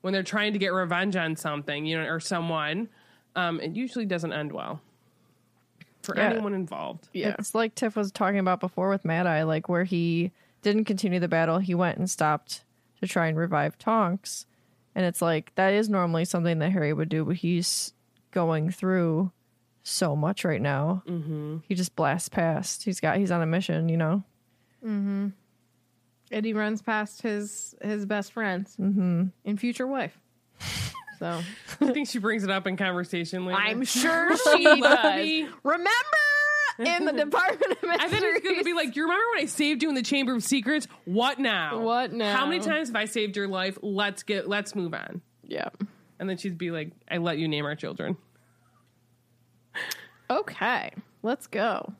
[0.02, 2.88] when they're trying to get revenge on something, you know, or someone.
[3.36, 4.82] Um, it usually doesn't end well
[6.04, 6.30] for Yeah.
[6.30, 7.10] anyone involved.
[7.14, 7.36] Yeah.
[7.38, 11.20] It's like Tiff was talking about before with Mad Eye, like where he didn't continue
[11.20, 12.64] the battle, he went and stopped
[13.02, 14.46] to try and revive Tonks.
[14.96, 17.94] And it's like that is normally something that Harry would do, but he's
[18.32, 19.32] going through
[19.84, 21.04] so much right now.
[21.08, 21.58] Mm-hmm.
[21.68, 22.84] He just blasts past.
[22.84, 24.24] He's got he's on a mission, you know.
[24.84, 30.18] And he runs past his his best friends and future wife.
[31.20, 31.42] So
[31.82, 33.60] I think she brings it up in conversation later.
[33.60, 34.80] I'm sure she does.
[34.82, 35.48] Lucky.
[35.64, 35.90] Remember
[36.80, 38.00] in the Department of Mysteries.
[38.00, 40.02] I thought it's going to be like, you remember when I saved you in the
[40.02, 40.88] Chamber of Secrets?
[41.06, 41.80] What now?
[41.82, 42.36] What now?
[42.36, 43.78] How many times have I saved your life?
[43.84, 45.22] Let's get, let's move on.
[45.46, 45.70] yeah.
[46.18, 48.16] And then she'd be like, I let you name our children.
[50.30, 50.94] Okay,
[51.24, 51.94] let's go.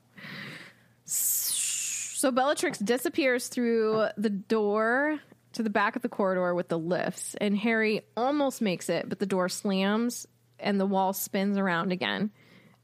[1.04, 5.18] So Bellatrix disappears through the door
[5.54, 9.18] to the back of the corridor with the lifts, and Harry almost makes it, but
[9.18, 10.26] the door slams
[10.58, 12.30] and the wall spins around again.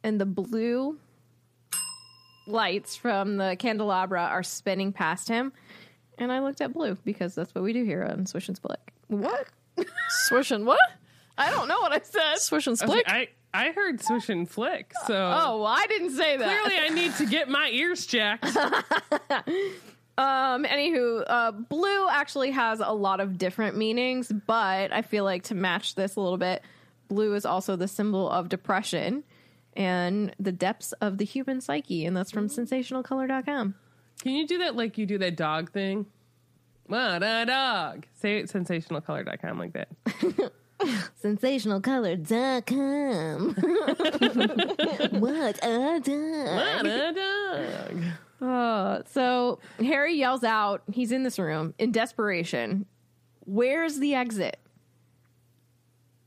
[0.02, 0.98] And the blue
[2.46, 5.52] lights from the candelabra are spinning past him.
[6.18, 8.80] And I looked at blue because that's what we do here on Swish and Split.
[9.06, 9.46] What?
[10.08, 10.80] Swish and what?
[11.38, 12.38] I don't know what I said.
[12.38, 13.06] Swish and I, split.
[13.06, 14.92] like, I, heard swish and flick.
[15.06, 16.62] So Oh, well, I didn't say that.
[16.64, 18.46] clearly I need to get my ears checked.
[20.18, 25.44] Um, anywho, uh, blue actually has a lot of different meanings, but I feel like
[25.44, 26.60] to match this a little bit,
[27.06, 29.22] blue is also the symbol of depression
[29.76, 33.76] and the depths of the human psyche, and that's from sensationalcolor.com.
[34.20, 36.06] Can you do that like you do that dog thing?
[36.86, 38.06] What a dog.
[38.14, 39.88] Say it sensationalcolor.com like that.
[41.22, 43.54] Sensationalcolor.com.
[45.20, 46.06] what a dog.
[46.06, 48.02] What a dog.
[48.40, 52.86] Uh, so Harry yells out, he's in this room in desperation.
[53.40, 54.58] Where's the exit?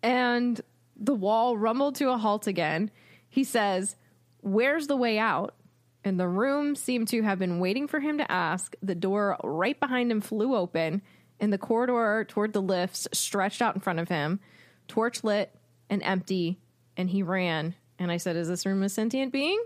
[0.04, 0.60] And
[0.98, 2.92] the wall rumbled to a halt again.
[3.30, 3.96] He says,
[4.42, 5.56] Where's the way out?
[6.04, 8.76] And the room seemed to have been waiting for him to ask.
[8.82, 11.04] The door right behind him flew open,
[11.42, 14.40] and the corridor toward the lifts stretched out in front of him,
[14.88, 15.54] torch lit
[15.90, 16.58] and empty,
[16.96, 17.76] and he ran.
[18.00, 19.62] And I said, Is this room a sentient being?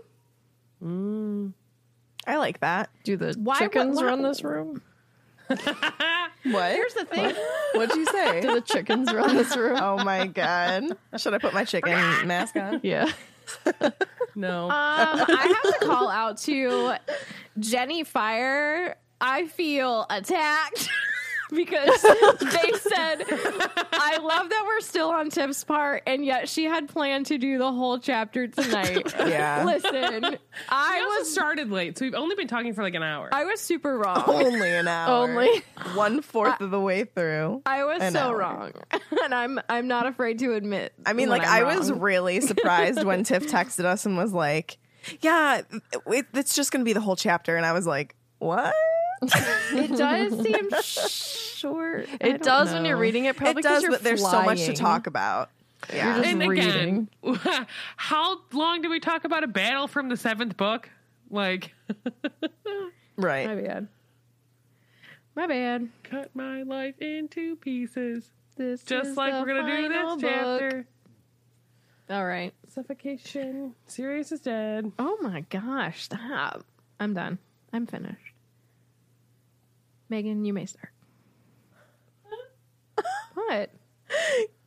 [0.82, 2.90] I like that.
[3.04, 4.82] Do the Why- chickens why- run this room?
[6.44, 6.72] What?
[6.72, 7.34] Here's the thing.
[7.74, 8.40] What'd you say?
[8.42, 9.76] Do the chickens run this room?
[9.82, 10.84] oh my god!
[11.16, 11.92] Should I put my chicken
[12.26, 12.78] mask on?
[12.84, 13.10] Yeah.
[14.36, 14.66] No.
[14.66, 16.94] Um, I have to call out to
[17.58, 18.96] Jenny Fire.
[19.20, 20.88] I feel attacked.
[21.54, 23.24] because they said,
[23.92, 27.58] I love that we're still on Tiff's part, and yet she had planned to do
[27.58, 29.14] the whole chapter tonight.
[29.26, 29.64] Yeah.
[29.64, 30.38] Listen, I
[30.68, 33.28] I also was started late, so we've only been talking for like an hour.
[33.32, 34.22] I was super wrong.
[34.28, 35.28] Only an hour.
[35.28, 35.62] Only.
[35.94, 37.62] one fourth of the way through.
[37.66, 38.36] I was An so hour.
[38.38, 38.72] wrong,
[39.24, 40.92] and I'm I'm not afraid to admit.
[41.04, 42.00] I mean, like, I'm I was wrong.
[42.00, 44.78] really surprised when Tiff texted us and was like,
[45.20, 45.62] "Yeah,
[46.06, 48.74] it, it's just going to be the whole chapter," and I was like, "What?"
[49.72, 50.70] It does seem
[51.60, 52.08] short.
[52.20, 53.36] It don't does when you're reading it.
[53.36, 55.50] Probably it does, but there's so much to talk about.
[55.92, 57.08] Yeah, just and reading.
[57.22, 60.88] again, how long did we talk about a battle from the seventh book?
[61.30, 61.74] Like,
[63.16, 63.46] right.
[63.46, 63.88] My bad.
[65.34, 65.88] My bad.
[66.02, 70.20] cut my life into pieces, This just is like the we're gonna do this book.
[70.20, 70.86] chapter.
[72.08, 72.54] All right.
[72.68, 73.74] Suffocation.
[73.86, 74.92] Sirius is dead.
[74.98, 76.04] Oh my gosh!
[76.04, 76.64] Stop.
[77.00, 77.38] I'm done.
[77.72, 78.25] I'm finished.
[80.08, 80.90] Megan, you may start.
[83.34, 83.70] what?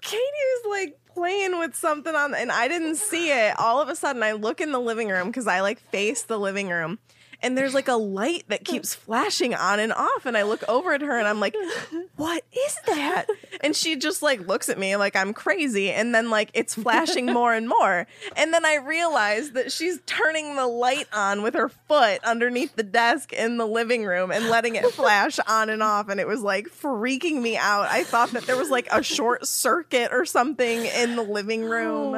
[0.02, 3.58] Katie was like playing with something on, and I didn't see it.
[3.60, 6.40] All of a sudden, I look in the living room because I like face the
[6.40, 7.00] living room,
[7.42, 10.26] and there's like a light that keeps flashing on and off.
[10.26, 11.56] And I look over at her, and I'm like,
[12.16, 13.28] "What is that?"
[13.62, 17.26] And she just like looks at me like I'm crazy, and then like it's flashing
[17.34, 21.70] more and more, and then I realize that she's turning the light on with her
[21.70, 26.10] foot underneath the desk in the living room and letting it flash on and off,
[26.10, 27.88] and it was like freaking me out.
[27.90, 32.16] I thought that there was like a short circuit or something in the living room.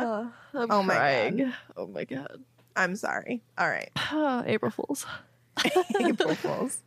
[0.53, 1.53] oh my god!
[1.78, 2.43] Oh my god.
[2.76, 3.41] I'm sorry.
[3.57, 3.89] All right.
[4.47, 5.05] April Fools.
[5.99, 6.82] April Fools.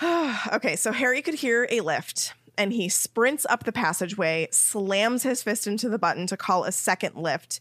[0.52, 5.42] okay, so Harry could hear a lift and he sprints up the passageway, slams his
[5.42, 7.60] fist into the button to call a second lift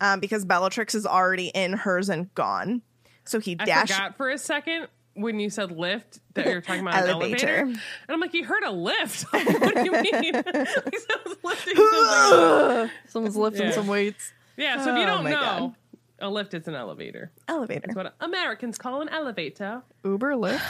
[0.00, 2.82] um, because Bellatrix is already in hers and gone.
[3.24, 3.92] So he I dashed.
[3.92, 7.48] forgot for a second when you said lift that you're talking about an Elevator.
[7.48, 7.62] elevator.
[7.62, 7.78] And
[8.08, 9.22] I'm like, you heard a lift.
[9.30, 10.32] what do you mean?
[10.32, 12.90] like someone's lifting.
[13.08, 13.72] Someone's lifting Yeah.
[13.72, 14.32] some weights.
[14.56, 15.74] Yeah, so if you Oh don't my know, God.
[16.20, 17.30] A lift is an elevator.
[17.48, 17.82] Elevator.
[17.86, 19.82] That's what Americans call an elevator.
[20.04, 20.60] Uber Lyft.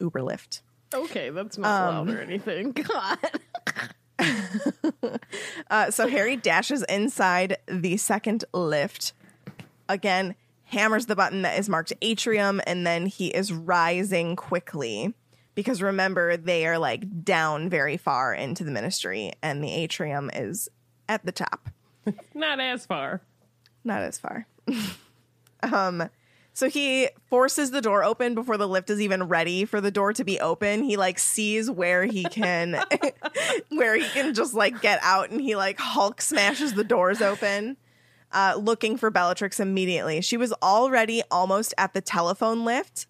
[0.00, 0.62] Uber lift.
[0.94, 2.72] Okay, that's not Um, loud or anything.
[2.72, 3.18] God.
[5.70, 9.12] Uh, so Harry dashes inside the second lift.
[9.88, 10.34] Again,
[10.64, 15.14] hammers the button that is marked atrium, and then he is rising quickly.
[15.54, 20.68] Because remember, they are like down very far into the ministry, and the atrium is
[21.08, 21.70] at the top.
[22.34, 23.20] Not as far.
[23.84, 24.46] Not as far.
[25.62, 26.08] um,
[26.54, 30.12] so he forces the door open before the lift is even ready for the door
[30.12, 30.84] to be open.
[30.84, 32.80] He like sees where he can
[33.70, 37.76] where he can just like get out and he like Hulk smashes the doors open.
[38.30, 40.20] Uh, looking for Bellatrix immediately.
[40.20, 43.06] She was already almost at the telephone lift,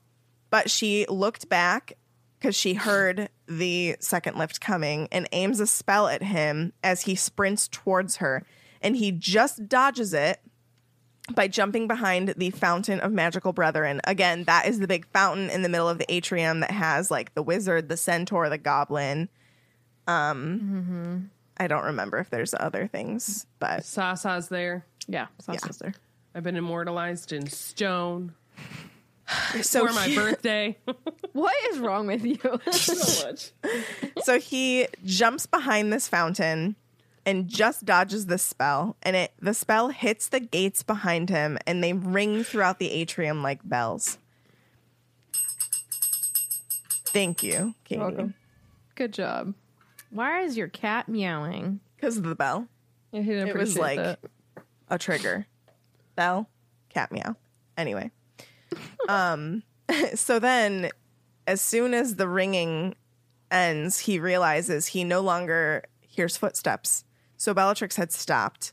[0.50, 1.94] but she looked back
[2.38, 7.14] because she heard the second lift coming and aims a spell at him as he
[7.14, 8.44] sprints towards her.
[8.82, 10.40] And he just dodges it
[11.32, 14.00] by jumping behind the Fountain of Magical Brethren.
[14.04, 17.34] Again, that is the big fountain in the middle of the atrium that has like
[17.34, 19.28] the wizard, the centaur, the goblin.
[20.06, 24.84] Um, I don't remember if there's other things, but Sasa's there.
[25.06, 25.94] Yeah, Sasha's there.
[26.34, 28.34] I've been immortalized in stone
[29.62, 30.78] so for my he- birthday.
[31.32, 32.38] What is wrong with you?
[32.70, 33.50] so much.
[34.22, 36.76] so he jumps behind this fountain
[37.26, 41.82] and just dodges the spell and it the spell hits the gates behind him and
[41.82, 44.18] they ring throughout the atrium like bells
[47.06, 48.34] thank you katie welcome.
[48.96, 49.54] Good job.
[50.10, 51.80] Why is your cat meowing?
[51.96, 52.68] because of the bell
[53.12, 54.62] Yeah, he didn't It was appreciate like- that.
[54.88, 55.46] a trigger
[56.16, 56.48] bell
[56.90, 57.34] cat meow
[57.76, 58.10] anyway
[59.08, 59.62] um
[60.14, 60.90] so then
[61.46, 62.94] as soon as the ringing
[63.50, 67.04] ends he realizes he no longer hears footsteps
[67.36, 68.72] so bellatrix had stopped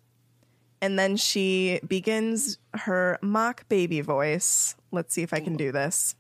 [0.82, 6.16] and then she begins her mock baby voice let's see if i can do this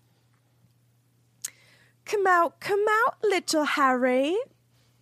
[2.05, 4.35] come out come out little harry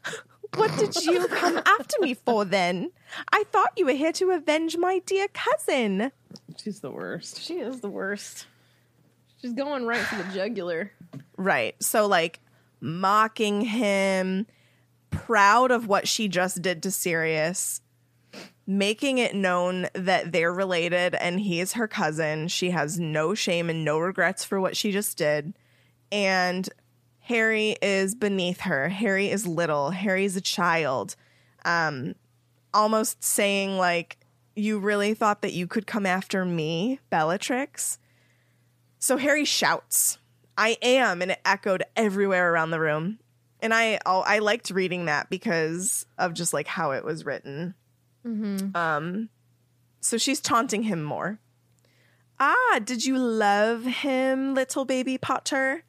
[0.55, 2.91] what did you come after me for then?
[3.31, 6.11] I thought you were here to avenge my dear cousin.
[6.57, 7.41] She's the worst.
[7.41, 8.47] She is the worst.
[9.41, 10.91] She's going right for the jugular.
[11.37, 11.81] Right.
[11.81, 12.39] So, like,
[12.81, 14.47] mocking him,
[15.09, 17.81] proud of what she just did to Sirius,
[18.65, 22.47] making it known that they're related and he is her cousin.
[22.47, 25.53] She has no shame and no regrets for what she just did.
[26.11, 26.69] And
[27.19, 28.89] Harry is beneath her.
[28.89, 29.91] Harry is little.
[29.91, 31.15] Harry's a child.
[31.65, 32.15] Um,
[32.73, 34.17] almost saying, like,
[34.55, 37.97] you really thought that you could come after me, Bellatrix?
[38.97, 40.17] So Harry shouts,
[40.57, 43.19] I am, and it echoed everywhere around the room.
[43.61, 47.75] And I I liked reading that because of just like how it was written.
[48.25, 48.75] Mm-hmm.
[48.75, 49.29] Um,
[50.01, 51.39] so she's taunting him more.
[52.39, 55.83] Ah, did you love him, little baby Potter?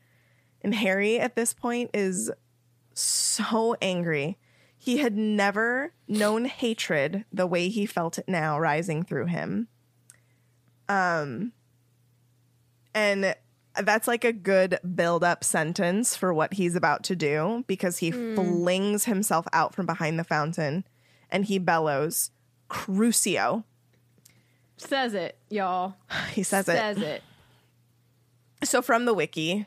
[0.62, 2.30] And Harry at this point is
[2.92, 4.36] so angry.
[4.76, 9.68] He had never known hatred the way he felt it now rising through him.
[10.88, 11.52] Um,
[12.94, 13.36] and
[13.82, 18.10] that's like a good build up sentence for what he's about to do because he
[18.10, 18.34] hmm.
[18.34, 20.84] flings himself out from behind the fountain
[21.30, 22.30] and he bellows,
[22.68, 23.64] Crucio.
[24.76, 25.94] Says it, y'all.
[26.32, 26.76] He says it.
[26.76, 27.22] Says it.
[28.64, 29.66] So from the wiki,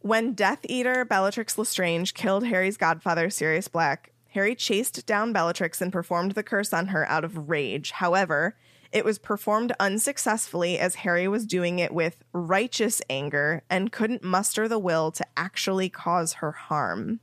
[0.00, 5.92] when Death Eater Bellatrix Lestrange killed Harry's godfather Sirius Black, Harry chased down Bellatrix and
[5.92, 7.90] performed the curse on her out of rage.
[7.90, 8.56] However,
[8.92, 14.66] it was performed unsuccessfully as Harry was doing it with righteous anger and couldn't muster
[14.66, 17.20] the will to actually cause her harm.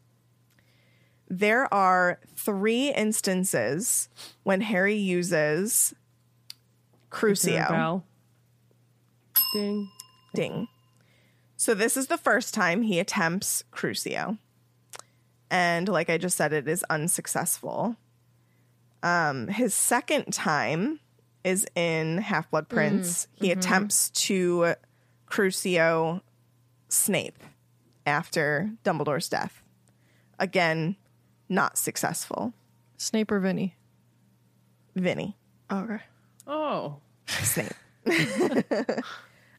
[1.30, 4.08] There are three instances
[4.44, 5.94] when Harry uses
[7.12, 7.70] Crucio.
[9.54, 9.90] Ding.
[10.34, 10.68] Ding.
[11.58, 14.38] So this is the first time he attempts Crucio.
[15.50, 17.98] And like I just said, it is unsuccessful.
[19.04, 21.00] Um, his second time
[21.48, 23.28] is in Half Blood Prince.
[23.34, 24.76] He attempts to
[25.30, 26.22] Crucio
[26.90, 27.42] Snape
[28.06, 29.64] after Dumbledore's death.
[30.40, 30.98] Again,
[31.50, 32.54] not successful.
[32.98, 33.76] Snape or Vinny?
[34.96, 35.38] Vinny.
[35.72, 36.00] Okay.
[36.46, 36.98] Oh.
[37.28, 37.74] Snape.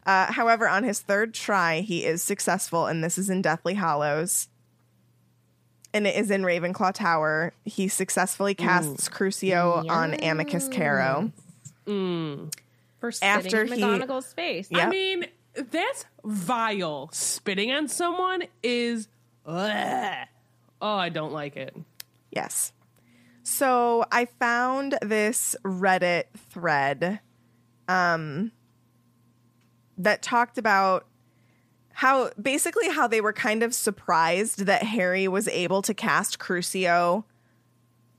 [0.06, 4.48] uh, however, on his third try, he is successful, and this is in Deathly Hallows.
[5.94, 7.54] And it is in Ravenclaw Tower.
[7.64, 11.32] He successfully casts Crucio on Amicus Carrow.
[12.98, 14.68] For spitting After in he- face.
[14.70, 14.86] Yep.
[14.86, 17.10] I mean, that's vile.
[17.12, 19.08] Spitting on someone is.
[19.46, 20.26] Ugh.
[20.80, 21.76] Oh, I don't like it.
[22.30, 22.72] Yes.
[23.42, 27.20] So I found this Reddit thread
[27.88, 28.52] um,
[29.96, 31.06] that talked about
[31.94, 37.24] how basically how they were kind of surprised that Harry was able to cast Crucio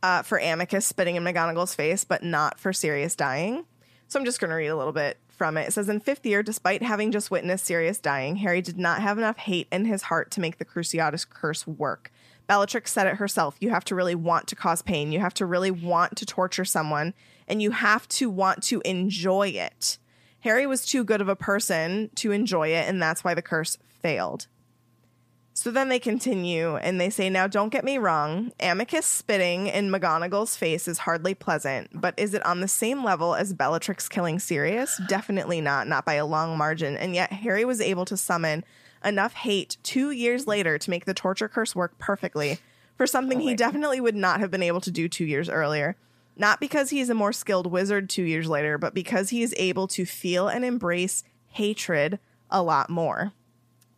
[0.04, 3.66] uh, for Amicus spitting in McGonagall's face, but not for Sirius dying.
[4.08, 5.68] So I'm just going to read a little bit from it.
[5.68, 9.18] It says In fifth year, despite having just witnessed Sirius dying, Harry did not have
[9.18, 12.12] enough hate in his heart to make the Cruciatus curse work.
[12.48, 13.56] Bellatrix said it herself.
[13.60, 15.12] You have to really want to cause pain.
[15.12, 17.14] You have to really want to torture someone,
[17.48, 20.00] and you have to want to enjoy it.
[20.40, 23.78] Harry was too good of a person to enjoy it, and that's why the curse
[24.02, 24.48] failed.
[25.54, 29.90] So then they continue and they say, Now don't get me wrong, Amicus spitting in
[29.90, 34.40] McGonagall's face is hardly pleasant, but is it on the same level as Bellatrix killing
[34.40, 35.02] Sirius?
[35.08, 36.96] Definitely not, not by a long margin.
[36.96, 38.64] And yet Harry was able to summon
[39.04, 42.60] enough hate two years later to make the torture curse work perfectly
[42.96, 45.96] for something oh he definitely would not have been able to do two years earlier.
[46.36, 49.88] Not because he's a more skilled wizard two years later, but because he is able
[49.90, 52.20] to feel and embrace hatred
[52.50, 53.34] a lot more.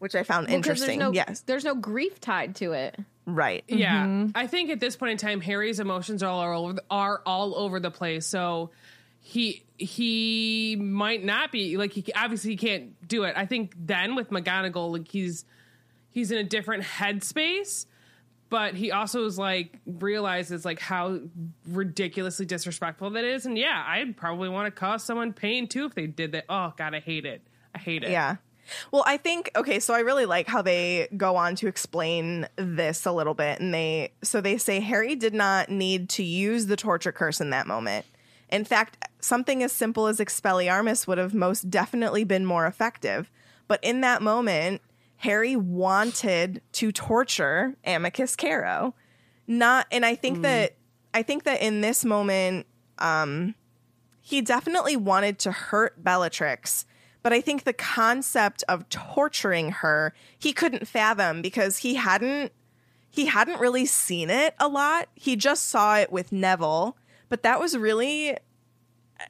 [0.01, 0.97] Which I found Well, 'cause interesting.
[0.97, 1.41] There's no, yes.
[1.41, 2.97] There's no grief tied to it.
[3.27, 3.63] Right.
[3.67, 4.31] Yeah, mm-hmm.
[4.33, 7.79] I think at this point in time, Harry's emotions are all over are all over
[7.79, 8.25] the place.
[8.25, 8.71] So
[9.19, 13.35] he he might not be like he obviously he can't do it.
[13.37, 15.45] I think then with McGonagall, like he's
[16.09, 17.85] he's in a different headspace,
[18.49, 21.19] but he also is like realizes like how
[21.67, 23.45] ridiculously disrespectful that is.
[23.45, 26.45] And yeah, I'd probably want to cause someone pain too if they did that.
[26.49, 27.43] Oh God, I hate it.
[27.75, 28.09] I hate it.
[28.09, 28.37] Yeah.
[28.91, 33.05] Well, I think okay, so I really like how they go on to explain this
[33.05, 36.75] a little bit and they so they say Harry did not need to use the
[36.75, 38.05] torture curse in that moment.
[38.49, 43.31] In fact, something as simple as Expelliarmus would have most definitely been more effective.
[43.67, 44.81] But in that moment,
[45.17, 48.93] Harry wanted to torture Amicus Carrow.
[49.47, 50.75] Not and I think that
[51.13, 52.67] I think that in this moment
[52.99, 53.55] um
[54.21, 56.85] he definitely wanted to hurt Bellatrix,
[57.23, 62.51] but I think the concept of torturing her he couldn't fathom because he hadn't
[63.09, 65.09] he hadn't really seen it a lot.
[65.15, 66.95] He just saw it with Neville,
[67.29, 68.37] but that was really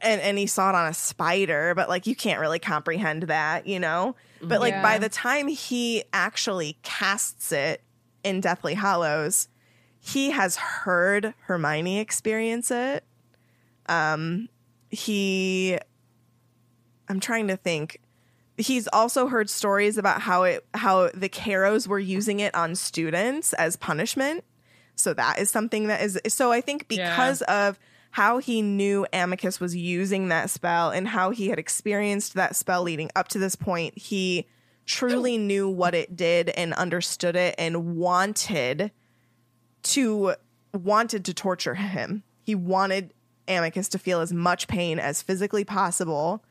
[0.02, 3.68] and and he saw it on a spider, but like you can't really comprehend that,
[3.68, 4.16] you know?
[4.42, 7.84] But like by the time he actually casts it
[8.24, 9.50] in Deathly Hallows,
[10.00, 13.04] he has heard Hermione experience it.
[13.88, 14.48] Um
[14.90, 15.78] he
[17.12, 18.00] I'm trying to think.
[18.58, 23.54] He's also heard stories about how it how the Carrows were using it on students
[23.54, 24.44] as punishment.
[24.96, 27.10] So that is something that is so I think Yeah.
[27.10, 27.78] because of
[28.12, 32.84] how he knew Amicus was using that spell and how he had experienced that spell
[32.84, 34.48] leading up to this point, he
[34.86, 38.92] truly knew what it did and understood it and wanted
[39.84, 40.36] to
[40.74, 42.24] wanted to torture him.
[42.44, 43.14] He wanted
[43.48, 46.44] Amicus to feel as much pain as physically possible.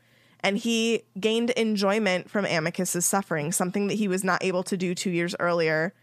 [0.43, 4.95] And he gained enjoyment from Amicus's suffering, something that he was not able to do
[4.95, 5.95] two years earlier.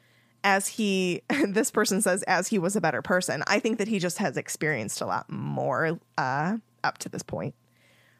[0.43, 3.43] As he, this person says, as he was a better person.
[3.47, 7.55] I think that he just has experienced a lot more uh, up to this point.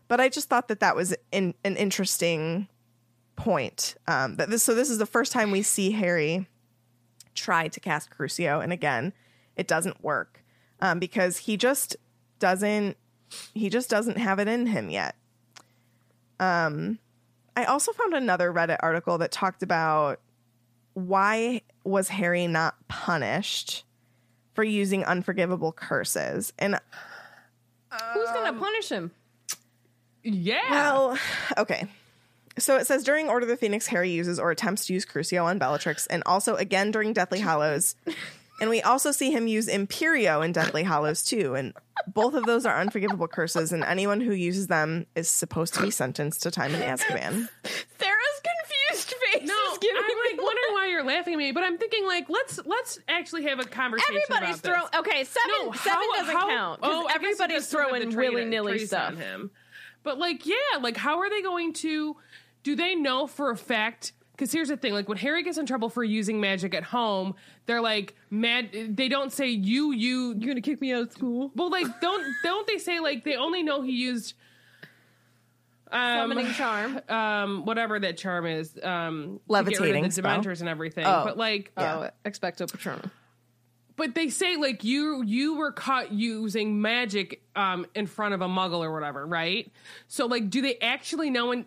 [0.08, 2.68] But I just thought that that was in, an interesting
[3.36, 3.96] point.
[4.08, 6.48] Um, that this, so this is the first time we see Harry
[7.36, 9.14] try to cast Crucio, and again,
[9.56, 10.44] it doesn't work
[10.82, 11.96] um, because he just
[12.40, 12.98] doesn't
[13.54, 15.16] he just doesn't have it in him yet.
[16.40, 17.00] Um,
[17.56, 20.20] I also found another Reddit article that talked about
[20.94, 23.84] why was Harry not punished
[24.54, 26.80] for using unforgivable curses, and
[28.14, 29.12] Who's gonna punish him?
[30.24, 30.70] Yeah.
[30.70, 31.18] Well,
[31.58, 31.88] okay.
[32.58, 35.44] So it says during Order of the Phoenix, Harry uses or attempts to use Crucio
[35.44, 37.96] on Bellatrix, and also again during Deathly Hallows.
[38.60, 41.54] And we also see him use Imperio in Deathly Hallows too.
[41.56, 41.74] And
[42.08, 45.92] both of those are unforgivable curses, and anyone who uses them is supposed to be
[45.92, 47.48] sentenced to time in Azkaban.
[47.64, 49.48] Sarah's confused face.
[49.48, 52.30] no, is giving I'm like wondering why you're laughing at me, but I'm thinking like
[52.30, 54.22] let's let's actually have a conversation.
[54.30, 54.90] Everybody's about this.
[54.90, 55.06] throwing.
[55.06, 55.50] Okay, seven.
[55.66, 56.82] No, seven how- doesn't how- count.
[56.82, 59.08] 'cause Oh, I guess it everybody's does have the throwing trace- willy nilly stuff.
[59.10, 59.52] on him.
[60.04, 62.16] But like, yeah, like how are they going to?
[62.64, 64.14] Do they know for a fact?
[64.38, 67.34] Because here's the thing: like when Harry gets in trouble for using magic at home,
[67.66, 68.70] they're like mad.
[68.96, 70.36] They don't say you you.
[70.38, 71.52] You're gonna kick me out of school.
[71.56, 74.36] Well, like don't don't they say like they only know he used
[75.92, 77.00] um, Summoning charm.
[77.10, 80.40] um whatever that charm is um to get rid Levitating of the spell.
[80.40, 81.24] dementors and everything Oh.
[81.26, 83.10] but like Oh, expecto patronum.
[83.98, 88.48] But they say like you you were caught using magic um in front of a
[88.48, 89.70] muggle or whatever right?
[90.08, 91.66] So like do they actually know and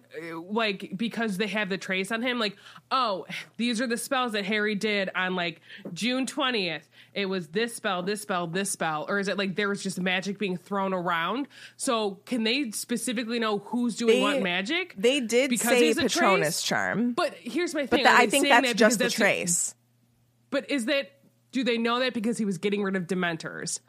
[0.49, 2.39] like because they have the trace on him?
[2.39, 2.57] Like
[2.91, 3.27] oh
[3.59, 5.61] these are the spells that harry did on like
[5.93, 6.83] june 20th
[7.13, 9.05] it was this spell this spell this spell.
[9.09, 11.49] Or is it like there was just magic being thrown around?
[11.77, 14.95] So can they specifically know who's doing They- what magic?
[14.97, 16.69] They did Because say he's a Patronus trace?
[16.69, 19.75] charm, but here's my thing but Are I think that's that just the trace.
[20.51, 21.11] but is that
[21.53, 23.81] do they know that because he was getting rid of dementors?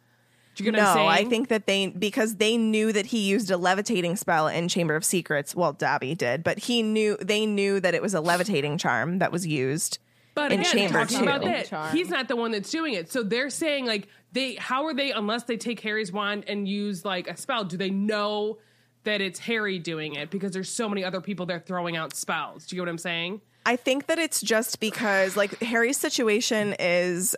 [0.56, 1.10] Do you get No, what I'm saying?
[1.28, 4.96] I think that they because they knew that he used a levitating spell in Chamber
[4.96, 5.56] of Secrets.
[5.56, 9.32] Well, Dobby did, but he knew they knew that it was a levitating charm that
[9.32, 10.00] was used.
[10.36, 11.24] but in again, Chamber talking two.
[11.24, 11.96] about that, Charm.
[11.96, 13.10] he's not the one that's doing it.
[13.12, 17.06] So they're saying like they how are they unless they take Harry's wand and use
[17.06, 17.64] like a spell?
[17.64, 18.58] Do they know
[19.04, 22.66] that it's Harry doing it because there's so many other people they're throwing out spells?
[22.68, 23.40] Do you get what I'm saying?
[23.66, 27.36] I think that it's just because like Harry's situation is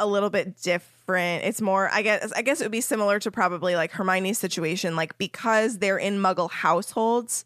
[0.00, 1.44] a little bit different.
[1.44, 4.96] It's more I guess I guess it would be similar to probably like Hermione's situation
[4.96, 7.44] like because they're in muggle households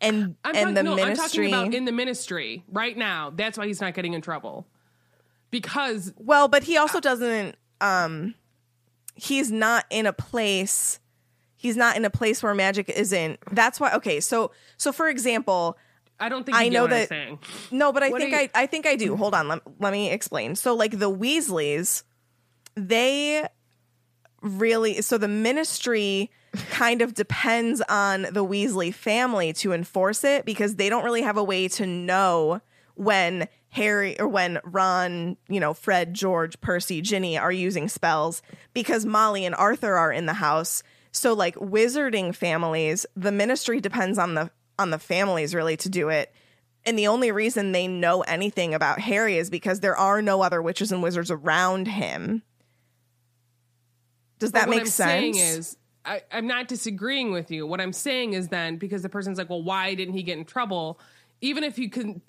[0.00, 3.30] and I'm and talking, the no, I'm talking about in the ministry right now.
[3.30, 4.66] That's why he's not getting in trouble.
[5.50, 8.34] Because Well, but he also doesn't um
[9.14, 10.98] he's not in a place
[11.56, 13.38] he's not in a place where magic isn't.
[13.52, 15.78] That's why okay, so so for example,
[16.22, 17.38] I don't think you I get know what I'm that- saying.
[17.70, 19.16] No, but I What think you- I I think I do.
[19.16, 20.54] Hold on, let, let me explain.
[20.56, 22.02] So like the Weasleys,
[22.76, 23.46] they
[24.40, 26.30] really so the ministry
[26.70, 31.36] kind of depends on the Weasley family to enforce it because they don't really have
[31.36, 32.60] a way to know
[32.94, 38.42] when Harry or when Ron, you know, Fred, George, Percy, Ginny are using spells
[38.74, 40.82] because Molly and Arthur are in the house.
[41.10, 44.50] So like wizarding families, the ministry depends on the
[44.82, 46.32] on the families really to do it.
[46.84, 50.60] And the only reason they know anything about Harry is because there are no other
[50.60, 52.42] witches and wizards around him.
[54.38, 55.36] Does that make I'm sense?
[55.36, 57.66] saying is, I, I'm not disagreeing with you.
[57.66, 60.44] What I'm saying is then because the person's like, well, why didn't he get in
[60.44, 60.98] trouble?
[61.40, 62.20] Even if you can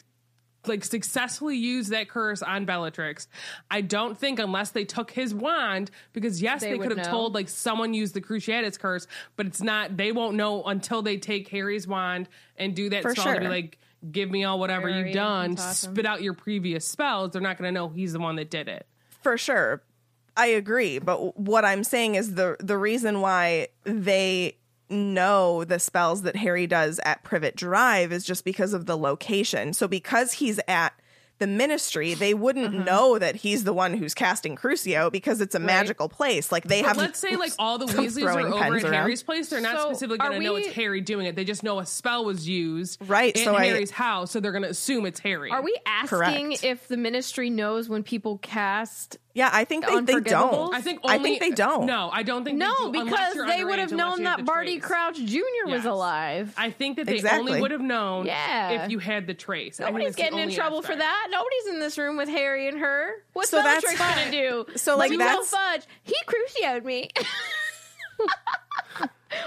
[0.65, 3.27] like successfully use that curse on Bellatrix,
[3.69, 7.11] I don't think unless they took his wand, because yes, They they, could have know.
[7.11, 9.97] told like someone used the Cruciatus curse, but it's not.
[9.97, 13.47] They won't know until they take Harry's wand and do that For spell to be
[13.47, 13.77] like.
[14.11, 15.51] Give me all whatever Harry you've done.
[15.51, 15.59] and.
[15.59, 17.31] Spit out your previous spells.
[17.31, 18.85] They're not going to know he's the one that did it.
[19.21, 19.81] For sure.
[20.35, 24.57] I agree, but what I'm saying is the the reason why they
[24.93, 29.73] know the spells that Harry does at Privet Drive is just because of the location.
[29.73, 30.93] So because he's at
[31.39, 32.83] the ministry, they wouldn't Uh-huh.
[32.83, 36.51] know that he's the one who's casting Crucio because it's a magical place.
[36.51, 38.83] Like they But have let's say like all the I'm Weasleys throwing are over pens
[38.83, 39.01] at around.
[39.01, 39.49] Harry's place.
[39.49, 41.35] They're not So, specifically going to know it's Harry doing it.
[41.35, 44.51] They just know a spell was used Right, in so I- Harry's house, so they're
[44.51, 45.49] going to assume it's Harry.
[45.49, 46.07] Are we asking
[46.51, 46.63] Correct.
[46.63, 50.75] if the ministry knows when people cast Yeah, I think they, they don't.
[50.75, 51.87] I think only, I think they don't.
[51.87, 54.43] No, I don't think No, they do, No, because they would have known that the
[54.43, 54.85] Barty trace.
[54.87, 55.39] Crouch Jr.
[55.65, 55.85] was Yes.
[55.85, 56.53] alive.
[56.55, 57.39] I think that they Exactly.
[57.51, 58.83] only would have known Yeah.
[58.85, 59.79] if you had the trace.
[59.81, 61.27] I Nobody's getting in only trouble for that.
[61.31, 63.23] Nobody's in this room with Harry and her.
[63.33, 64.65] What's So that's Bellatrix gonna do?
[64.75, 65.81] So, like, You that's- little fudge.
[66.03, 67.09] He crucioed me.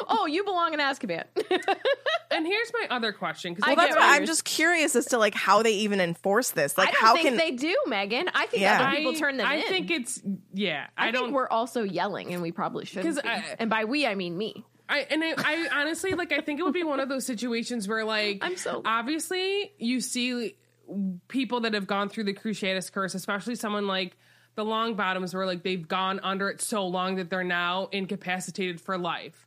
[0.08, 1.24] oh, you belong in Azkaban.
[2.28, 3.54] And here's my other question.
[3.54, 6.76] Because I that's why I'm just curious as to like how they even enforce this.
[6.76, 8.28] Like, I don't how think can they do, Megan.
[8.34, 8.82] I think Yeah.
[8.88, 9.68] other people turn them I in.
[9.68, 10.20] think it's
[10.52, 10.88] yeah.
[10.98, 11.32] I, I, don't.
[11.32, 13.14] we're also yelling, and we probably shouldn't.
[13.14, 13.28] 'Cause be.
[13.28, 14.64] I- and by we, I mean me.
[14.88, 16.32] I and I, I honestly like.
[16.32, 20.00] I think it would be one of those situations where like I'm so- obviously you
[20.00, 20.56] see
[21.28, 24.16] people that have gone through the Cruciatus curse, especially someone like
[24.56, 28.98] the Longbottoms, where like they've gone under it so long that they're now incapacitated for
[28.98, 29.45] life.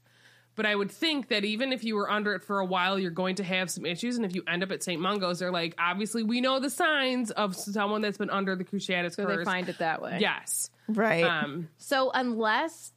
[0.59, 3.11] But I would think that even if you were under it for a while, you're
[3.11, 4.17] going to have some issues.
[4.17, 4.99] And if you end up at St.
[5.01, 9.15] Mungo's, they're like, obviously, we know the signs of someone that's been under the Cruciatus
[9.15, 9.37] So curse.
[9.37, 10.17] they find it that way.
[10.19, 10.69] Yes.
[10.89, 11.23] right?
[11.23, 12.91] Um, So unless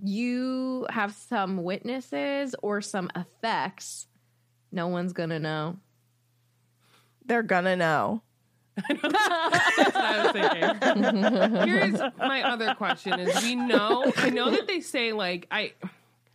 [0.00, 4.06] you have some witnesses or some effects,
[4.70, 5.78] no one's gonna know.
[7.24, 8.22] They're gonna know.
[8.88, 9.16] That's what
[9.96, 11.66] I was thinking.
[11.68, 15.72] Here's my other question: Is we know I know that they say like I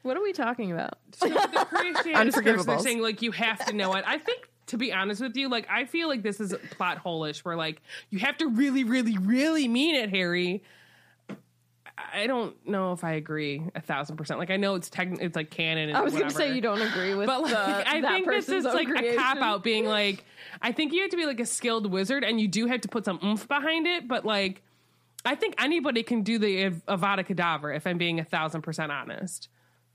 [0.03, 0.97] What are we talking about?
[1.13, 4.03] so the Cruciatus curse, they're saying like you have to know it.
[4.07, 7.43] I think to be honest with you, like I feel like this is plot hole-ish
[7.45, 10.63] where like you have to really, really, really mean it, Harry.
[12.13, 14.39] I don't know if I agree a thousand percent.
[14.39, 15.89] Like I know it's tech, it's like canon.
[15.89, 16.31] And I was whatever.
[16.33, 18.73] gonna say you don't agree with But like, the, I that think this is own
[18.73, 19.19] like a creation.
[19.19, 20.25] cop out being like,
[20.61, 22.87] I think you have to be like a skilled wizard and you do have to
[22.87, 24.07] put some oomph behind it.
[24.07, 24.63] But like,
[25.25, 28.91] I think anybody can do the Av- Avada Kedavra if I'm being a thousand percent
[28.91, 29.49] honest.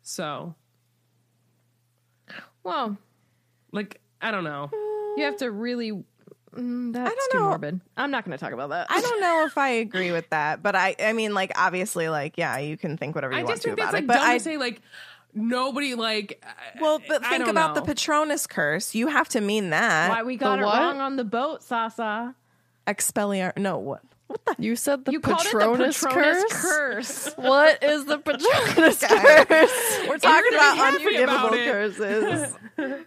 [0.08, 0.54] So,
[2.62, 2.96] Well,
[3.72, 4.70] like, I don't know.
[5.16, 6.04] you have to really.
[6.54, 7.48] Mm, that's don't too know.
[7.48, 7.80] morbid.
[7.96, 8.86] I'm not going to talk about that.
[8.88, 12.38] I don't know if I agree with that, but I I mean like obviously like
[12.38, 14.06] yeah, you can think whatever you I want just to think that's about like it.
[14.06, 14.80] But dumb I to say like
[15.34, 16.42] nobody like.
[16.80, 17.82] well, but I think don't about the.
[17.82, 18.94] Patronus curse.
[18.94, 20.08] You have to mean that.
[20.08, 20.78] Why we got it what?
[20.78, 22.34] wrong on the boat, Sasa?
[22.86, 24.02] Expelliar no what?
[24.58, 26.62] You said the You Patronus, called it the Patronus curse?
[26.62, 27.34] curse.
[27.36, 30.08] What is the Patronus curse?
[30.08, 32.54] We're talking about be unforgivable about curses.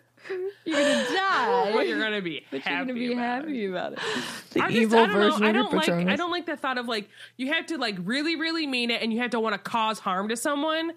[0.65, 1.71] You're gonna die.
[1.73, 2.75] But you're gonna be But happy.
[2.75, 3.69] you're gonna be about happy it.
[3.69, 3.99] about it.
[4.51, 5.45] The I just, evil I don't version know.
[5.45, 5.81] I of your don't like.
[5.85, 6.13] Patronus.
[6.13, 9.01] I don't like the thought of like you have to like really, really mean it,
[9.01, 10.91] and you have to want to cause harm to someone.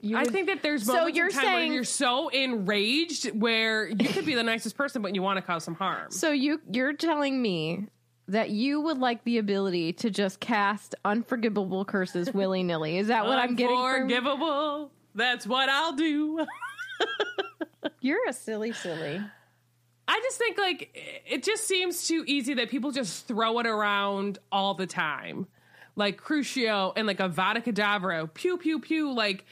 [0.00, 3.30] You I would- think that there's So you're in time saying- where you're so enraged
[3.40, 6.10] where you could be the nicest person, but you want to cause some harm.
[6.10, 7.86] So you you're telling me
[8.28, 12.98] that you would like the ability to just cast unforgivable curses willy nilly.
[12.98, 13.76] Is that what I'm getting?
[13.76, 14.90] Unforgivable.
[15.14, 16.44] That's what I'll do.
[18.00, 19.20] You're a silly, silly.
[20.08, 24.38] I just think like it just seems too easy that people just throw it around
[24.52, 25.46] all the time,
[25.94, 29.12] like Crucio and like a Avada Kedavra, pew pew pew.
[29.12, 29.44] Like,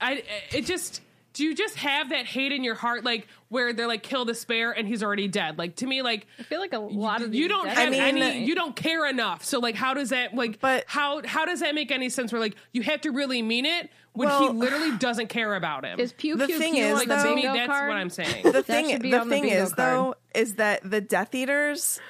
[0.00, 0.22] I
[0.52, 1.02] it just
[1.38, 4.34] do you just have that hate in your heart, like where they're like kill the
[4.34, 5.56] spare and he's already dead?
[5.56, 8.18] Like to me, like I feel like a lot of you don't death- have mean-
[8.18, 11.60] any you don't care enough so like how does that like But- how how does
[11.60, 14.96] that make any sense where like you have to really mean it when he literally
[14.98, 17.42] doesn't care about him is pew The pew thing pew is, like though- to me
[17.42, 17.88] bingo that's card?
[17.88, 21.00] what i'm saying the thing the on the thing bingo is though is that the
[21.00, 22.00] Death Eaters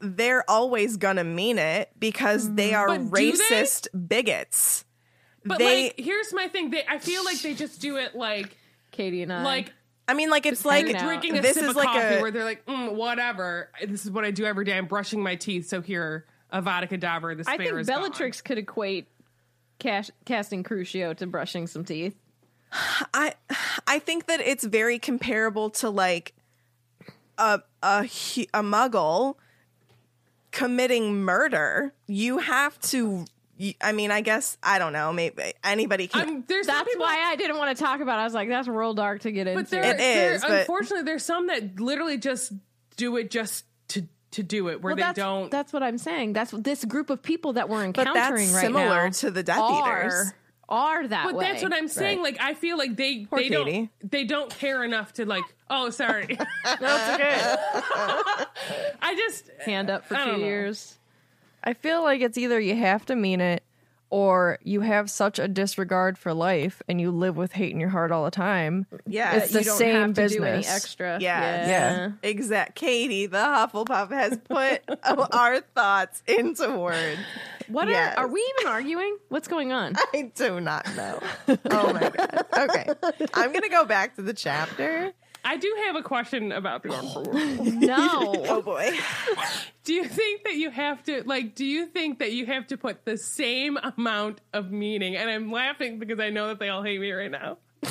[0.00, 2.56] they're always gonna mean it because mm-hmm.
[2.56, 3.32] they are But do they?
[3.32, 4.84] racist bigots.
[5.44, 8.56] But they like here's my thing they i feel like they just do it like
[8.90, 9.42] Katie and I.
[9.42, 9.72] like
[10.06, 12.30] I mean like it's like drinking a this sip is of like coffee a where
[12.30, 15.68] they're like mm, whatever this is what i do every day i'm brushing my teeth
[15.68, 19.08] so here a Avada Kedavra, the I think is Bellatrix could equate
[19.78, 22.14] cash, casting Crucio to brushing some teeth.
[22.72, 23.34] I
[23.86, 26.32] I think that it's very comparable to like
[27.38, 29.34] a a a muggle
[30.52, 31.92] committing murder.
[32.06, 33.24] You have to y-
[33.80, 35.12] I mean, I guess I don't know.
[35.12, 36.20] Maybe anybody can.
[36.20, 38.22] I'm, there's some That's people- why I didn't want to talk about it.
[38.22, 39.62] I was like, that's real dark to get into.
[39.62, 42.52] But there, It there- is, but- unfortunately, there's some that literally just
[42.96, 45.50] do it just to to do it, where well, they that's, don't.
[45.50, 46.32] That's what I'm saying.
[46.32, 49.42] That's this group of people that we're But encountering that's right similar now to the
[49.44, 50.32] Death are, Eaters.
[50.68, 51.44] Are that but way?
[51.44, 52.22] that's what I'm saying.
[52.22, 53.90] Like, I feel like they Poor they Katie.
[54.00, 55.44] don't they don't care enough to like.
[55.70, 56.38] Oh, sorry.
[56.64, 57.40] That's okay.
[59.02, 60.46] I just Hand up for I don't two know.
[61.66, 61.76] Years.
[61.76, 63.62] I feel like it's either you have to mean it
[64.10, 67.88] or you have such a disregard for life and you live with hate in your
[67.88, 68.86] heart all the time.
[69.06, 70.76] Yeah, It's the you don't same have to do any business.
[70.76, 71.18] extra.
[71.20, 71.68] Yes.
[71.68, 72.10] Yeah.
[72.22, 72.76] Exact.
[72.76, 74.82] Katie, the Hufflepuff, has put
[75.34, 77.18] our thoughts into words.
[77.68, 78.16] What Yes.
[78.16, 79.16] are, are we even arguing?
[79.30, 79.94] What's going on?
[80.14, 81.18] I do not know.
[81.70, 82.46] Oh my god.
[82.56, 82.84] Okay,
[83.32, 85.12] I'm gonna go back to the chapter.
[85.44, 87.64] I I do have a question about the unforgivable.
[87.80, 88.32] No.
[88.48, 88.90] Oh boy.
[89.84, 91.54] do you think that you have to like?
[91.54, 95.16] Do you think that you have to put the same amount of meaning?
[95.16, 97.58] And I'm laughing because I know that they all hate me right now.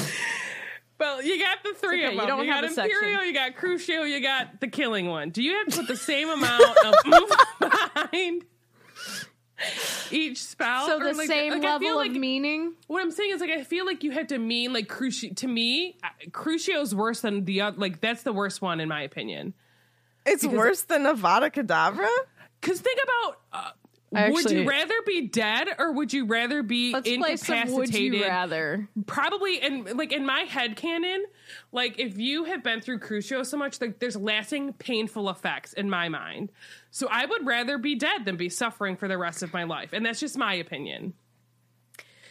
[1.00, 2.28] Well, you got the three okay, of you them.
[2.30, 2.96] don't You, got have a section.
[2.98, 5.32] Imperio, you got Crucio, you got the killing one.
[5.32, 8.46] Do you have to put the same amount of oomph behind
[10.12, 10.88] each spell?
[10.88, 12.74] So the like- same like, I feel level of like- meaning.
[12.88, 15.36] What I'm saying is, like, I feel like you have to mean like Crucio.
[15.38, 17.78] To me, uh, Crucio's worse than the other.
[17.78, 19.54] Like, that's the worst one in my opinion.
[20.26, 22.08] It's worse than Avada Kedavra?
[22.62, 23.42] Because think about.
[23.52, 23.72] Uh,
[24.16, 27.74] I would you rather be dead or would you rather be Let's play some incapacitated?
[27.76, 28.88] would you rather.
[29.08, 31.24] probably and like in my head canon
[31.72, 35.90] like if you have been through crucio so much like there's lasting painful effects in
[35.90, 36.52] my mind
[36.94, 39.90] so i would rather be dead than be suffering for the rest of my life
[39.92, 41.14] and that's just my opinion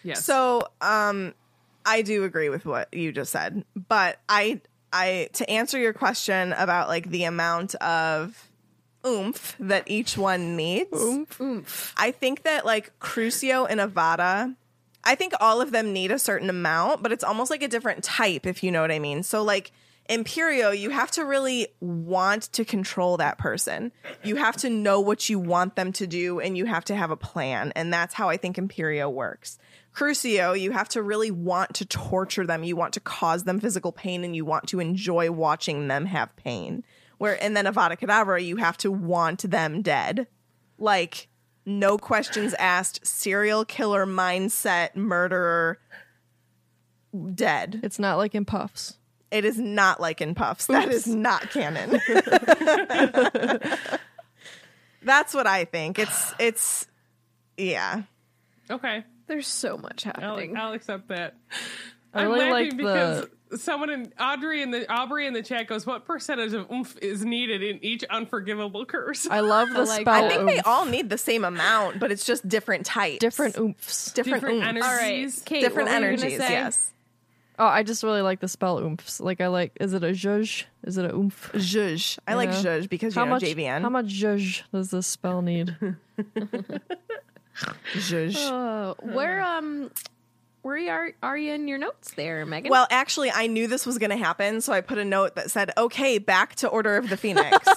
[0.03, 1.35] yes So, um,
[1.85, 4.61] I do agree with what you just said, but I,
[4.93, 8.49] I to answer your question about like the amount of
[9.05, 10.97] oomph that each one needs.
[11.41, 11.93] Oomph.
[11.97, 14.55] I think that like Crucio and Avada,
[15.03, 18.05] I think all of them need a certain amount, but it's almost like a different
[18.05, 19.25] type, if you know what I mean.
[19.25, 19.73] So like
[20.09, 23.93] Imperio, you have to really want to control that person.
[24.25, 27.11] You have to know what you want them to do and you have to have
[27.11, 27.73] a plan.
[27.77, 29.59] And that's how I think Imperio works.
[29.95, 32.65] Crucio, you have to really want to torture them.
[32.65, 36.35] You want to cause them physical pain and you want to enjoy watching them have
[36.37, 36.83] pain.
[37.19, 40.27] Where and then Avada Kedavra, you have to want them dead.
[40.79, 41.29] Like
[41.65, 45.79] no questions asked, serial killer mindset, murderer,
[47.35, 47.81] dead.
[47.85, 48.99] It's not like in Puffs.
[49.33, 50.67] It is not like in Puffs.
[50.67, 51.91] That is not canon.
[55.03, 55.99] That's what I think.
[55.99, 56.87] It's it's
[57.57, 58.03] yeah.
[58.71, 60.57] okay There's so much I'll, happening.
[60.57, 61.35] I'll accept that
[62.15, 63.27] I i'm really laughing like because
[63.61, 67.25] someone in audrey in the aubrey in the chat goes what percentage of oomph is
[67.25, 70.25] needed in each unforgivable curse I love the like- spell.
[70.25, 73.19] I think they all need the same amount, but it's just different types.
[73.19, 74.13] different oomphs.
[74.15, 74.67] different, different oomph.
[74.67, 76.51] energies All right, Kate, different what were you energies, say?
[76.51, 76.92] yes.
[77.59, 79.21] Oh, I just really like the spell oomphs.
[79.21, 79.73] Like I like.
[79.81, 80.65] Is it a zhuzh?
[80.85, 81.51] Is it a oomph?
[81.55, 82.19] Zhuzh.
[82.27, 82.63] I like Yeah.
[82.63, 83.43] zhuzh because you How know much?
[83.43, 83.83] JVN.
[83.83, 85.77] How much zhuzh does this spell need?
[87.95, 88.37] Zhuzh.
[88.37, 89.91] Uh, where um,
[90.63, 92.71] where are are you in your notes there, Megan?
[92.71, 95.51] Well, actually, I knew this was going to happen, so I put a note that
[95.51, 97.57] said, "Okay, back to Order of the Phoenix."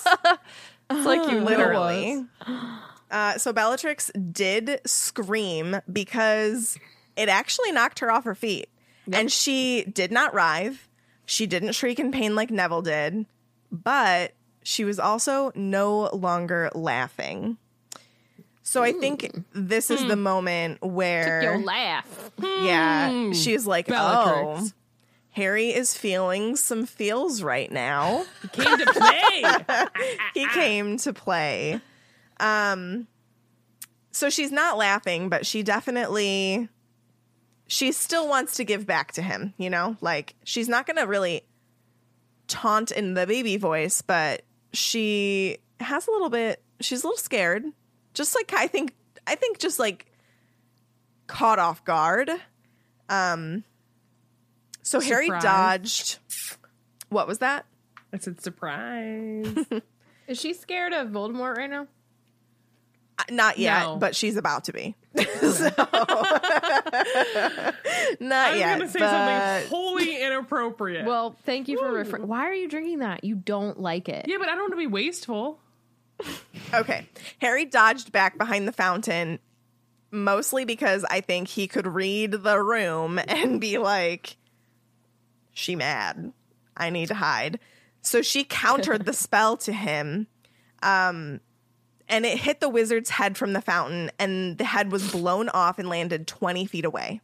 [0.87, 2.15] It's like you literally.
[2.15, 2.25] literally.
[3.11, 6.77] Uh, so Bellatrix did scream because
[7.15, 8.67] it actually knocked her off her feet,
[9.11, 10.87] and she did not writhe.
[11.25, 13.25] She didn't shriek in pain like Neville did,
[13.71, 14.33] but
[14.63, 17.57] she was also no longer laughing.
[18.63, 19.41] So I think hmm.
[19.53, 20.23] this is the hmm.
[20.23, 22.31] moment where Yo, laugh.
[22.41, 23.31] yeah, hmm.
[23.31, 24.73] she's like, Bellatrix.
[24.73, 24.75] "Oh,
[25.31, 29.87] Harry is feeling some feels right now." He came to play
[30.33, 31.79] he came to play.
[32.39, 33.07] Um,
[34.11, 36.67] so she's not laughing, but she definitely
[37.67, 39.53] she still wants to give back to him.
[39.57, 41.43] You know, like she's not going to really
[42.47, 44.43] taunt in the baby voice, but
[44.73, 46.61] she has a little bit.
[46.81, 47.63] She's a little scared,
[48.13, 48.93] just like I think.
[49.27, 50.05] I think just like
[51.27, 52.29] caught off guard.
[53.09, 53.63] Um.
[54.83, 56.19] So Harry dodged.
[57.09, 57.65] What was that?
[58.13, 59.47] i said surprise
[60.27, 61.87] Is she scared of Voldemort right now?
[63.19, 63.97] Uh, Not yet, No.
[63.97, 64.95] but she's about to be.
[65.41, 65.69] So-
[68.19, 68.77] not i was yet.
[68.77, 72.27] gonna say but- something wholly inappropriate Well, thank you for referring.
[72.27, 73.23] Why are you drinking that?
[73.23, 74.25] You don't like it.
[74.27, 75.59] yeah but i don't want to be wasteful
[76.73, 77.09] Okay.
[77.41, 79.37] Harry dodged back behind the fountain
[80.11, 84.37] mostly because I think he could read the room and be like,
[85.51, 86.31] she mad.
[86.77, 87.59] I need to hide.
[88.01, 90.27] So she countered the spell to him.
[90.81, 91.41] Um,
[92.07, 95.79] and it hit the wizard's head from the fountain, and the head was blown off
[95.79, 97.21] and landed 20 feet away.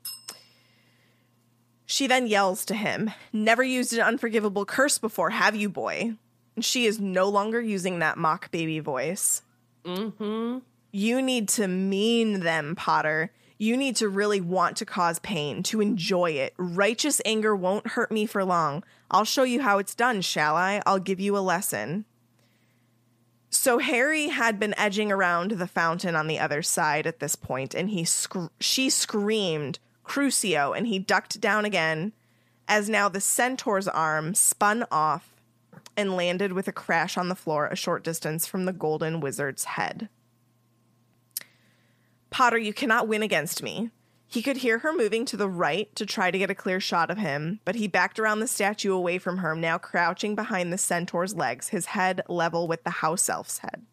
[1.86, 6.14] She then yells to him, Never used an unforgivable curse before, have you, boy?
[6.56, 9.41] And she is no longer using that mock baby voice.
[9.86, 10.60] mm-hmm
[10.91, 13.32] You need to mean them, Potter.
[13.58, 16.53] You need to really want to cause pain, to enjoy it.
[16.58, 18.84] Righteous anger won't hurt me for long.
[19.12, 20.82] I'll show you how it's done, shall I?
[20.86, 22.06] I'll give you a lesson.
[23.53, 27.76] So Harry had been edging around the fountain on the other side at this point,
[27.76, 32.14] and he sc- she screamed Crucio, and he ducked down again,
[32.69, 35.34] as now the centaur's arm spun off
[35.98, 39.65] and landed with a crash on the floor a short distance from the golden wizard's
[39.65, 40.07] head.
[42.30, 43.91] Potter, you cannot win against me.
[44.32, 47.12] He could hear her moving to the right to try to get a clear shot
[47.12, 50.78] of him, but he backed around the statue away from her, now crouching behind the
[50.78, 53.86] centaur's legs, his head level with the house elf's head.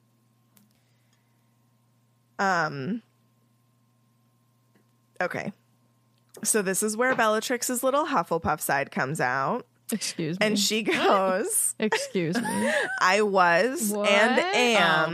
[2.38, 3.02] Um.
[5.20, 5.52] Okay.
[6.44, 9.66] So this is where Bellatrix's little Hufflepuff side comes out.
[9.92, 10.46] Excuse me.
[10.46, 12.72] And she goes, Excuse me.
[13.00, 14.08] I was What?
[14.08, 14.38] and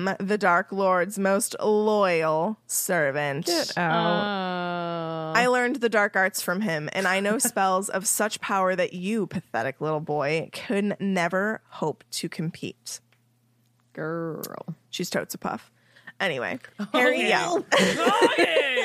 [0.08, 3.46] am the Dark Lord's most loyal servant.
[3.46, 3.94] Get out.
[3.94, 5.32] Oh.
[5.36, 8.92] I learned the dark arts from him, and I know spells of such power that
[8.92, 13.00] you, pathetic little boy, could never hope to compete.
[13.92, 14.74] Girl.
[14.90, 15.70] She's totes a puff.
[16.20, 17.64] Anyway, oh, Harry yelled.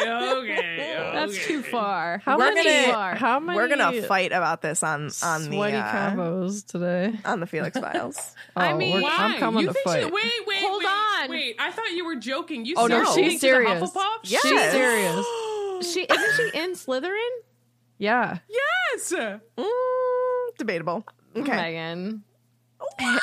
[0.10, 2.22] Okay, okay, That's too far.
[2.26, 2.88] How We're many?
[2.91, 3.57] gonna- how many?
[3.57, 7.14] We're gonna fight about this on on the uh, combos today.
[7.26, 8.36] on the Felix Files.
[8.56, 9.10] I Oh, mean- Why?
[9.18, 10.03] I'm coming you to think fight.
[10.06, 11.30] She, wait, wait, Hold wait, on.
[11.30, 12.65] Wait, I thought you were joking.
[12.65, 13.81] You Oh, no, she's serious.
[13.81, 14.19] Hufflepuff?
[14.23, 14.41] Yes.
[14.44, 15.26] She's serious.
[15.94, 17.30] She isn't she in Slytherin?
[17.99, 18.40] Yeah.
[18.49, 19.14] Yes.
[19.57, 19.68] Mm,
[20.57, 21.06] debatable.
[21.38, 21.52] Okay.
[21.56, 22.23] Megan.
[22.77, 23.22] What?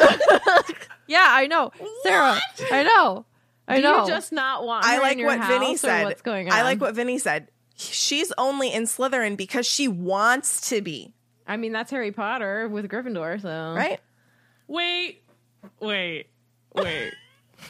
[1.06, 1.70] yeah, I know.
[2.02, 2.38] Sarah,
[2.70, 3.26] I know.
[3.68, 4.02] I Do know.
[4.02, 6.04] you just not want I like in your what house, Vinny said.
[6.04, 6.52] What's going on?
[6.52, 7.48] I like what Vinny said.
[7.76, 11.14] She's only in Slytherin because she wants to be,
[11.46, 13.98] I mean, that's Harry Potter with Gryffindor, so right?
[14.68, 15.22] Wait,
[15.80, 16.26] wait,
[16.74, 17.12] wait,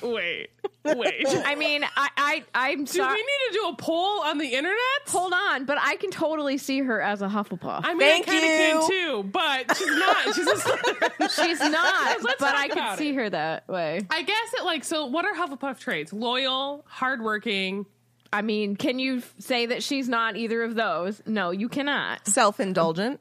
[0.01, 0.48] wait,
[0.85, 1.27] wait.
[1.44, 3.14] I mean, I, I I'm Do sorry.
[3.14, 4.78] we need to do a poll on the internet?
[5.09, 7.81] Hold on, but I can totally see her as a Hufflepuff.
[7.85, 10.16] I mean, Thank I kind of can too, but she's not.
[10.35, 11.44] She's a Slytherin.
[11.44, 13.14] She's not, Let's but talk I can about see it.
[13.16, 14.01] her that way.
[14.10, 15.06] I guess it like so.
[15.06, 16.12] What are Hufflepuff traits?
[16.12, 17.86] Loyal, hardworking.
[18.32, 21.20] I mean, can you f- say that she's not either of those?
[21.27, 22.27] No, you cannot.
[22.27, 23.20] Self-indulgent.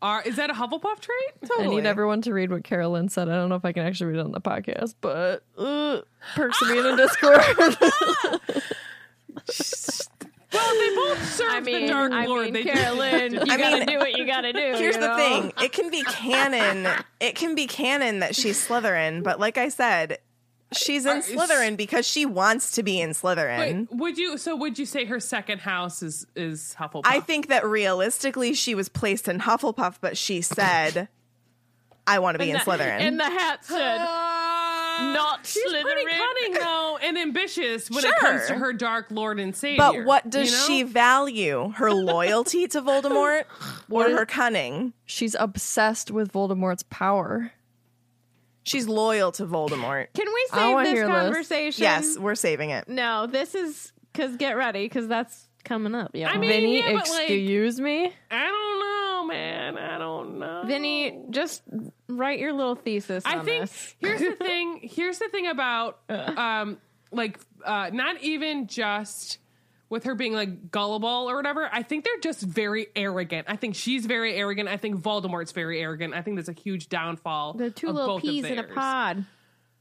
[0.00, 1.50] Are is that a Hufflepuff trait?
[1.58, 3.28] I need everyone to read what Carolyn said.
[3.28, 6.02] I don't know if I can actually read it on the podcast, but uh,
[6.36, 7.40] perks of being in Discord.
[10.50, 12.44] Well, they both serve I mean, the Dark I Lord.
[12.44, 14.58] mean, they Carolyn, you I gotta mean, do what you gotta do.
[14.58, 15.52] Here's you the thing.
[15.62, 16.88] It can be canon.
[17.20, 20.18] It can be canon that she's Slytherin, but like I said,
[20.72, 23.88] she's in Are- Slytherin because she wants to be in Slytherin.
[23.90, 24.38] Wait, would you?
[24.38, 27.02] So would you say her second house is is Hufflepuff?
[27.04, 31.08] I think that realistically she was placed in Hufflepuff, but she said,
[32.06, 33.00] I want to be in Slytherin.
[33.00, 38.46] And the hat said, Uh, Not she's pretty cunning though, and ambitious when it comes
[38.46, 39.76] to her Dark Lord and Savior.
[39.78, 40.64] but what does you know?
[40.66, 41.70] she value?
[41.76, 43.44] Her loyalty to Voldemort
[43.90, 44.92] or her cunning?
[45.04, 47.52] She's obsessed with Voldemort's power.
[48.68, 50.08] She's loyal to Voldemort.
[50.14, 51.14] "Can we save this hear this.
[51.14, 52.88] conversation?" Yes, we're saving it.
[52.88, 56.12] No, this is because get ready because that's coming up.
[56.14, 58.12] Yeah, I mean, Vinny, yeah, but, like- excuse me.
[58.30, 59.78] I don't know, man.
[59.78, 60.62] I don't know.
[60.66, 61.62] Vinny, just
[62.08, 63.24] write your little thesis.
[63.26, 63.94] I on think this.
[64.00, 64.80] here's the thing.
[64.82, 66.78] Here's the thing about um
[67.12, 69.38] like uh not even just
[69.90, 71.68] with her being like gullible or whatever.
[71.72, 73.46] I think they're just very arrogant.
[73.48, 74.68] I think she's very arrogant.
[74.68, 76.14] I think Voldemort's very arrogant.
[76.14, 77.54] I think that's a huge downfall.
[77.54, 79.24] the two of little both peas in a pod,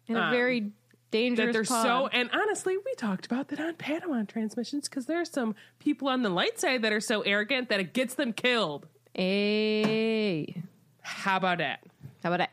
[0.07, 0.71] in a Um, very
[1.11, 1.83] dangerous That they're pod.
[1.85, 6.07] so, and honestly, we talked about that on Panama transmissions because there are some people
[6.09, 8.87] on the light side that are so arrogant that it gets them killed.
[9.13, 10.61] Hey,
[11.01, 11.79] How about that?
[12.23, 12.49] how about it?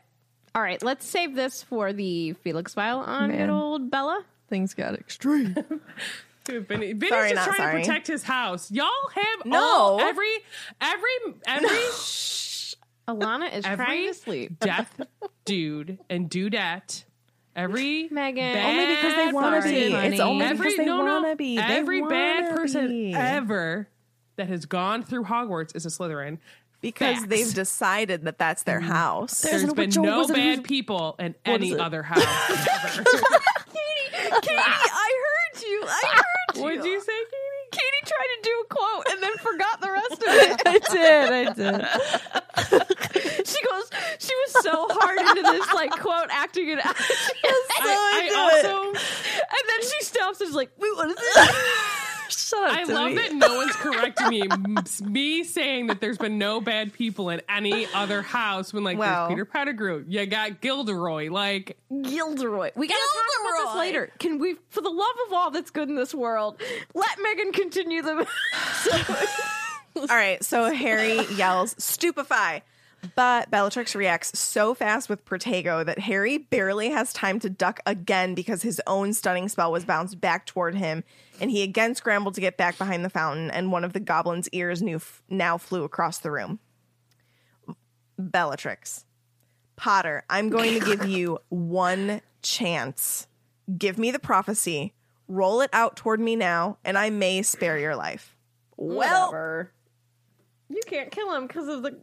[0.53, 3.37] All right, let's save this for the Felix file on Man.
[3.47, 4.23] good old Bella.
[4.49, 5.55] Things got extreme.
[6.45, 7.81] Dude, Vinny, Vinny's Sorry, just trying sorry.
[7.81, 8.71] to protect his house.
[8.71, 9.59] Y'all have No.
[9.59, 10.29] all, every
[10.79, 11.09] every
[11.47, 11.67] every
[13.07, 14.59] Alana is every trying to sleep.
[14.59, 14.99] death
[15.45, 17.03] dude and dudette.
[17.55, 18.57] Every Megan.
[18.57, 19.93] Only because they wanna be.
[19.93, 21.55] It's only every, because they no, no, wanna be.
[21.55, 23.13] They Every bad wanna person be.
[23.13, 23.87] ever
[24.35, 26.39] that has gone through Hogwarts is a Slytherin.
[26.81, 28.87] Because they've decided that that's their mm.
[28.87, 29.41] house.
[29.41, 32.23] There's There's no- been no bad people in any other house
[32.97, 33.05] Katie,
[34.41, 35.83] Katie, I heard you.
[35.87, 36.24] I heard
[36.61, 37.69] What'd you say, Katie?
[37.71, 40.61] Katie tried to do a quote and then forgot the rest of it.
[40.65, 41.33] I did.
[41.33, 43.47] I did.
[43.47, 46.95] she goes, she was so hard into this like quote acting it out.
[46.99, 48.65] I, into I it.
[48.65, 48.99] also
[49.55, 52.01] and then she stops and is like, wait, what is this?
[52.29, 52.77] Shut up.
[52.77, 53.21] I love Timmy.
[53.21, 54.47] that no one's correcting me.
[55.03, 59.27] Me saying that there's been no bad people in any other house when like Well.
[59.27, 62.71] there's Peter Pettigrew, you got Gilderoy, like Gilderoy.
[62.75, 63.79] We gotta talk about this Gilderoy.
[63.79, 64.11] later.
[64.19, 66.59] Can we, for the love of all that's good in this world,
[66.93, 68.27] let Megan continue the.
[69.97, 72.59] All right, so Harry yells, stupefy.
[73.15, 78.33] But Bellatrix reacts so fast with Protego that Harry barely has time to duck again
[78.33, 81.03] because his own stunning spell was bounced back toward him,
[81.39, 84.49] and he again scrambled to get back behind the fountain, and one of the goblin's
[84.49, 84.99] ears new,
[85.29, 86.59] now flew across the room.
[88.17, 89.05] Bellatrix,
[89.75, 93.27] Potter, I'm going to give you one chance.
[93.77, 94.93] Give me the prophecy,
[95.27, 98.35] Roll it out toward me now, and I may spare your life.
[98.77, 99.71] Well, Whatever.
[100.69, 101.97] You can't kill him because of the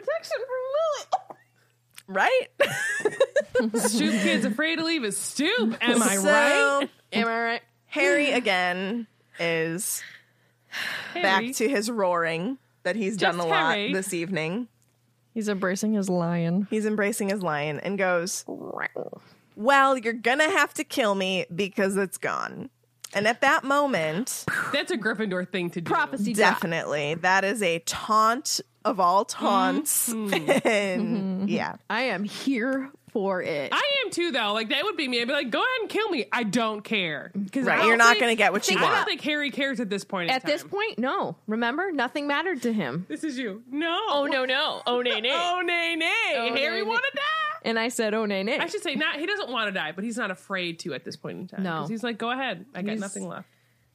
[0.00, 1.08] protection from Lily.
[1.12, 1.36] Oh.
[3.72, 3.80] right?
[3.88, 5.76] Stoop kid's afraid to leave his stoop.
[5.80, 6.24] Am I So,
[6.80, 6.90] right?
[7.12, 7.62] Am I right?
[7.86, 9.06] Harry again
[9.38, 10.02] is
[11.12, 11.22] Harry?
[11.22, 14.68] back to his roaring that he's done a Just lot this evening.
[15.32, 16.66] He's embracing his lion.
[16.70, 18.44] He's embracing his lion and goes,
[19.56, 22.70] Well, you're gonna have to kill me because it's gone.
[23.14, 25.90] And at that moment, That's a Gryffindor thing to do.
[25.90, 26.54] Prophecy drop.
[26.54, 30.10] definitely, that is a taunt of all taunts.
[30.12, 30.66] Mm-hmm.
[30.68, 31.76] and yeah.
[31.88, 33.72] I am here for it.
[33.72, 34.52] I am too, though.
[34.52, 35.22] Like that would be me.
[35.22, 36.26] I'd be like, "Go ahead and kill me.
[36.32, 39.06] I don't care." Because Right, you're not gonna get what you I don't want.
[39.06, 40.30] think Harry cares at this point.
[40.30, 41.36] in At this point, no.
[41.46, 43.06] Remember, nothing mattered to him.
[43.08, 43.62] this is you.
[43.70, 43.96] No.
[44.08, 44.82] Oh no, no.
[44.84, 45.30] Oh nay nay.
[45.34, 46.34] Oh nay nay.
[46.36, 46.82] Oh, Harry nay, nay.
[46.82, 47.22] want to die.
[47.64, 48.58] And I said, oh nay nay.
[48.58, 49.16] I should say not.
[49.18, 51.62] He doesn't want to die, but he's not afraid to at this point in time.
[51.62, 51.80] No.
[51.80, 52.66] 'Cause he's like, "Go ahead.
[52.74, 53.48] I got He's- nothing left."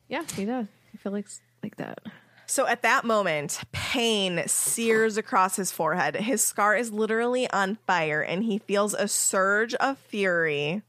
[0.08, 0.66] Yeah, he does.
[0.94, 1.28] I feel like
[1.64, 2.00] like that.
[2.48, 6.16] So at that moment, pain sears across his forehead.
[6.16, 10.82] His scar is literally on fire, and he feels a surge of fury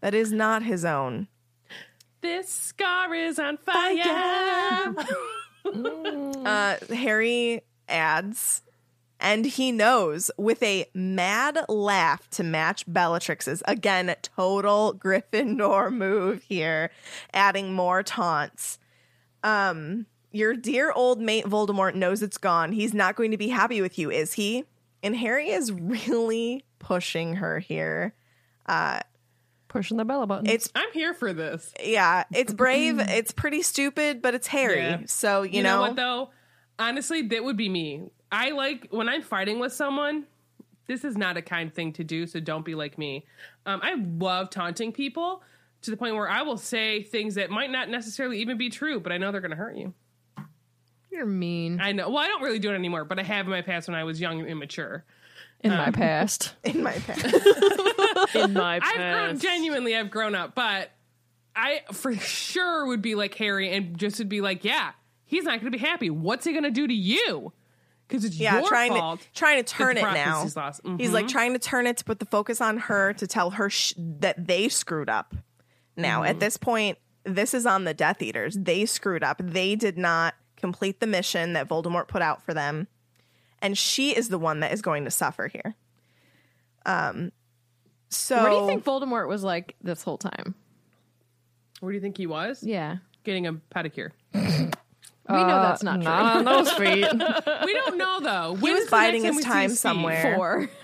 [0.00, 1.28] that is not his own.
[2.22, 4.94] This scar is on fire.
[5.64, 8.62] Uh, Harry adds,
[9.20, 13.62] and he knows with a mad laugh to match Bellatrix's.
[13.66, 16.90] Again, total Gryffindor move here,
[17.32, 18.78] adding more taunts.
[19.42, 22.72] Um, your dear old mate Voldemort knows it's gone.
[22.72, 24.64] He's not going to be happy with you, is he?
[25.02, 28.14] And Harry is really pushing her here.
[28.66, 29.00] Uh,
[29.68, 30.46] Pushing the bella button.
[30.46, 31.74] It's I'm here for this.
[31.84, 34.78] yeah, it's brave, it's pretty stupid, but it's Harry.
[34.78, 35.00] Yeah.
[35.06, 36.30] So you, You, know, know, what though?
[36.78, 38.04] Honestly, that would be me.
[38.30, 40.24] I like when I'm fighting with someone.
[40.86, 43.26] This is not a kind thing to do, so don't be like me.
[43.64, 45.42] Um, I love taunting people
[45.82, 49.00] to the point where I will say things that might not necessarily even be true,
[49.00, 49.94] but I know they're going to hurt you.
[51.10, 51.80] You're mean.
[51.80, 52.08] I know.
[52.10, 54.04] Well, I don't really do it anymore, but I have in my past when I
[54.04, 55.04] was young and immature.
[55.60, 56.54] in my past.
[56.64, 57.24] in my past.
[58.34, 58.96] In my past.
[58.96, 59.96] I've grown genuinely.
[59.96, 60.90] I've grown up, but
[61.54, 64.92] I for sure would be like Harry and just would be like, yeah,
[65.24, 66.10] he's not going to be happy.
[66.10, 67.52] What's he going to do to you?
[68.08, 69.20] Because it's yeah, your trying fault.
[69.20, 70.24] to trying to turn it now.
[70.34, 70.80] prophecy's lost.
[70.98, 73.68] He's like trying to turn it to put the focus on her to tell her
[73.68, 75.34] sh- that they screwed up.
[75.96, 76.30] Now, Mm-hmm.
[76.30, 78.54] at this point, this is on the Death Eaters.
[78.56, 79.40] They screwed up.
[79.42, 82.86] They did not complete the mission that Voldemort put out for them,
[83.60, 85.74] and she is the one that is going to suffer here.
[86.84, 87.32] Um.
[88.08, 90.54] So What do you think Voldemort was like this whole time?
[91.80, 92.62] Where do you think he was?
[92.62, 92.98] Yeah.
[93.24, 94.10] Getting a pedicure.
[95.28, 96.04] We know that's uh, not true.
[96.04, 97.64] Not on those feet.
[97.64, 98.54] we don't know though.
[98.54, 99.80] he was biding his time we time see Steve?
[99.80, 100.34] somewhere?
[100.36, 100.70] Four.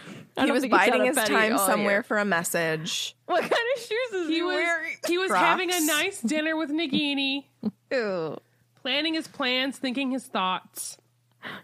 [0.45, 2.03] He was biding his time somewhere year.
[2.03, 3.15] for a message.
[3.27, 4.97] What kind of shoes is he, He was wearing?
[5.07, 5.45] he was Crocs.
[5.45, 7.45] having a nice dinner with Nagini,
[7.93, 8.39] Ew.
[8.81, 10.97] planning his plans, thinking his thoughts.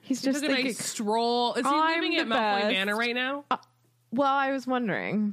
[0.03, 0.67] He's Took just a thinking.
[0.67, 1.55] nice stroll.
[1.55, 2.73] Is he I'm living the at Malfoy best.
[2.75, 3.45] Manor right now?
[3.51, 3.57] Uh,
[4.13, 5.33] well, I was wondering.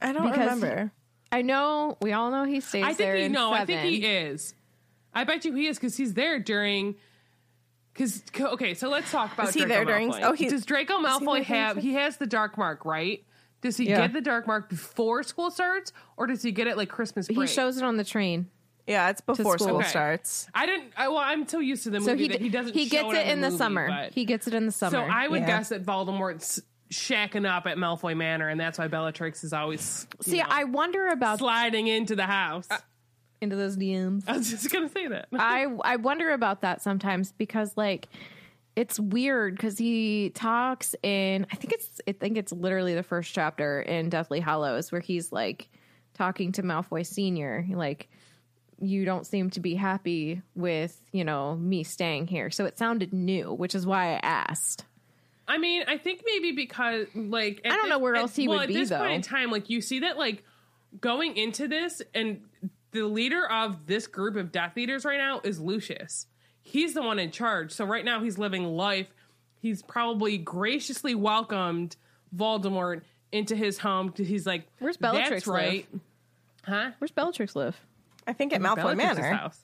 [0.00, 0.92] I don't Because remember.
[1.30, 3.52] I know we all know he stays I there think he in no.
[3.52, 4.54] I think he is.
[5.16, 6.94] I bet you he is because he's there during.
[7.92, 9.48] Because okay, so let's talk about.
[9.48, 10.22] Is he Draco there during- Malfoy.
[10.22, 11.76] oh, he- does Draco Malfoy during have?
[11.78, 13.24] He has the Dark Mark, right?
[13.62, 14.02] Does he Yeah.
[14.02, 17.48] get the Dark Mark before school starts, or does he get it like Christmas break?
[17.48, 18.50] He shows it on the train.
[18.86, 19.66] Yeah, it's before school.
[19.68, 19.88] school Okay.
[19.88, 20.46] starts.
[20.54, 20.92] I didn't.
[20.96, 22.74] I, well, I'm so used to the movie So he that he doesn't.
[22.74, 23.88] he show gets it on in the, movie, summer.
[23.88, 24.90] but- He gets it in the summer.
[24.92, 25.46] so I would Yeah.
[25.46, 26.60] guess that Voldemort's
[26.92, 31.08] shacking up at Malfoy Manor, and that's why Bellatrix is always See, know, I wonder
[31.08, 32.68] about sliding into the house.
[32.70, 32.76] Uh,
[33.46, 34.24] into those DMs.
[34.26, 35.28] I was just gonna say that.
[35.32, 38.08] I I wonder about that sometimes because like
[38.74, 43.32] it's weird because he talks in I think it's I think it's literally the first
[43.32, 45.68] chapter in Deathly Hallows where he's like
[46.14, 48.08] talking to Malfoy Senior like
[48.78, 53.12] you don't seem to be happy with you know me staying here so it sounded
[53.12, 54.84] new which is why I asked
[55.48, 58.48] I mean, I think maybe because like I don't thi- know where at- else he
[58.48, 59.50] well, would at be, this point in time.
[59.50, 60.42] Like you see that like
[61.00, 62.40] going into this, and
[62.96, 66.26] the leader of this group of Death Eaters right now is Lucius.
[66.62, 67.72] He's the one in charge.
[67.72, 69.08] So right now he's living life.
[69.60, 71.96] He's probably graciously welcomed
[72.34, 73.02] Voldemort
[73.32, 74.12] into his home.
[74.16, 76.00] He's like, Where's Bellatrix That's right, live?
[76.64, 76.90] huh?
[76.98, 77.76] where's Bellatrix live
[78.26, 79.34] I think at Malfoy Bellatrix's Manor.
[79.34, 79.60] house.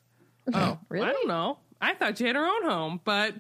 [0.55, 1.07] Oh, Really?
[1.07, 1.59] I don't know.
[1.81, 3.35] I thought she had her own home, but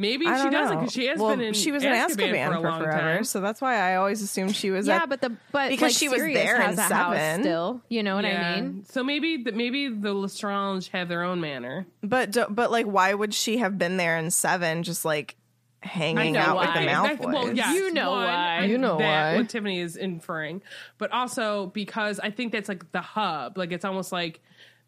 [0.00, 2.46] maybe I she doesn't because she has well, been in she was in Azkaban, Azkaban
[2.48, 3.24] for a for, long forever, time.
[3.24, 4.86] so that's why I always assumed she was.
[4.86, 7.14] yeah at, but the but because like, she was Sirius there has in a house
[7.14, 7.42] seven.
[7.42, 11.40] still you know what I mean So maybe the, maybe the Lestrange have their own
[11.40, 11.86] manor.
[12.02, 14.82] but but like, why would she have been there in seven?
[14.82, 15.36] Just like
[15.82, 16.86] hanging know out with the why.
[16.86, 17.18] Malfoys.
[17.20, 18.64] That- well, yes, You know one, why.
[18.64, 19.36] You know that why.
[19.38, 20.62] What Tiffany is inferring,
[20.98, 23.56] but also because I think that's like the hub.
[23.56, 24.40] Like it's almost like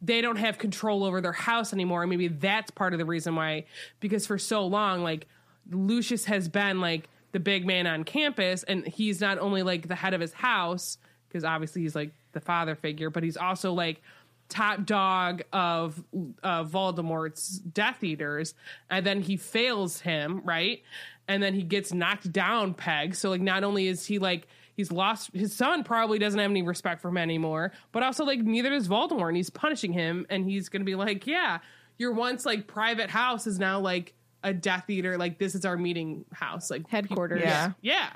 [0.02, 2.02] they don't have control over their house anymore.
[2.02, 3.64] And maybe that's part of the reason why,
[4.00, 5.28] because for so long, like
[5.70, 9.94] Lucius has been like the big man on campus, and he's not only like the
[9.94, 10.98] head of his house,
[11.28, 14.02] because obviously he's like the father figure, but he's also like
[14.48, 16.02] top dog of
[16.42, 18.54] uh, Voldemort's Death Eaters,
[18.90, 20.82] and then he fails him, right?
[21.28, 23.14] And then he gets knocked down, peg.
[23.14, 24.46] So like, not only is he like
[24.76, 28.40] he's lost his son, probably doesn't have any respect for him anymore, but also like
[28.40, 31.58] neither does Voldemort, and he's punishing him, and he's gonna be like, yeah,
[31.98, 35.16] your once like private house is now like a Death Eater.
[35.18, 37.42] Like this is our meeting house, like Headquarters.
[37.42, 37.72] Yeah.
[37.80, 38.10] yeah.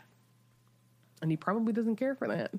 [1.22, 2.52] And he probably doesn't care for that.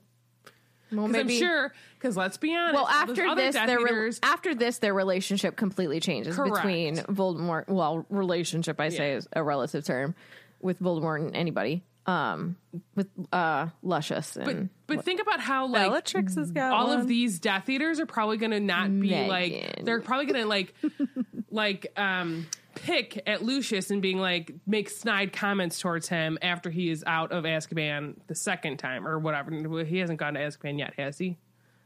[0.92, 2.74] Well, Because I'm sure, because let's be honest.
[2.76, 6.56] Well, after this, Death their re- after this, their relationship completely changes Correct.
[6.56, 7.68] between Voldemort.
[7.68, 9.18] Well, relationship I say Yeah.
[9.18, 10.16] is a relative term
[10.62, 11.84] with Voldemort and anybody.
[12.08, 12.56] Um,
[12.96, 17.00] with uh, Lucius but and but think about how like Bellatrix has got all one.
[17.02, 20.48] of these Death Eaters are probably going to not be like they're probably going to
[20.48, 20.74] like
[21.52, 26.90] like um pick at Lucius and being like make snide comments towards him after he
[26.90, 29.84] is out of Azkaban the second time or whatever.
[29.84, 31.38] He hasn't gone to Azkaban yet, has he?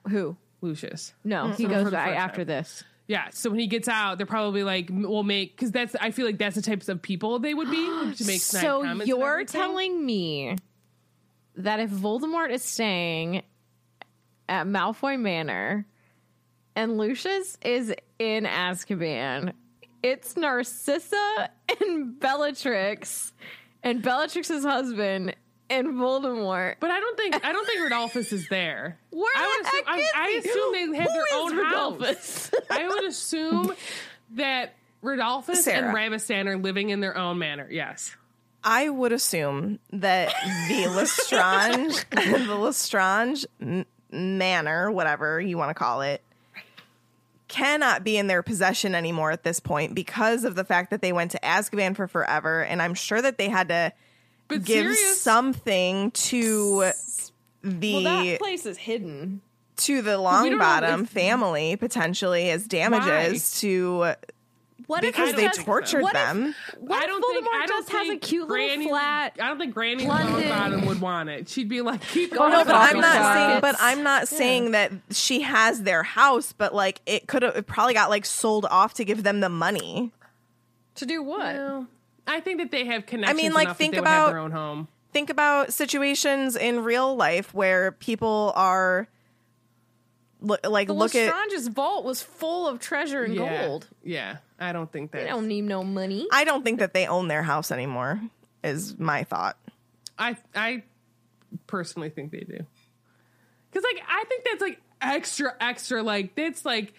[0.08, 0.38] who?
[0.62, 1.14] Lucius.
[1.24, 2.48] No, he For goes the after time.
[2.48, 2.84] this.
[3.12, 5.98] Yeah, so when he gets out, they're probably like, "We'll make," because that's.
[6.00, 7.76] I feel like that's the types of people they would be
[8.16, 10.56] to make So you're telling me
[11.58, 13.44] that if Voldemort is staying
[14.48, 15.86] at Malfoy Manor
[16.78, 19.56] and Lucius is in Azkaban,
[20.02, 21.50] it's Narcissa
[21.82, 23.34] and Bellatrix
[23.84, 25.36] and Bellatrix's husband
[25.72, 26.76] and Voldemort.
[26.80, 28.98] But I don't think I don't think Rodolphus is there.
[29.10, 30.38] Where I would assume, heck I, is I he?
[30.38, 32.52] assume they have Who their own Rodolphus?
[32.52, 32.52] house.
[32.70, 33.74] I would assume
[34.36, 35.88] that Rodolphus Sarah.
[35.88, 37.68] and Rabastan are living in their own manor.
[37.72, 38.16] Yes.
[38.64, 40.32] I would assume that
[40.70, 43.46] the Lestrange, the Lestrange
[44.12, 46.22] manor, whatever you want to call it,
[47.48, 51.12] cannot be in their possession anymore at this point because of the fact that they
[51.12, 53.92] went to Azkaban for forever, and I'm sure that they had to
[54.52, 56.92] But give Sirius, something to
[57.64, 59.42] the well, that place is hidden.
[59.78, 64.14] to the don't know Longbottom family potentially as damages to
[64.88, 66.56] What because if they he just, tortured what if- them.
[66.80, 69.38] What I if don't Voldemort think I just has a think cute Granny, little flat?
[69.40, 71.48] I don't think Granny Longbottom would want it.
[71.48, 73.36] She'd be like, "Keep oh, going." No, the but I'm not shop.
[73.36, 73.62] saying.
[73.62, 76.52] But I'm not saying that she has their house.
[76.52, 77.56] But like, it could have.
[77.56, 80.12] It probably got like sold off to give them the money.
[80.96, 81.56] To do what?
[81.56, 81.88] Well,
[82.28, 83.40] I think that they have connections.
[83.40, 84.88] I mean, like, think that they would have about- their own home.
[85.12, 89.08] Think about situations in real life where people are
[90.40, 91.26] lo- like The look at.
[91.34, 93.66] Lestrange's vault was full of treasure and Yeah.
[93.68, 93.88] gold.
[94.04, 95.24] Yeah, I don't think that.
[95.24, 96.28] They don't need no money.
[96.32, 98.22] I don't think that they own their house anymore.
[98.64, 99.58] Is my thought.
[100.18, 100.84] I I
[101.68, 102.66] personally think they do.
[103.74, 106.94] Cuz like I think that's like extra extra like it's like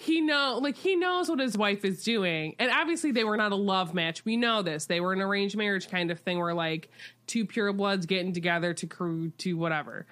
[0.00, 2.54] he know like he knows what his wife is doing.
[2.60, 4.24] And obviously they were not a love match.
[4.24, 4.86] We know this.
[4.86, 6.88] They were an arranged marriage kind of thing where like
[7.26, 10.06] two pure bloods getting together to crew to whatever.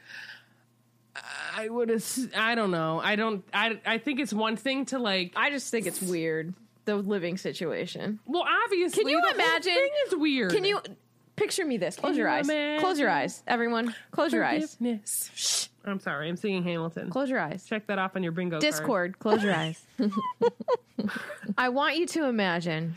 [1.57, 3.01] I would ass- I don't know.
[3.03, 6.53] I don't I I think it's one thing to like I just think it's weird
[6.85, 8.19] the living situation.
[8.27, 9.73] well obviously Can you the imagine?
[9.73, 10.51] thing is weird.
[10.51, 10.81] Can you
[11.37, 11.95] picture me this?
[11.95, 12.81] Close Can your you eyes.
[12.81, 13.95] Close your eyes, everyone.
[14.11, 14.77] Close your eyes.
[15.35, 15.67] Shh.
[15.87, 16.29] I'm sorry.
[16.29, 17.11] I'm singing Hamilton.
[17.11, 17.65] Close your eyes.
[17.65, 18.63] Check that off on your bingo card.
[18.63, 19.19] Discord.
[19.19, 19.85] Close your eyes.
[21.59, 22.97] I want you to imagine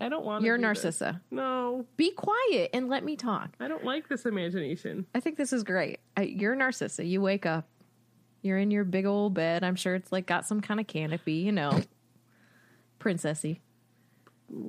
[0.00, 0.44] I don't want.
[0.44, 0.64] you're do this.
[1.00, 1.20] Narcissa.
[1.30, 3.50] No, Be quiet and let me talk.
[3.58, 5.06] I don't like this imagination.
[5.14, 6.00] I think this is great.
[6.16, 7.04] I, you're Narcissa.
[7.04, 7.66] You wake up.
[8.42, 9.64] You're in your big old bed.
[9.64, 11.82] I'm sure it's like got some kind of canopy, you know,
[12.98, 13.58] princessy.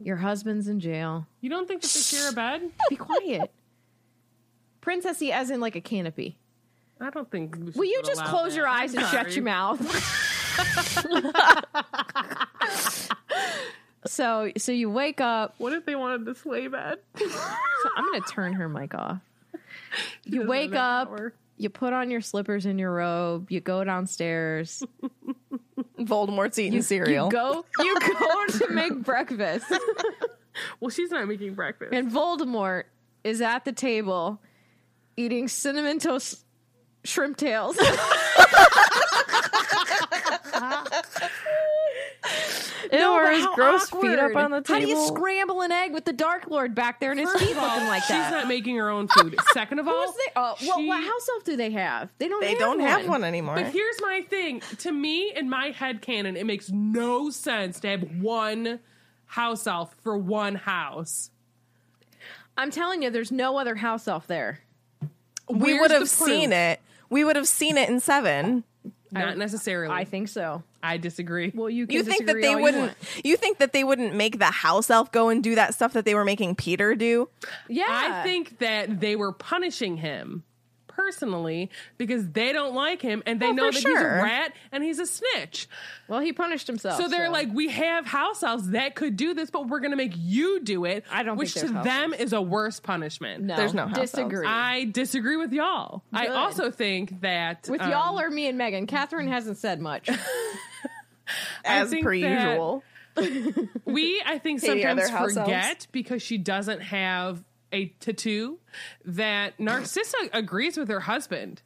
[0.03, 1.27] Your husband's in jail.
[1.39, 2.69] You don't think that they share a bed?
[2.89, 3.51] Be quiet.
[4.81, 6.38] princessy, as in like a canopy.
[7.01, 7.55] I don't think.
[7.57, 8.57] we Will you just close that.
[8.57, 9.81] your eyes and shut your mouth?
[14.05, 15.55] so, so you wake up.
[15.57, 16.99] What if they wanted the sleigh bed?
[17.17, 17.25] So
[17.97, 19.19] I'm going to turn her mic off.
[20.23, 21.09] You wake up.
[21.09, 21.33] power.
[21.57, 23.51] You put on your slippers and your robe.
[23.51, 24.83] You go downstairs.
[25.99, 27.25] Voldemort's eating you, cereal.
[27.25, 27.65] You go.
[27.79, 29.65] You go to make breakfast,
[30.79, 31.93] Well, she's not making breakfast.
[31.93, 32.83] and Voldemort
[33.23, 34.41] is at the table
[35.17, 36.45] eating cinnamon toast
[37.03, 37.77] shrimp tails.
[42.91, 44.79] Ew, No, or but his how gross feet up on the table.
[44.79, 47.55] How do you scramble an egg with the Dark Lord back there and his feet
[47.55, 48.25] looking like she's that?
[48.25, 49.35] She's not making her own food.
[49.53, 50.31] Second of all, Who's they?
[50.35, 52.09] Oh, well, she- what house elf do they have?
[52.17, 52.41] They don't.
[52.41, 52.87] they have don't one.
[52.87, 53.55] have one anymore.
[53.55, 54.61] But here's my thing.
[54.79, 58.79] To me, in my head canon, it makes no sense to have one
[59.25, 61.29] house elf for one house.
[62.57, 64.59] I'm telling you, there's no other house elf there.
[65.49, 66.81] we would have seen it.
[67.11, 68.63] We would have seen it in seven.
[69.11, 69.93] Not necessarily.
[69.93, 70.63] I think so.
[70.81, 71.51] I disagree.
[71.53, 72.83] Well, you can You think that they you wouldn't?
[72.83, 72.97] want.
[73.25, 76.05] You, think that they wouldn't make the house elf go and do that stuff that
[76.05, 77.29] they were making Peter do?
[77.67, 80.43] Yeah, I think that they were punishing him
[80.95, 84.53] personally because they don't like him and they Well, know for that he's a rat
[84.72, 85.68] and he's a snitch.
[86.07, 86.99] Well, he punished himself.
[87.01, 89.97] So they're like, we have house elves that could do this, but we're going to
[89.97, 91.05] make you do it.
[91.11, 93.43] I don't which think to there's house them is a worse punishment.
[93.43, 94.11] no, There's no house elves.
[94.11, 94.47] disagree.
[94.47, 96.03] I disagree with y'all.
[96.13, 100.09] I also think that With um, y'all or me and Megan, Catherine hasn't said much.
[101.65, 102.84] As per usual.
[103.85, 108.60] we I think sometimes other house forget because she doesn't have a tattoo
[109.06, 111.61] that Narcissa agrees with her husband.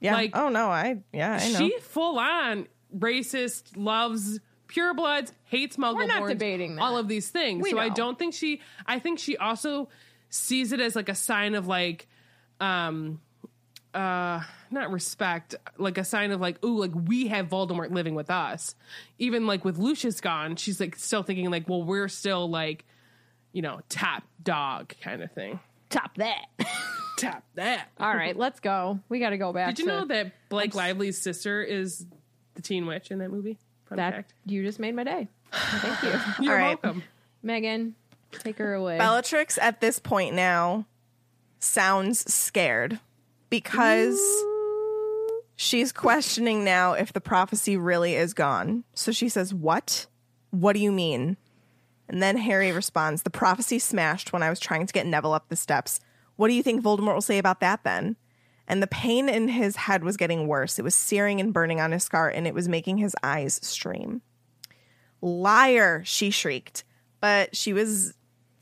[0.00, 0.14] Yeah.
[0.14, 1.58] like- oh no, I yeah, I know.
[1.58, 5.94] She full on racist, loves purebloods, hates Muggleborns.
[5.94, 6.82] We're not debating that.
[6.82, 7.62] all of these things.
[7.62, 8.60] We so I don't think she.
[8.86, 9.88] I think she also
[10.30, 12.06] sees it as like a sign of like,
[12.60, 13.20] um,
[13.94, 18.30] uh, not respect, like a sign of like, ooh, like we have Voldemort living with
[18.30, 18.74] us.
[19.18, 22.84] Even like with Lucius gone, she's like still thinking like, well, we're still like,
[23.58, 25.58] you know, top dog kind of thing.
[25.90, 26.44] Top that.
[27.18, 27.88] Top that.
[27.98, 29.00] All right, let's go.
[29.08, 29.74] We got to go back.
[29.74, 32.06] Did you to know that Blake Lively's sister is
[32.54, 33.58] the Teen Witch in that movie?
[33.88, 34.34] Fun that fact.
[34.46, 35.26] you just made my day?
[35.50, 36.82] Thank you, You're All right.
[36.84, 37.02] welcome.
[37.42, 37.96] Megan.
[38.30, 38.96] Take her away.
[38.96, 40.86] Bellatrix at this point now
[41.58, 43.00] sounds scared
[43.50, 44.20] because
[45.56, 48.84] she's questioning now if the prophecy really is gone.
[48.94, 50.06] So she says, What?
[50.50, 51.36] What do you mean?
[52.08, 55.48] And then Harry responds, The prophecy smashed when I was trying to get Neville up
[55.48, 56.00] the steps.
[56.36, 58.16] What do you think Voldemort will say about that then?
[58.66, 60.78] And the pain in his head was getting worse.
[60.78, 64.22] It was searing and burning on his scar, and it was making his eyes stream.
[65.20, 66.84] Liar, she shrieked.
[67.20, 68.14] But she was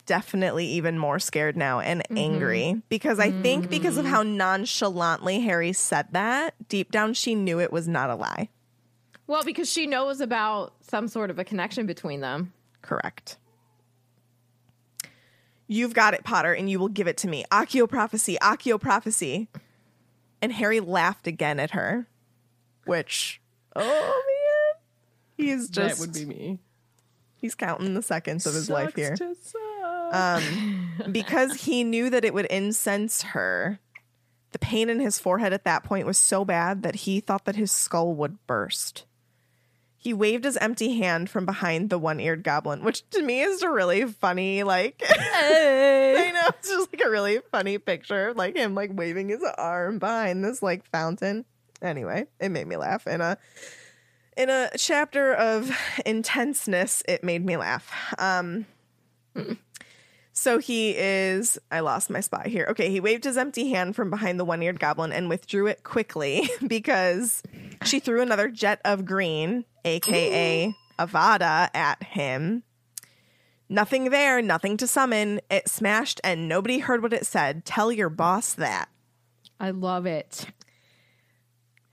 [0.07, 2.17] definitely even more scared now and mm-hmm.
[2.17, 4.35] angry because I think because of how mm.
[4.35, 8.49] nonchalantly Harry said that, deep down she knew it was not a lie.
[9.27, 12.53] well, because she knows about some sort of a connection between them.
[12.81, 13.37] Correct.
[15.67, 17.43] You've got it, Potter, and you will give it to me.
[17.51, 19.49] Accio prophecy, Accio prophecy.
[20.41, 22.07] And Harry laughed again at her,
[22.85, 23.41] which,
[23.75, 24.81] oh man,
[25.35, 26.59] he's just that would be me.
[27.35, 29.17] he's counting the seconds of his life here.
[29.17, 30.13] suck.
[30.13, 33.79] Um, because he knew that it would incense her.
[34.51, 37.55] The pain in his forehead at that point was so bad that he thought that
[37.55, 39.05] his skull would burst.
[39.97, 43.69] He waved his empty hand from behind the one-eared goblin, which to me is a
[43.69, 48.91] really funny, like I know it's just like a really funny picture, like him like
[48.93, 51.45] waving his arm behind this like fountain.
[51.81, 53.07] Anyway, it made me laugh.
[53.07, 53.37] In a
[54.35, 55.75] in a chapter of
[56.05, 57.91] intenseness, it made me laugh.
[58.19, 58.65] Um
[60.37, 61.57] so he is.
[61.71, 62.67] I lost my spot here.
[62.69, 65.83] Okay, he waved his empty hand from behind the one eared goblin and withdrew it
[65.83, 67.41] quickly because
[67.83, 72.61] she threw another jet of green, aka Avada, at him.
[73.67, 75.41] Nothing there, nothing to summon.
[75.49, 77.65] It smashed and nobody heard what it said.
[77.65, 78.89] Tell your boss that.
[79.59, 80.45] I love it.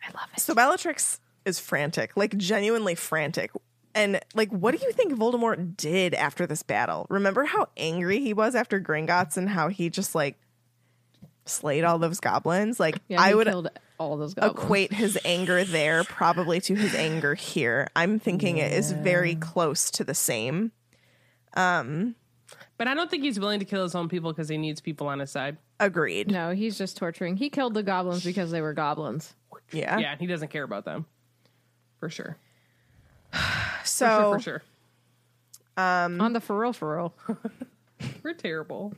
[0.06, 0.40] I love it.
[0.40, 3.52] So Bellatrix is frantic, like genuinely frantic.
[3.94, 7.06] And like, what do you think Voldemort did after this battle?
[7.08, 10.36] Remember how angry he was after Gringotts and how he just like
[11.46, 12.80] slayed all those goblins?
[12.80, 13.46] Like, Yeah, I would
[13.98, 14.58] all those goblins.
[14.64, 17.86] equate his anger there probably to his anger here.
[17.94, 20.72] I'm thinking it is very close to the same.
[21.56, 22.16] Um,
[22.76, 25.06] But I don't think he's willing to kill his own people because he needs people
[25.06, 25.56] on his side.
[25.78, 26.32] Agreed.
[26.32, 27.36] No, he's just torturing.
[27.36, 29.32] He killed the goblins because they were goblins.
[29.70, 29.98] Yeah.
[29.98, 31.06] Yeah, he doesn't care about them.
[32.00, 32.36] For sure.
[33.94, 34.62] So For sure, for sure.
[36.20, 37.14] On the for real, for real.
[38.22, 38.94] We're terrible.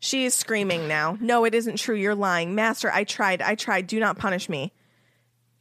[0.00, 1.18] She is screaming now.
[1.20, 1.94] No, it isn't true.
[1.94, 2.54] You're lying.
[2.54, 3.42] Master, I tried.
[3.42, 3.86] I tried.
[3.86, 4.72] Do not punish me.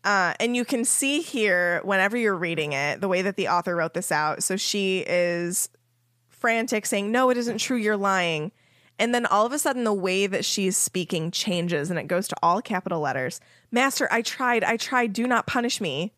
[0.03, 3.75] Uh, and you can see here, whenever you're reading it, the way that the author
[3.75, 4.43] wrote this out.
[4.43, 5.69] So she is
[6.29, 7.77] frantic, saying, No, it isn't true.
[7.77, 8.51] You're lying.
[8.99, 12.27] And then all of a sudden, the way that she's speaking changes and it goes
[12.29, 13.41] to all capital letters.
[13.71, 14.63] Master, I tried.
[14.63, 15.13] I tried.
[15.13, 16.13] Do not punish me.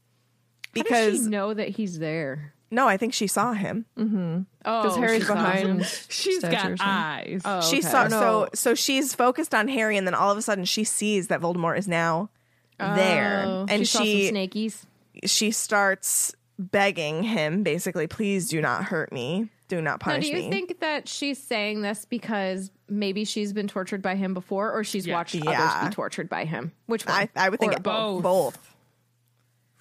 [0.75, 2.53] How does Because, she know that he's there?
[2.71, 3.85] no, I think she saw him.
[3.97, 4.41] Mm-hmm.
[4.65, 5.67] Oh, Because Harry's she behind.
[5.67, 5.83] him.
[6.09, 7.41] She's Statue got eyes.
[7.45, 8.09] Oh, she saw No.
[8.09, 11.41] so so she's focused on Harry, and then all of a sudden she sees that
[11.41, 12.29] Voldemort is now
[12.77, 14.85] there, Oh, and she, saw she some snakies.
[15.25, 20.31] she starts begging him, basically, please do not hurt me, do not Now, punish do
[20.31, 20.49] you me.
[20.49, 25.07] think that she's saying this because maybe she's been tortured by him before, or she's
[25.07, 25.15] Yeah.
[25.15, 25.51] watched Yeah.
[25.51, 26.71] others be tortured by him?
[26.85, 27.15] Which one?
[27.15, 28.23] I I would think Or both.
[28.23, 28.68] both.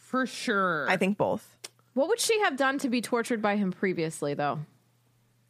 [0.09, 0.86] For sure.
[0.89, 1.47] I think both.
[1.93, 4.60] What would she have done to be tortured by him previously, though?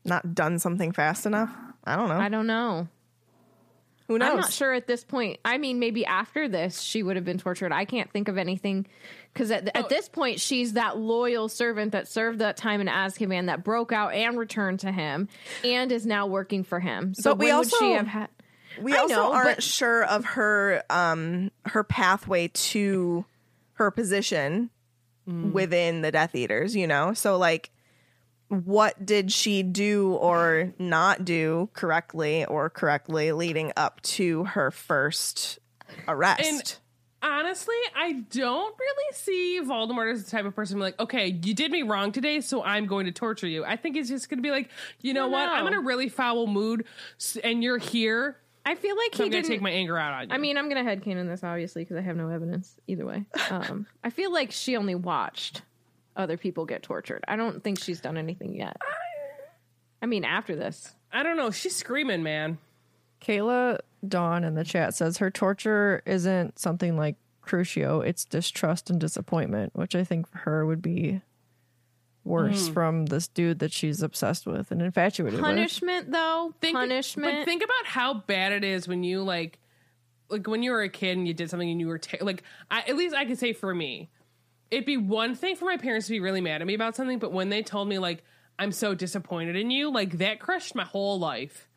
[0.04, 1.54] Not done something fast enough.
[1.84, 2.16] I don't know.
[2.18, 2.88] I don't know.
[4.08, 4.30] Who knows?
[4.30, 5.38] I'm not sure at this point.
[5.44, 7.70] I mean, maybe after this, she would have been tortured.
[7.72, 8.86] I can't think of anything
[9.32, 9.78] because at, Oh.
[9.80, 13.92] at this point, she's that loyal servant that served that time in Azkaban that broke
[13.92, 15.28] out and returned to him
[15.62, 17.14] and is now working for him.
[17.14, 18.28] So But we when would she also- have had?
[18.80, 23.24] We I also know, aren't but- sure of her um her pathway to
[23.78, 24.70] her position
[25.28, 25.52] Mm.
[25.52, 27.12] within the Death Eaters, you know?
[27.12, 27.70] So like
[28.48, 35.58] what did she do or not do correctly or correctly leading up to her first
[36.06, 36.40] arrest?
[36.44, 36.76] And-
[37.20, 41.72] Honestly, I don't really see Voldemort as the type of person like, okay, you did
[41.72, 43.64] me wrong today, so I'm going to torture you.
[43.64, 45.48] I think he's just going to be like, you know don't what?
[45.48, 46.84] I'm in a really foul mood,
[47.42, 48.36] and you're here.
[48.68, 50.34] I feel like So he I'm going didn't to take my anger out on you.
[50.34, 53.24] I mean, I'm gonna headcanon this obviously because I have no evidence either way.
[53.50, 55.62] Um, I feel like she only watched
[56.16, 57.24] other people get tortured.
[57.26, 58.76] I don't think she's done anything yet.
[60.02, 61.50] I mean, after this, I don't know.
[61.50, 62.58] She's screaming, man.
[63.22, 69.00] Kayla Dawn in the chat says her torture isn't something like Crucio, it's distrust and
[69.00, 71.22] disappointment, which I think for her would be
[72.24, 72.72] worse hmm.
[72.74, 75.44] from this dude that she's obsessed with and infatuated with.
[75.44, 77.38] punishment though, Think, punishment.
[77.38, 79.58] But think about how bad it is when you like,
[80.28, 82.42] like when you were a kid and you did something and you were ta- like,
[82.70, 84.10] I, at least I could say for me,
[84.70, 87.18] it'd be one thing for my parents to be really mad at me about something,
[87.18, 88.22] but when they told me like
[88.58, 91.68] I'm so disappointed in you, like that crushed my whole life.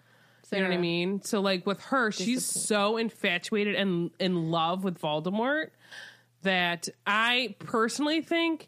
[0.51, 1.21] You know what I mean?
[1.21, 5.69] So like with her, she's so infatuated and in love with Voldemort
[6.41, 8.67] that I personally think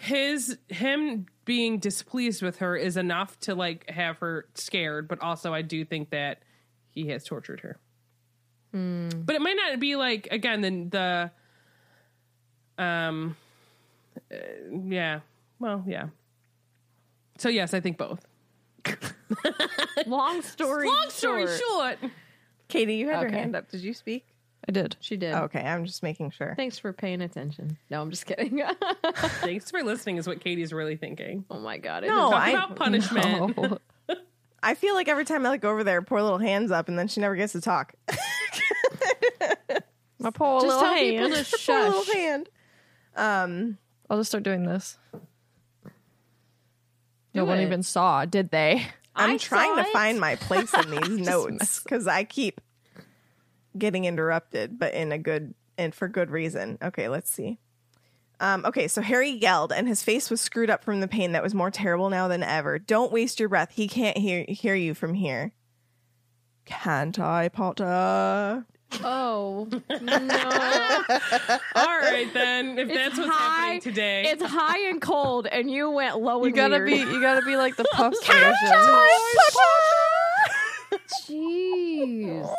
[0.00, 5.52] his him being displeased with her is enough to like have her scared, but also
[5.52, 6.42] I do think that
[6.90, 7.78] he has tortured her.
[9.24, 11.30] But it might not be like again the
[12.78, 13.36] the um
[14.32, 14.36] uh,
[14.88, 15.20] yeah.
[15.58, 16.08] Well, yeah.
[17.38, 18.24] So yes, I think both.
[20.06, 20.86] Long story.
[20.86, 21.98] Long story short.
[22.00, 22.12] short.
[22.68, 23.68] Katie, you had your hand up.
[23.68, 24.26] Did you speak?
[24.68, 24.96] I did.
[25.00, 25.32] She did.
[25.34, 26.52] Okay, I'm just making sure.
[26.54, 27.78] Thanks for paying attention.
[27.90, 28.62] No, I'm just kidding.
[29.40, 31.46] Thanks for listening is what Katie's really thinking.
[31.50, 32.04] oh my god.
[32.04, 33.54] it No, Talk I- about punishment.
[33.56, 33.78] Oh.
[34.62, 37.06] I feel like every time I look over there, poor little hands up, and then
[37.08, 37.94] she never gets to talk.
[40.18, 41.46] My poor Just little tell people hand.
[41.46, 42.48] to poor little hand.
[43.14, 43.78] Um,
[44.10, 44.98] I'll just start doing this.
[47.34, 48.84] no one even saw, did they?
[49.14, 49.92] I'm I trying to it.
[49.92, 52.60] find my place in these notes because I keep
[53.78, 56.78] getting interrupted, but in a good and for good reason.
[56.82, 57.58] Okay, let's see.
[58.40, 61.42] Um, okay, so Harry yelled, and his face was screwed up from the pain that
[61.42, 62.78] was more terrible now than ever.
[62.78, 63.70] Don't waste your breath.
[63.72, 65.52] He can't hear hear you from here.
[66.64, 68.64] Can't I, Potter?
[69.02, 69.68] Oh
[70.00, 71.02] no.
[71.74, 74.22] All right then, if It's that's what's high- happening today.
[74.28, 76.86] it's high and cold, and you went low You and gotta weird.
[76.86, 78.54] be you gotta be like the puffs version.
[81.26, 82.54] Jeez.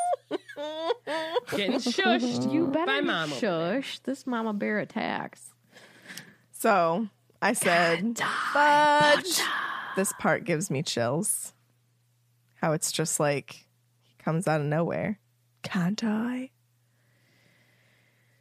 [1.52, 2.52] Getting shushed.
[2.52, 3.99] You better by be mom over shush.
[3.99, 5.52] This mama bear attacks.
[6.52, 7.07] So
[7.41, 8.19] I said,
[8.53, 9.41] fudge.
[9.95, 11.53] This part gives me chills.
[12.56, 13.65] How it's just like
[14.03, 15.19] he comes out of nowhere.
[15.64, 16.52] Can't I?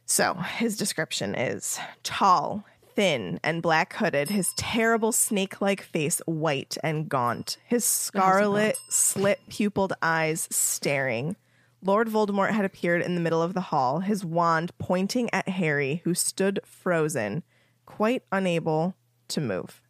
[0.05, 2.65] So his description is tall,
[2.95, 9.39] thin, and black hooded, his terrible snake like face white and gaunt, his scarlet, slit
[9.49, 11.35] pupiled eyes staring.
[11.81, 16.01] Lord Voldemort had appeared in the middle of the hall, his wand pointing at Harry,
[16.03, 17.43] who stood frozen,
[17.85, 18.95] quite unable
[19.29, 19.81] to move.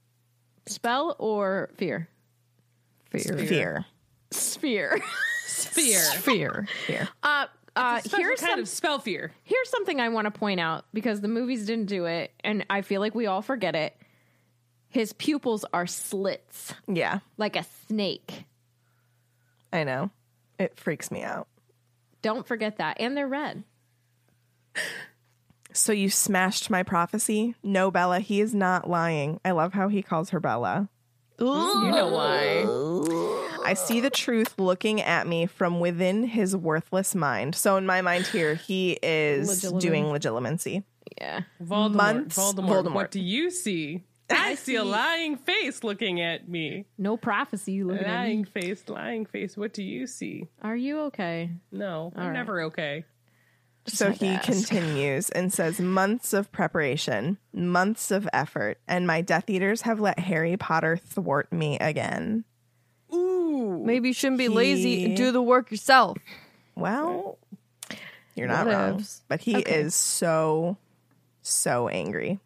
[0.67, 2.09] Spell or fear?
[3.09, 3.37] Fear.
[3.37, 3.85] Fear.
[4.31, 4.99] Sphere.
[5.47, 5.99] Fear.
[5.99, 6.67] Fear.
[6.85, 7.09] Fear.
[7.23, 9.31] Uh, uh, here's kind some, of spell fear.
[9.43, 12.81] here's something I want to point out because the movies didn't do it, and I
[12.81, 13.95] feel like we all forget it.
[14.89, 18.45] His pupils are slits Yeah, like a snake.
[19.71, 20.09] I know.
[20.59, 21.47] It freaks me out.
[22.21, 23.63] Don't forget that, and they're red.
[25.71, 27.55] So you smashed my prophecy?
[27.63, 29.39] No, Bella, he is not lying.
[29.45, 30.89] I love how he calls her Bella.
[31.39, 33.69] You know why?
[33.69, 37.55] I see the truth looking at me from within his worthless mind.
[37.55, 39.79] So in my mind here, he is Legilimen.
[39.79, 40.83] doing legilimency.
[41.17, 41.41] Yeah.
[41.63, 41.93] Voldemort.
[41.95, 42.83] Months- Voldemort.
[42.83, 42.93] Voldemort.
[42.93, 44.03] What do you see?
[44.31, 46.85] I see a lying face looking at me.
[46.97, 48.45] No prophecy you looking at Lying me.
[48.45, 49.57] face, lying face.
[49.57, 50.47] What do you see?
[50.61, 51.51] Are you okay?
[51.71, 52.33] No, I'm right.
[52.33, 53.05] never okay.
[53.87, 54.43] So he ask.
[54.45, 60.19] continues and says, Months of preparation, months of effort, and my Death Eaters have let
[60.19, 62.43] Harry Potter thwart me again.
[63.11, 63.81] Ooh.
[63.83, 66.17] Maybe you shouldn't be lazy and do the work yourself.
[66.75, 67.39] Well,
[68.35, 68.99] you're not wrong.
[68.99, 69.21] Whatevs.
[69.27, 69.79] But he Okay.
[69.81, 70.77] is so,
[71.41, 72.39] so angry.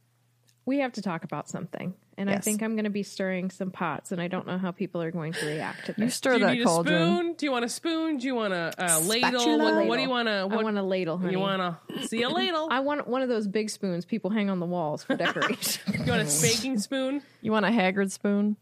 [0.65, 1.93] We have to talk about something.
[2.17, 4.69] And I think I'm going to be stirring some pots, and I don't know how
[4.71, 6.15] people are going to react to You this.
[6.15, 7.15] stir Do you that need a cauldron.
[7.17, 7.33] spoon?
[7.33, 8.17] Do you want a spoon?
[8.17, 9.57] Do you want a, a ladle?
[9.59, 10.33] What, what do you want to?
[10.33, 11.31] I want a ladle, honey.
[11.33, 12.67] you want to see a ladle?
[12.69, 15.81] I want one of those big spoons people hang on the walls for decoration.
[16.05, 17.23] you want a spanking spoon?
[17.41, 18.57] You want a Haggard spoon?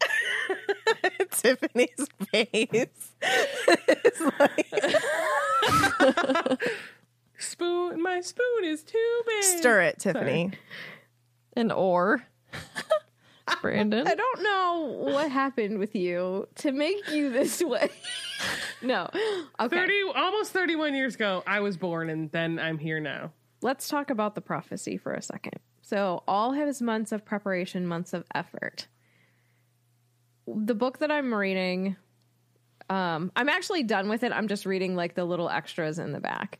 [1.32, 2.68] Tiffany's face.
[2.72, 4.72] is like,
[7.38, 8.00] Spoon.
[8.00, 9.42] My spoon is too big.
[9.42, 10.52] stir it, Tiffany.
[11.56, 12.22] An or.
[13.60, 14.06] Brandon.
[14.06, 17.90] I don't know what happened with you to make you this way.
[18.80, 19.08] no.
[19.60, 19.76] Okay.
[19.76, 23.32] Thirty, almost thirty-one years ago, I was born, and then I'm here now.
[23.60, 25.60] Let's talk about the prophecy for a second.
[25.82, 28.88] So, all his months of preparation, months of effort.
[30.46, 31.96] The book that I'm reading,
[32.90, 34.32] um, I'm actually done with it.
[34.32, 36.58] I'm just reading like the little extras in the back.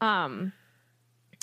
[0.00, 0.52] Um,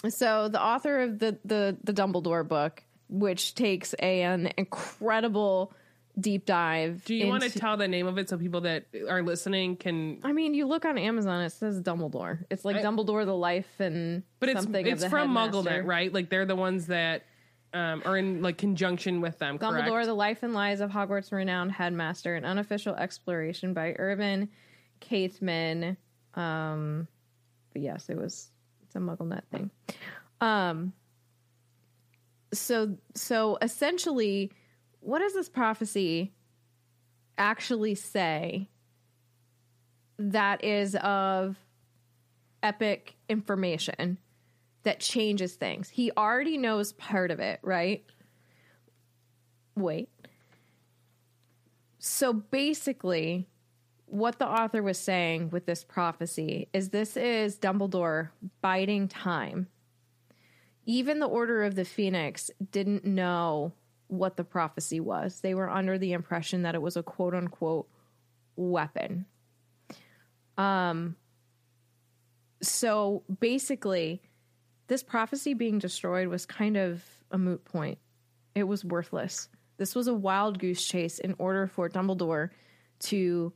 [0.07, 5.73] so the author of the the the Dumbledore book, which takes an incredible
[6.19, 7.03] deep dive.
[7.05, 10.19] Do you want to tell the name of it so people that are listening can?
[10.23, 12.45] I mean, you look on Amazon, it says Dumbledore.
[12.49, 15.33] It's like I- Dumbledore, the life and But it's it's from.
[15.35, 16.13] MuggleNet, right?
[16.13, 17.23] Like they're the ones that
[17.73, 19.57] um, are in like conjunction with them.
[19.57, 20.07] Dumbledore, correct?
[20.07, 24.49] the life and lies of Hogwarts' renowned headmaster, an unofficial exploration by Irvin
[25.01, 25.97] Khaytman.
[26.35, 27.07] Um,
[27.73, 28.49] but yes, it was
[28.83, 29.69] it's a MuggleNet thing.
[30.41, 30.93] Um,
[32.53, 34.51] so so essentially,
[34.99, 36.33] what does this prophecy
[37.37, 38.69] actually say?
[40.17, 41.57] That is of
[42.61, 44.17] epic information
[44.83, 45.89] that changes things.
[45.89, 48.03] He already knows part of it, right?
[49.75, 50.09] Wait.
[51.99, 53.47] So basically,
[54.05, 58.29] what the author was saying with this prophecy is this is Dumbledore
[58.61, 59.67] biding time.
[60.89, 63.73] Even the Order of the Phoenix didn't know
[64.07, 65.39] what the prophecy was.
[65.39, 67.87] They were under the impression that it was a quote unquote
[68.55, 69.27] weapon.
[70.57, 71.15] Um
[72.63, 74.23] so basically
[74.87, 77.99] this prophecy being destroyed was kind of a moot point.
[78.55, 79.47] It was worthless.
[79.77, 82.49] This was a wild goose chase in order for Dumbledore
[83.01, 83.53] to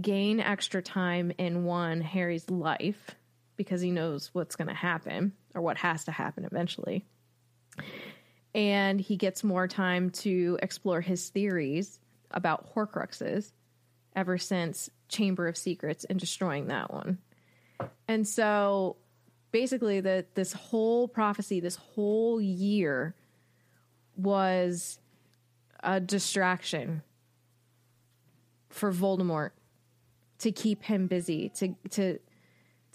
[0.00, 3.16] gain extra time in one Harry's life
[3.60, 7.04] because he knows what's going to happen or what has to happen eventually.
[8.54, 12.00] And he gets more time to explore his theories
[12.30, 13.52] about Horcruxes
[14.16, 17.18] ever since Chamber of Secrets and destroying that one.
[18.08, 18.96] And so
[19.52, 23.14] basically the this whole prophecy, this whole year
[24.16, 24.98] was
[25.80, 27.02] a distraction
[28.70, 29.50] for Voldemort
[30.38, 32.18] to keep him busy, to to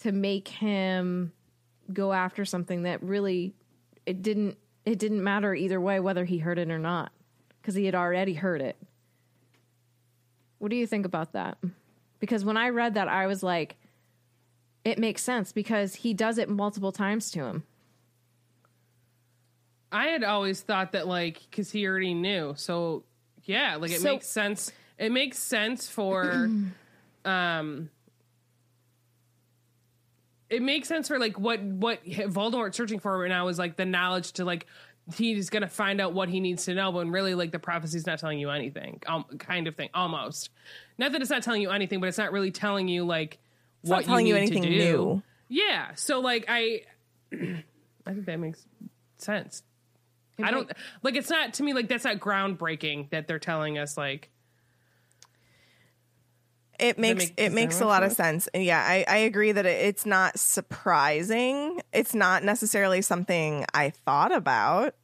[0.06, 1.32] to make him
[1.92, 3.56] go after something that really
[4.06, 4.56] it didn't
[4.86, 7.12] it didn't matter either way whether he heard it or not
[7.60, 8.76] because he had already heard it.
[10.60, 11.58] What do you think about that?
[12.20, 13.78] Because when I read that I was like
[14.84, 17.64] it makes sense because he does it multiple times to him.
[19.92, 23.06] I had always thought that like because he already knew, so
[23.44, 24.72] yeah, like it So- makes sense.
[25.00, 26.50] It makes sense for,
[27.26, 27.90] um,
[30.50, 33.86] it makes sense for like what what Voldemort's searching for, and I was like the
[33.86, 34.68] knowledge to like
[35.16, 38.20] he's gonna find out what he needs to know, but really like the prophecy's not
[38.20, 40.50] telling you anything, um, kind of thing, almost.
[40.98, 43.38] Not that it's not telling you anything, but it's not really telling you like
[43.82, 44.76] It's what not telling you need anything to do.
[44.76, 45.24] new.
[45.48, 46.82] Yeah, so like I,
[47.34, 48.66] I think that makes
[49.18, 49.64] sense.
[50.44, 50.70] I don't
[51.02, 54.30] like it's not to me like that's not groundbreaking that they're telling us like
[56.80, 58.46] It makes make- it makes a make lot of sense?
[58.46, 58.50] sense.
[58.54, 61.82] And yeah, I, I agree that it, it's not surprising.
[61.94, 64.96] It's not necessarily something I thought about.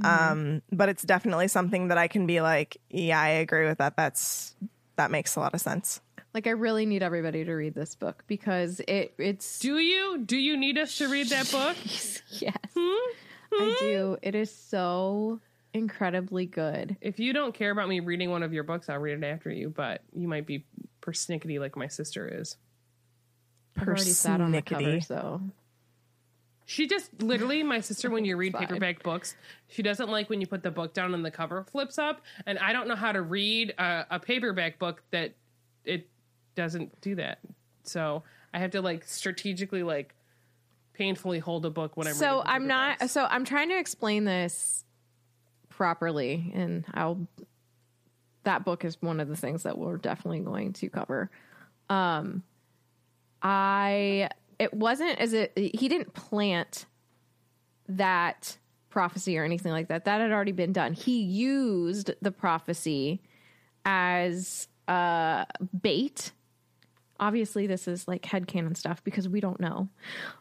[0.00, 0.32] Mm-hmm.
[0.32, 3.96] Um, but it's definitely something that I can be like, yeah, I agree with that.
[3.96, 4.54] That's
[4.96, 6.00] that makes a lot of sense.
[6.34, 10.36] Like I really need everybody to read this book because it it's do you do
[10.36, 11.76] you need us to read that book?
[11.84, 12.54] yes.
[12.76, 14.18] I do.
[14.22, 15.40] It is so
[15.74, 16.96] incredibly good.
[17.00, 19.50] if you don't care about me reading one of your books, I'll read it after
[19.50, 20.64] you, but you might be
[21.08, 22.56] persnickety like my sister is.
[23.76, 25.06] I've already sat on the cover, Persnickety.
[25.06, 25.40] so
[26.64, 28.66] She just literally, my sister, when you read Fine.
[28.66, 29.36] paperback books,
[29.68, 32.22] she doesn't like when you put the book down and the cover flips up.
[32.46, 35.34] And I don't know how to read a, a paperback book that
[35.84, 36.08] it
[36.56, 37.38] doesn't do that.
[37.84, 40.14] So I have to like strategically, like,
[40.92, 43.08] painfully hold a book when I'm so I'm not.
[43.08, 44.84] So I'm trying to explain this
[45.68, 47.26] properly, and I'll.
[48.44, 51.30] That book is one of the things that we're definitely going to cover.
[51.90, 52.42] Um,
[53.42, 54.28] I
[54.58, 56.86] it wasn't as it he didn't plant
[57.88, 58.56] that
[58.90, 60.04] prophecy or anything like that.
[60.04, 60.92] That had already been done.
[60.92, 63.20] He used the prophecy
[63.84, 65.44] as uh,
[65.80, 66.32] bait.
[67.20, 69.88] Obviously, this is like headcanon stuff because we don't know.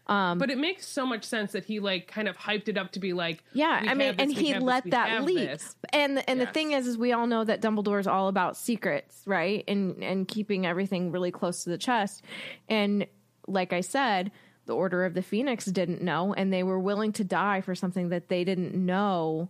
[0.08, 2.92] Um, but it makes so much sense that he like kind of hyped it up
[2.92, 5.38] to be like, Yeah, I mean, this, and he have this, let that leak.
[5.38, 5.76] this.
[5.92, 9.22] And and the thing is, is we all know that Dumbledore is all about secrets,
[9.26, 9.64] right?
[9.68, 12.24] And and keeping everything really close to the chest.
[12.70, 13.08] And
[13.48, 14.32] like I said,
[14.66, 18.10] the Order of the Phoenix didn't know, and they were willing to die for something
[18.10, 19.50] that they didn't know.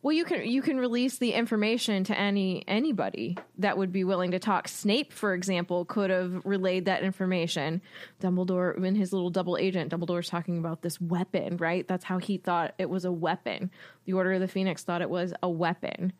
[0.00, 4.30] Well, you can you can release the information to any anybody that would be willing
[4.30, 4.68] to talk.
[4.68, 7.82] Snape, for example, could have relayed that information.
[8.20, 11.86] Dumbledore, in his little double agent, Dumbledore's talking about this weapon, right?
[11.88, 13.72] That's how he thought it was a weapon.
[14.04, 16.12] The Order of the Phoenix thought it was a weapon.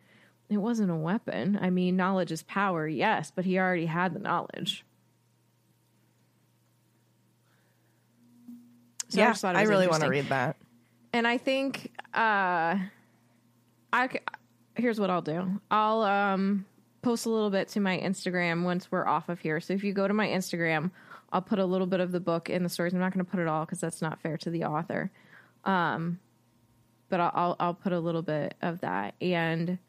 [0.49, 1.57] It wasn't a weapon.
[1.61, 4.83] I mean, knowledge is power, yes, but he already had the knowledge.
[9.07, 10.57] So yeah, it I really want to read that.
[11.13, 12.77] and I think uh,
[13.91, 14.09] I
[14.75, 15.59] here's what I'll do.
[15.69, 16.65] I'll um,
[17.01, 19.59] post a little bit to my Instagram once we're off of here.
[19.59, 20.91] So if you go to my Instagram,
[21.31, 22.93] I'll put a little bit of the book in the stories.
[22.93, 25.11] I'm not going to put it all because that's not fair to the author.
[25.65, 26.19] Um,
[27.09, 29.79] but I'll, I'll I'll put a little bit of that, and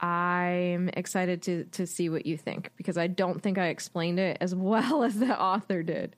[0.00, 4.38] I'm excited to to see what you think because I don't think I explained it
[4.40, 6.14] as well as the author did,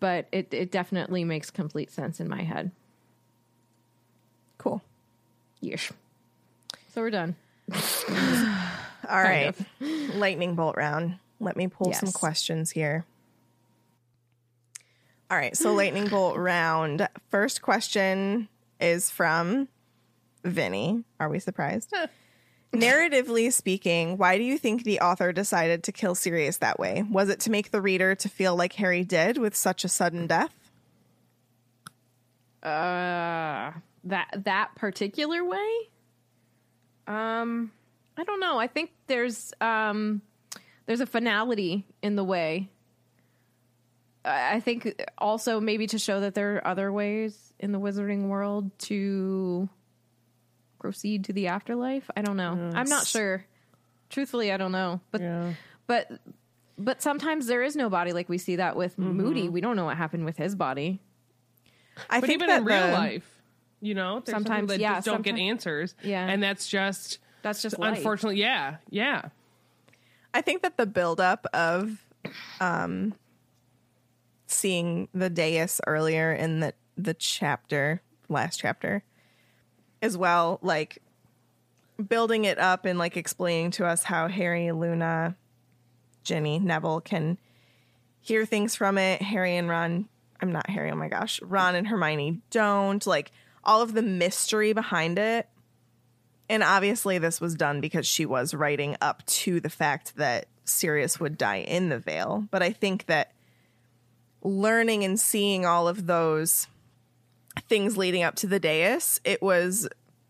[0.00, 2.72] but it it definitely makes complete sense in my head.
[5.62, 5.90] Yeesh.
[6.94, 7.36] So we're done.
[9.08, 9.54] All right.
[9.80, 11.18] Lightning bolt round.
[11.40, 13.04] Let me pull some questions here.
[15.30, 15.56] All right.
[15.56, 17.08] So, lightning bolt round.
[17.30, 18.48] First question
[18.80, 19.68] is from
[20.44, 21.04] Vinny.
[21.20, 21.94] Are we surprised?
[22.72, 27.02] Narratively speaking, why do you think the author decided to kill Sirius that way?
[27.10, 30.26] Was it to make the reader to feel like Harry did with such a sudden
[30.26, 30.52] death?
[32.62, 33.72] Uh
[34.08, 35.70] that that particular way?
[37.06, 37.72] Um
[38.16, 38.58] I don't know.
[38.58, 40.22] I think there's um
[40.86, 42.68] there's a finality in the way.
[44.24, 48.28] I I think also maybe to show that there are other ways in the wizarding
[48.28, 49.68] world to
[50.78, 52.08] proceed to the afterlife.
[52.16, 52.70] I don't know.
[52.74, 53.44] I'm not sure.
[54.10, 55.00] Truthfully, I don't know.
[55.10, 55.52] But Yeah.
[55.86, 56.10] but
[56.80, 59.12] but sometimes there is no body like we see that with Mm-hmm.
[59.16, 59.48] Moody.
[59.48, 61.00] We don't know what happened with his body.
[62.08, 63.37] I But think even that in real the- life,
[63.80, 65.94] you know, there's Sometimes, sometimes that yeah, just don't get answers.
[66.02, 66.26] Yeah.
[66.26, 67.96] and that's just That's just life.
[67.98, 69.28] unfortunately, yeah, yeah.
[70.34, 72.04] I think that the buildup of
[72.60, 73.14] um,
[74.46, 79.04] seeing the dais earlier in the the chapter, last chapter,
[80.02, 80.98] as well, like
[82.08, 85.36] building it up and like explaining to us how Harry, Luna,
[86.24, 87.38] Ginny, Neville can
[88.20, 89.22] hear things from it.
[89.22, 90.08] Harry and Ron,
[90.40, 90.90] I'm not Harry.
[90.90, 93.30] Oh my gosh, Ron and Hermione don't like
[93.64, 95.48] all of the mystery behind it.
[96.48, 101.20] And obviously, this was done because she was writing up to the fact that Sirius
[101.20, 102.46] would die in the veil.
[102.50, 103.32] But I think that
[104.42, 106.66] learning and seeing all of those
[107.68, 109.88] things leading up to the dais, it was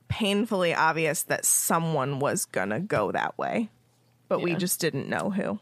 [0.08, 3.68] painfully obvious that someone was going to go that way.
[4.28, 5.58] But we just didn't know who.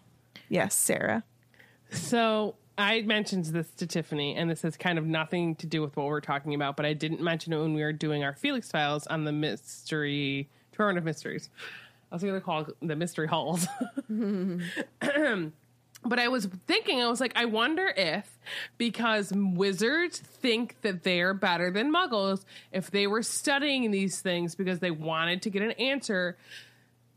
[0.49, 1.23] Yes, Sarah.
[1.91, 5.97] So I mentioned this to Tiffany, and this has kind of nothing to do with
[5.97, 8.71] what we're talking about, but I didn't mention it when we were doing our Felix
[8.71, 11.49] files on the mystery tournament of mysteries.
[12.13, 13.67] I was going to call it the mystery halls.
[16.05, 18.39] but I was thinking, I was like, I wonder if
[18.77, 24.81] because wizards think that they're better than muggles, if they were studying these things because
[24.81, 26.37] they wanted to get an answer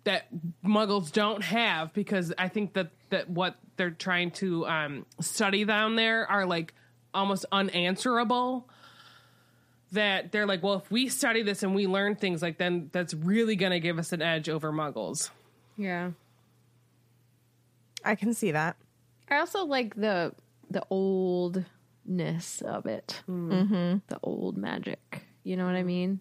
[0.04, 0.28] that
[0.64, 5.96] muggles don't have because I think that that what they're trying to um, study down
[5.96, 6.74] there are like
[7.14, 8.68] almost unanswerable.
[9.92, 13.16] That they're like, well, if we study this and we learn things like then that's
[13.16, 15.32] really going to give us an edge over muggles.
[15.78, 16.12] Yeah.
[18.06, 18.76] I can see that.
[19.30, 20.34] I also like the
[20.70, 23.22] the oldness of it.
[23.28, 23.98] Mm-hmm.
[24.08, 25.24] The old magic.
[25.44, 26.20] You know what I mean?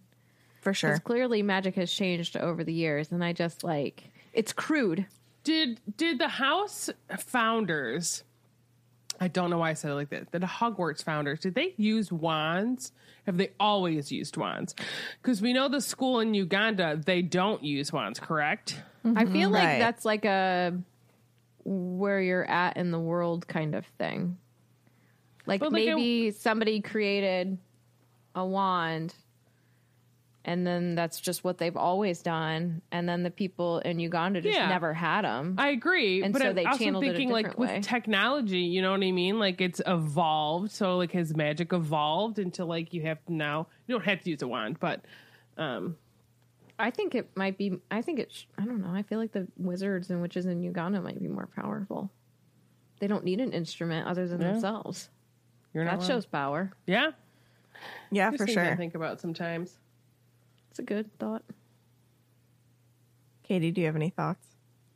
[0.74, 1.00] For Because sure.
[1.00, 5.06] clearly magic has changed over the years, and I just like it's crude.
[5.44, 8.24] Did did the house founders?
[9.20, 10.30] I don't know why I said it like that.
[10.30, 12.92] The Hogwarts founders did they use wands?
[13.26, 14.74] Have they always used wands?
[15.20, 18.80] Because we know the school in Uganda they don't use wands, correct?
[19.16, 20.78] I feel like that's like a
[21.64, 24.38] where you're at in the world kind of thing.
[25.46, 27.58] Like like, maybe somebody created
[28.34, 29.14] a wand
[30.48, 32.80] and then that's just what they've always done.
[32.90, 34.68] And then the people in Uganda just Yeah.
[34.68, 35.56] never had them.
[35.58, 37.84] I agree, And but so I'm they also channeled it a thinking like different with
[37.84, 39.38] technology, you know what I mean?
[39.38, 43.94] Like it's evolved, so like his magic evolved into like you have to now you
[43.94, 45.04] don't have to use a wand, but
[45.58, 45.96] um
[46.80, 47.80] I think it might be.
[47.90, 48.32] I think it.
[48.32, 48.92] Sh- I don't know.
[48.92, 52.08] I feel like the wizards and witches in Uganda might be more powerful.
[53.00, 54.52] They don't need an instrument other than Yeah.
[54.52, 55.10] themselves.
[55.74, 56.72] you're not That shows power.
[56.86, 57.10] yeah
[58.12, 58.76] Yeah, Just for things I sure.
[58.76, 59.76] think about sometimes.
[60.78, 61.42] It's a good thought.
[63.42, 64.46] Katie, do you have any thoughts?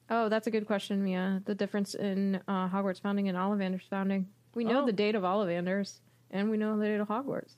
[0.08, 1.42] Oh, that's a good question, Mia.
[1.44, 4.28] The difference in uh, Hogwarts founding and Ollivander's founding.
[4.54, 4.86] We know Oh.
[4.86, 6.00] the date of Ollivander's,
[6.30, 7.56] and we know the date of Hogwarts.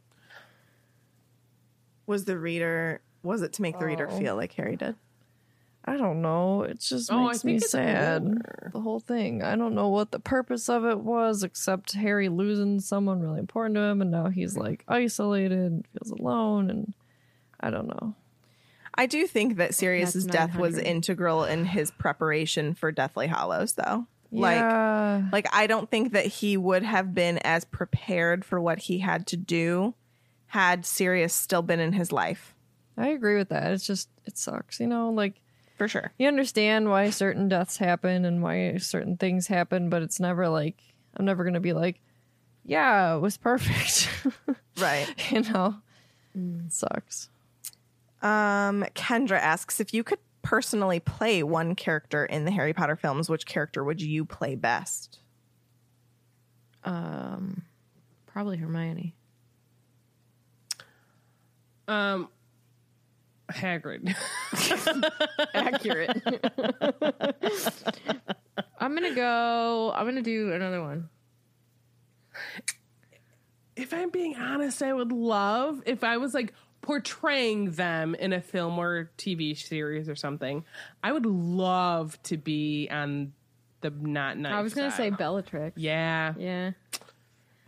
[2.06, 4.18] Was the reader was it to make the reader Oh.
[4.18, 4.96] feel like Harry did?
[5.84, 6.62] I don't know.
[6.62, 8.22] It just Oh, makes me sad.
[8.22, 8.70] older.
[8.72, 9.42] The whole thing.
[9.42, 13.74] I don't know what the purpose of it was, except Harry losing someone really important
[13.74, 16.94] to him, and now he's like isolated, feels alone, and
[17.64, 18.14] I don't know.
[18.94, 23.72] I do think that Sirius's That's death was integral in his preparation for Deathly Hallows,
[23.72, 24.06] though.
[24.30, 28.80] Like, yeah, like I don't think that he would have been as prepared for what
[28.80, 29.94] he had to do
[30.48, 32.54] had Sirius still been in his life.
[32.96, 33.72] I agree with that.
[33.72, 35.10] It's just it sucks, you know.
[35.10, 35.40] Like
[35.76, 36.12] For sure.
[36.18, 40.76] you understand why certain deaths happen and why certain things happen, but it's never like
[41.16, 42.00] I'm never gonna be like,
[42.64, 44.08] yeah, it was perfect.
[44.76, 45.06] Right.
[45.30, 45.76] you know,
[46.36, 46.66] mm.
[46.66, 47.28] it sucks.
[48.24, 53.28] Um, Kendra asks if you could personally play one character in the Harry Potter films,
[53.28, 55.18] which character would you play best?
[56.84, 57.62] Um,
[58.26, 59.14] probably Hermione.
[61.86, 62.28] Um
[63.50, 64.14] Hagrid.
[65.54, 66.22] Accurate.
[68.78, 69.92] I'm gonna go.
[69.94, 71.10] I'm gonna do another one.
[73.76, 78.40] if I'm being honest, I would love if I was like portraying them in a
[78.42, 80.64] film or TV series or something.
[81.02, 83.32] I would love to be on
[83.80, 84.52] the not nice.
[84.52, 85.16] I was gonna say side.
[85.18, 85.78] Bellatrix.
[85.78, 86.72] yeah, Yeah.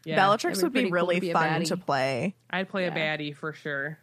[0.05, 0.17] yeah.
[0.17, 1.67] Bellatrix That'd be would be pretty cool to really be fun baddie.
[1.69, 2.35] to play.
[2.51, 2.95] I'd play Yeah.
[2.95, 3.99] a baddie for sure.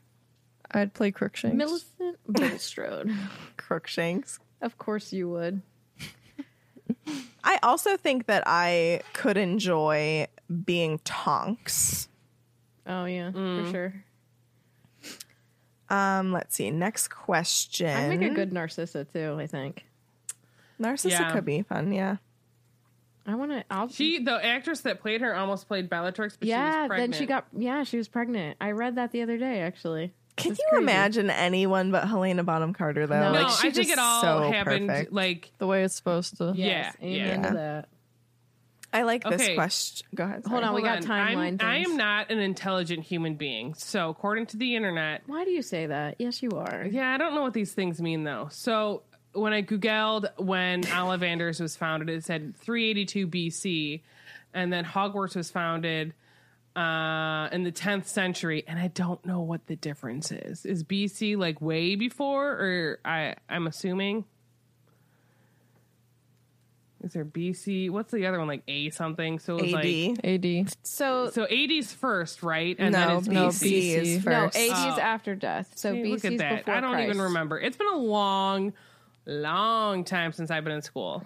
[0.72, 1.56] I'd play Crookshanks.
[1.56, 3.11] Millicent Bulstrode.
[3.57, 4.40] Crookshanks.
[4.61, 5.61] of course you would.
[7.44, 10.27] I also think that I could enjoy
[10.65, 12.07] being Tonks.
[12.88, 13.65] Oh yeah, Mm.
[13.65, 13.94] for sure.
[15.94, 16.72] Um, let's see.
[16.72, 17.88] Next question.
[17.95, 19.38] I make a good Narcissa too.
[19.40, 19.86] I think.
[20.80, 21.32] Narcissa Yeah.
[21.32, 21.91] could be fun.
[21.94, 22.18] Yeah.
[23.26, 23.64] I want to.
[23.72, 23.88] I'll.
[23.88, 26.65] She, the actress that played her, almost played Bellatrix, but she yeah.
[26.65, 27.15] was Then pregnant.
[27.15, 27.45] she got.
[27.56, 28.57] Yeah, she was pregnant.
[28.60, 29.61] I read that the other day.
[29.61, 30.14] Actually.
[30.36, 30.84] Can That's you crazy.
[30.84, 33.20] imagine anyone but Helena Bonham Carter though?
[33.20, 33.34] No.
[33.34, 35.14] No, like she I think just it all so happened perfect.
[35.14, 36.53] like the way it's supposed to.
[36.56, 37.49] Yes, Yeah, amen yeah.
[37.49, 37.88] to that.
[38.94, 39.56] I like this Okay.
[39.56, 40.07] question.
[40.15, 40.44] Go ahead.
[40.45, 40.64] Hold sorry.
[40.65, 43.74] on, we Hold got I'm- timeline I am not an intelligent human being.
[43.74, 46.15] So, according to the internet, Why do you say that?
[46.20, 46.88] Yes, you are.
[46.90, 48.48] Yeah, I don't know what these things mean though.
[48.52, 49.03] So
[49.34, 54.02] when I googled when Ollivanders was founded, it said 382 BC,
[54.53, 56.14] and then Hogwarts was founded
[56.76, 60.65] uh, in the 10th century, and I don't know what the difference is.
[60.65, 64.26] Is BC like way before, or I I'm assuming.
[67.04, 67.90] Is there BC?
[67.90, 68.48] What's the other one?
[68.48, 69.38] Like A something.
[69.40, 69.84] So it was AD.
[69.84, 70.74] like AD.
[70.84, 72.76] So so 80's first, right?
[72.80, 74.26] And no, then it's no, BC, is BC.
[74.26, 74.58] no, first.
[74.58, 74.64] AD
[74.94, 75.02] is Oh.
[75.02, 75.72] after death.
[75.76, 76.58] So See, BC look at that.
[76.66, 77.60] before I don't even remember.
[77.60, 78.72] It's been a long,
[79.26, 81.24] long time since I've been in school.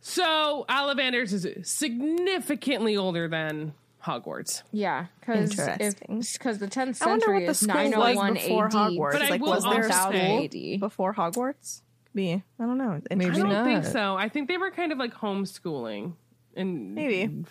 [0.00, 3.72] So Ollivanders is significantly older than
[4.04, 4.62] Hogwarts.
[4.70, 6.20] Yeah, because Interesting.
[6.34, 8.72] because the 10th I wonder century what the is school was 901 before oh AD.
[8.72, 9.12] Hogwarts.
[9.12, 10.80] But I like, will was there a school AD.
[10.80, 11.80] before Hogwarts?
[12.14, 13.00] Be I don't know.
[13.10, 14.16] Maybe I don't think so.
[14.16, 16.14] I think they were kind of like homeschooling.
[16.56, 17.44] And Maybe.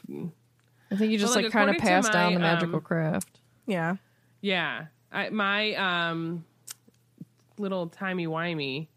[0.92, 2.76] I think you just Well, like, like, kind of passed to pass down the magical
[2.76, 3.40] um, craft.
[3.66, 3.98] Yeah.
[4.42, 4.86] Yeah.
[5.12, 6.46] I, my um
[7.58, 8.88] little timey wimey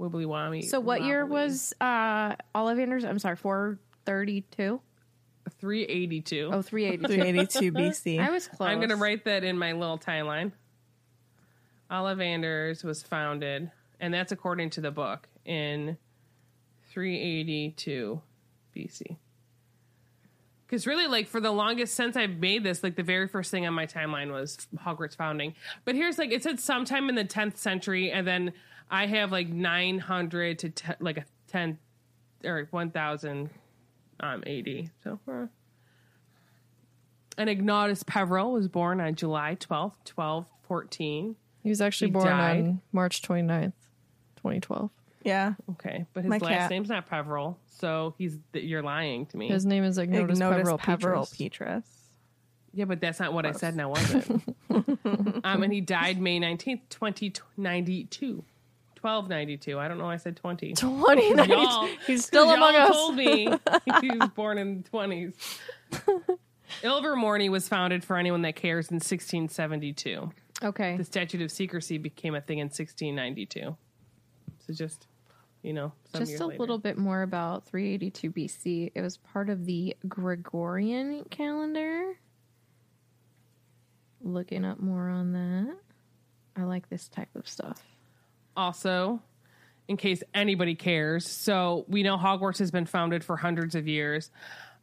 [0.00, 0.64] wibbly wommy.
[0.64, 3.04] So what year was uh Ollivander's?
[3.04, 4.80] I'm sorry, 432?
[5.58, 6.50] 382?
[6.52, 7.14] Oh, 382.
[7.14, 7.72] 382
[8.18, 8.20] BC.
[8.20, 8.68] I was close.
[8.68, 10.52] I'm going to write that in my little timeline.
[11.90, 15.96] Ollivanders was founded, and that's according to the book, in
[16.90, 18.20] 382
[18.74, 19.16] BC.
[20.66, 23.66] Because really, like, for the longest since I've made this, like, the very first thing
[23.66, 25.54] on my timeline was Hogwarts founding.
[25.84, 28.52] But here's, like, it said sometime in the 10th century, and then
[28.90, 31.78] I have, like, 900 to, te- like, a 10
[32.44, 33.50] or 1000
[34.20, 34.90] um, AD.
[35.02, 35.46] So, uh,
[37.36, 41.36] and Ignatius Peverell was born on July 12th, 1214.
[41.62, 42.60] He was actually He born died.
[42.64, 43.72] on March 29th,
[44.44, 44.90] 2012.
[45.24, 45.54] yeah.
[45.72, 46.70] Okay, but his My last cat.
[46.70, 49.48] name's not Peverell, so he's th- you're lying to me.
[49.48, 51.36] His name is Ignotus, Ignotus Peverell Peverell Petrus.
[51.36, 51.84] Petrus.
[52.74, 54.26] yeah, but that's not what I said now, was it?
[55.44, 58.44] um, and he died May 19th, 2092.
[59.00, 59.78] 1292.
[59.78, 60.72] I don't know why I said 20.
[60.76, 61.58] 2019.
[61.58, 62.90] Y'all, He's still y'all among us.
[62.90, 63.48] told me
[64.00, 65.34] he was born in the 20s.
[66.82, 70.32] Ilvermorny was founded for anyone that cares in 1672.
[70.62, 70.96] Okay.
[70.96, 73.76] The statute of secrecy became a thing in 1692.
[74.66, 75.06] So just,
[75.62, 76.58] you know, some Just a later.
[76.60, 78.92] little bit more about 382 BC.
[78.94, 82.14] It was part of the Gregorian calendar.
[84.22, 85.76] Looking up more on that.
[86.56, 87.82] I like this type of stuff.
[88.56, 89.20] also,
[89.88, 91.28] in case anybody cares.
[91.28, 94.30] So we know Hogwarts has been founded for hundreds of years.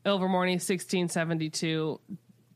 [0.05, 1.99] Ilvermorny, 1672.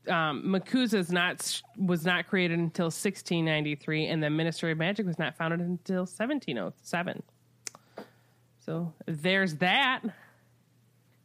[0.08, 5.18] Um, MACUSA is not was not created until 1693, and the Ministry of Magic was
[5.18, 7.22] not founded until 1707.
[8.64, 10.02] So there's that.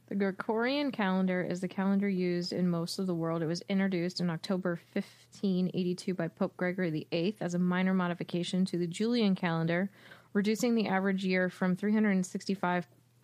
[0.10, 3.42] The Gregorian calendar is the calendar used in most of the world.
[3.42, 8.78] It was introduced in October 1582 by Pope Gregory VIII as a minor modification to
[8.78, 9.90] the Julian calendar,
[10.34, 11.78] reducing the average year from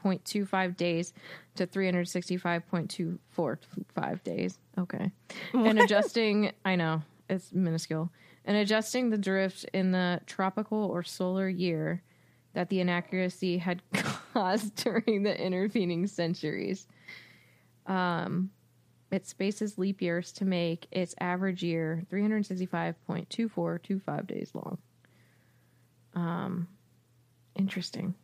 [0.03, 1.13] 365.25 days
[1.55, 4.59] to 365.245 days.
[4.77, 5.11] Okay.
[5.53, 8.11] And adjusting, I know, it's minuscule.
[8.45, 12.01] And adjusting the drift in the tropical or solar year
[12.53, 13.81] that the inaccuracy had
[14.33, 16.87] caused during the intervening centuries.
[17.85, 18.51] Um,
[19.11, 24.77] it spaces leap years to make its average year 365.2425 days long.
[26.13, 26.67] Um,
[27.55, 28.15] interesting.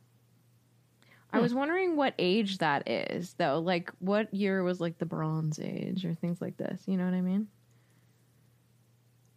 [1.33, 3.59] I was wondering what age that is, though.
[3.59, 6.83] Like, what year was like the Bronze Age or things like this?
[6.85, 7.47] You know what I mean?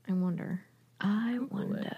[0.08, 0.62] I wonder.
[1.00, 1.96] I wonder.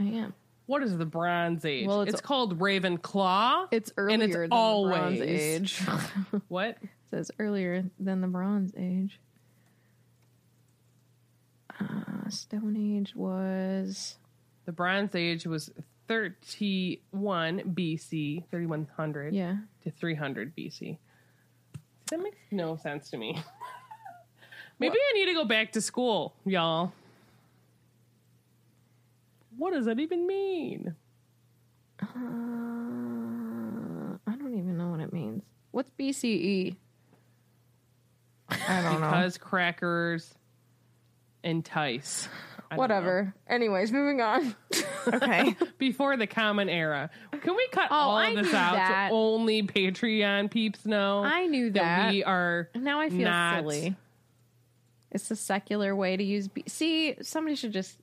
[0.00, 0.34] I am.
[0.66, 1.86] What is the Bronze Age?
[1.86, 3.68] Well, it's, it's- called Ravenclaw.
[3.70, 5.80] It's and earlier it's than always the Bronze Age.
[6.48, 6.78] What?
[7.14, 9.20] It says earlier than the Bronze Age.
[11.78, 14.16] Uh, Stone Age was
[14.64, 15.70] The Bronze Age was
[16.08, 19.56] 31 BC, 3100 yeah.
[19.82, 20.98] to 300 BC.
[22.10, 23.42] That makes no sense to me.
[24.78, 26.92] Maybe I need to go back to school, y'all.
[29.56, 30.94] What does that even mean?
[32.02, 32.06] Uh,
[34.26, 35.42] I don't even know what it means.
[35.70, 35.90] What's?
[35.98, 36.76] BCE?
[38.48, 39.10] I don't know.
[39.10, 40.34] Because crackers
[41.42, 42.28] entice.
[42.74, 43.34] I Whatever.
[43.48, 44.54] Anyways, moving on.
[45.06, 45.54] Okay.
[45.78, 47.10] Before the Common Era.
[47.42, 49.10] Can we cut Oh, all I of this knew out that.
[49.10, 51.74] so only Patreon peeps know I knew that
[52.06, 52.10] that.
[52.12, 53.96] we are now I feel not- silly.
[55.10, 56.48] It's a secular way to use.
[56.48, 57.98] B- See, somebody should just.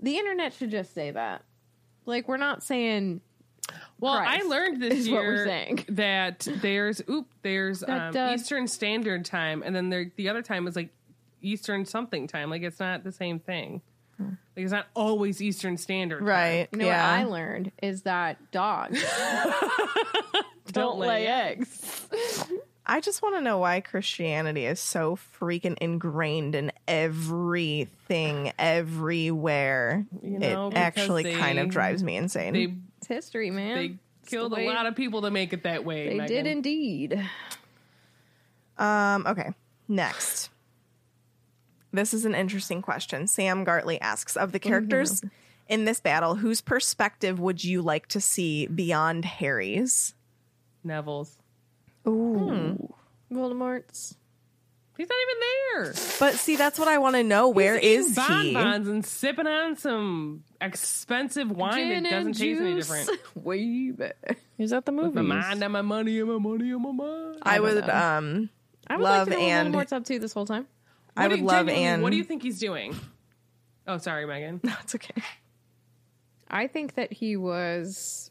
[0.00, 1.42] The internet should just say that.
[2.04, 3.20] Like we're not saying
[4.00, 5.84] Well, Christ I learned this is what we're year saying.
[5.90, 10.66] that there's oop, there's That, um, Eastern Standard Time, and then there the other time
[10.66, 10.88] is like
[11.42, 12.50] Eastern something time.
[12.50, 13.82] Like it's not the same thing.
[14.16, 14.30] Hmm.
[14.56, 16.20] Like it's not always Eastern Standard.
[16.20, 16.28] Time.
[16.28, 16.68] right.
[16.72, 17.18] You know yeah.
[17.18, 19.02] what I learned is that dogs
[20.72, 22.08] don't, lay eggs.
[22.90, 30.06] I just want to know why Christianity is so freaking ingrained in everything, everywhere.
[30.22, 32.54] You know, it because actually kind of drives me insane.
[32.54, 33.76] They It's history, man.
[33.76, 33.84] they
[34.22, 36.08] It's the killed a lot of people to make it that way.
[36.08, 36.44] They Megan.
[36.44, 37.28] did indeed.
[38.78, 39.52] Um, okay.
[39.86, 40.50] Next.
[41.92, 43.26] This is an interesting question.
[43.26, 45.22] Sam Gartley asks Of the characters
[45.68, 50.14] in this battle, whose perspective would you like to see beyond Harry's?
[50.84, 51.36] Neville's.
[52.06, 52.92] Ooh.
[53.32, 54.16] Voldemort's.
[54.96, 55.94] He's not even there.
[56.18, 57.50] But see, that's what I want to know.
[57.50, 58.54] Where He's is eating he?
[58.54, 62.88] bonbons and sipping on some expensive wine Gin that doesn't and taste any juice.
[62.88, 63.36] different.
[63.44, 64.38] Way back.
[64.56, 65.28] He's at the With movies.
[65.28, 67.38] my mind and my money and my money and my mind.
[67.42, 67.94] I don't would know.
[67.94, 68.50] um
[68.88, 70.66] I would Love like to know and- what Voldemort's up to this whole time.
[71.18, 72.94] I What do would you- love genuinely, and What do you think he's doing?
[73.86, 74.60] Oh, sorry, Megan.
[74.64, 75.22] That's okay.
[76.48, 78.30] I think that he was.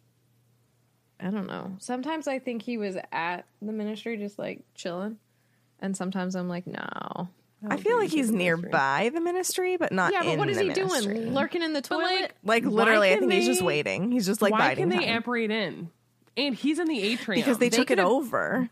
[1.20, 1.76] I don't know.
[1.80, 5.18] Sometimes I think he was at the ministry just like chilling.
[5.80, 7.30] And sometimes I'm like, no.
[7.68, 10.68] I feel like he's nearby the ministry, but not Yeah, but in what is he
[10.70, 11.14] ministry.
[11.16, 11.34] doing?
[11.34, 12.04] Lurking in the toilet?
[12.04, 14.12] like, Like literally, I can think he's just waiting.
[14.12, 15.18] He's just like Why biding can they time.
[15.18, 15.90] apparate in?
[16.36, 18.70] And he's in the atrium because they, took it could've- over.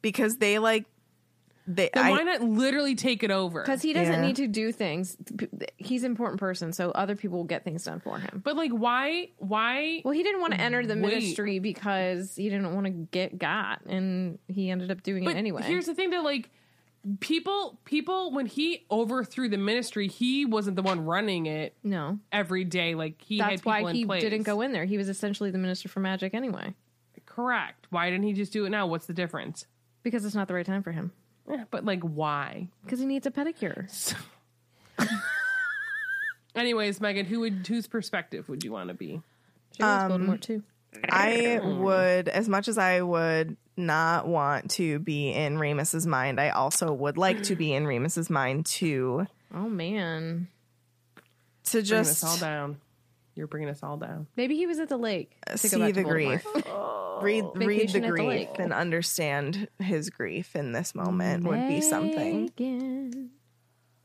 [0.00, 0.86] Because they like
[1.66, 1.90] they.
[1.94, 3.60] Then I, why not literally take it over?
[3.62, 4.26] Because he doesn't Yeah.
[4.26, 5.16] need to do things.
[5.76, 8.40] He's an important person, so other people will get things done for him.
[8.44, 9.28] But like, why?
[9.38, 10.02] Why?
[10.04, 11.00] Well, he didn't want to enter the Wait.
[11.14, 15.38] ministry because he didn't want to get got, and he ended up doing But it
[15.38, 15.62] anyway.
[15.62, 16.50] here's the thing: that like
[17.20, 22.64] people, people, when he overthrew the ministry, he wasn't the one running it no, every
[22.64, 22.94] day.
[22.94, 24.22] Like he had that's people why in he place.
[24.22, 24.84] didn't go in there.
[24.84, 26.74] He was essentially the minister for magic anyway,
[27.26, 27.86] Correct.
[27.90, 28.86] Why didn't he just do it now?
[28.86, 29.66] What's the difference?
[30.04, 31.12] because it's not the right time for him.
[31.70, 32.68] But like, why?
[32.84, 34.14] Because he needs a pedicure.
[36.54, 39.22] Anyways, Megan, who would whose perspective would you want to be?
[39.76, 40.62] She was um, Voldemort too.
[41.08, 46.50] I would, as much as I would not want to be in Remus's mind, I
[46.50, 49.26] also would like to be in Remus's mind too.
[49.54, 50.48] Oh man.
[51.64, 52.80] to Bringing us all just down.
[53.34, 54.26] You're bringing us all down.
[54.36, 55.36] Maybe he was at the lake.
[55.46, 56.62] to go see back the to grief, Voldemort.
[56.66, 57.20] Oh.
[57.22, 58.58] read read the Vacation at the grief, lake.
[58.58, 62.50] and understand his grief in this moment would be something.
[62.58, 63.30] Megan.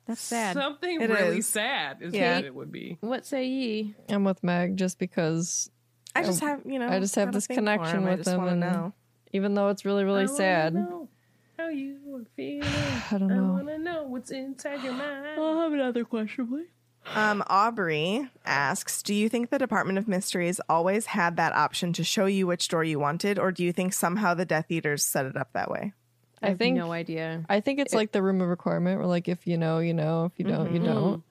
[0.05, 0.55] That's sad.
[0.55, 1.47] Something It really is.
[1.49, 2.37] sad is Yeah.
[2.37, 2.97] what it would be.
[3.01, 3.95] what say ye?
[4.07, 5.69] I'm with Meg just because
[6.15, 8.07] I just have you know I just have got a this thing for connection him.
[8.07, 8.93] I with just him wanna and- know.
[9.33, 11.09] even though it's really really wanna sad, know
[11.57, 12.63] How you are feeling?
[12.63, 13.33] I don't know.
[13.33, 13.53] I know.
[13.53, 15.39] want to know what's inside your mind.
[15.39, 16.67] I'll have another question, please.
[17.15, 22.03] Um, Aubrey asks, "Do you think the Department of Mysteries always had that option to
[22.03, 25.25] show you which door you wanted, or do you think somehow the Death Eaters set
[25.25, 25.93] it up that way?"
[26.41, 27.43] I, I have think- no idea.
[27.49, 30.25] I think it's like the room of requirement where like if you know, you know,
[30.25, 31.23] if you don't, you don't.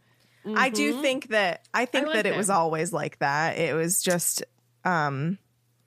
[0.56, 2.10] I do think that I think Mm-hmm.
[2.10, 2.36] I like that it that.
[2.38, 3.58] was always like that.
[3.58, 4.44] It was just,
[4.84, 5.38] um,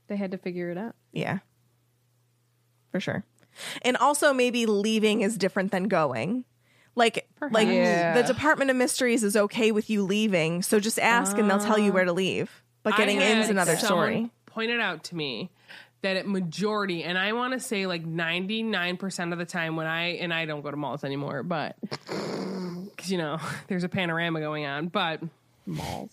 [0.07, 0.95] They had to figure it out.
[1.14, 1.40] yeah,
[2.91, 3.24] for sure.
[3.82, 6.45] And also, maybe leaving is different than going.
[7.00, 8.22] Like, like Yeah.
[8.22, 11.80] the Department of Mysteries is okay with you leaving, so just ask and they'll tell
[11.80, 12.14] you where to ah.
[12.14, 12.62] leave.
[12.84, 14.30] But getting in is another story.
[14.46, 15.50] Pointed out to me
[16.02, 19.78] that at majority, and I want to say like ninety nine percent of the time
[19.78, 23.90] when I and I don't go to malls anymore, but because you know there's a
[23.90, 25.22] panorama going on, but
[25.66, 26.12] malls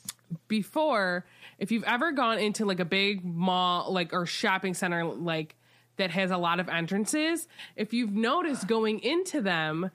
[0.49, 1.25] before
[1.59, 5.55] if you've ever gone into like a big mall like or shopping center like
[5.97, 9.91] that has a lot of entrances if you've noticed going into them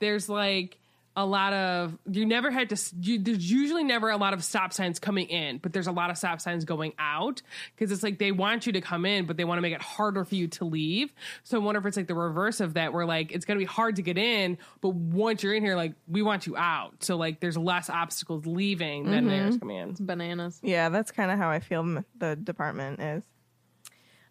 [0.00, 0.76] there's like
[1.16, 4.72] a lot of you never had to you, there's usually never a lot of stop
[4.72, 7.42] signs coming in but there's a lot of stop signs going out
[7.74, 9.82] because it's like they want you to come in but they want to make it
[9.82, 11.12] harder for you to leave
[11.42, 13.62] so i wonder if it's like the reverse of that where like it's going to
[13.62, 17.02] be hard to get in but once you're in here like we want you out
[17.02, 19.28] so like there's less obstacles leaving than mm-hmm.
[19.28, 20.58] there's coming in Bananas.
[20.62, 23.22] Yeah, that's kind of how I feel the department is.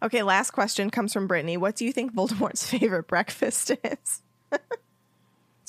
[0.02, 1.56] Okay, last question comes from Brittany.
[1.56, 4.22] What do you think Voldemort's favorite breakfast is?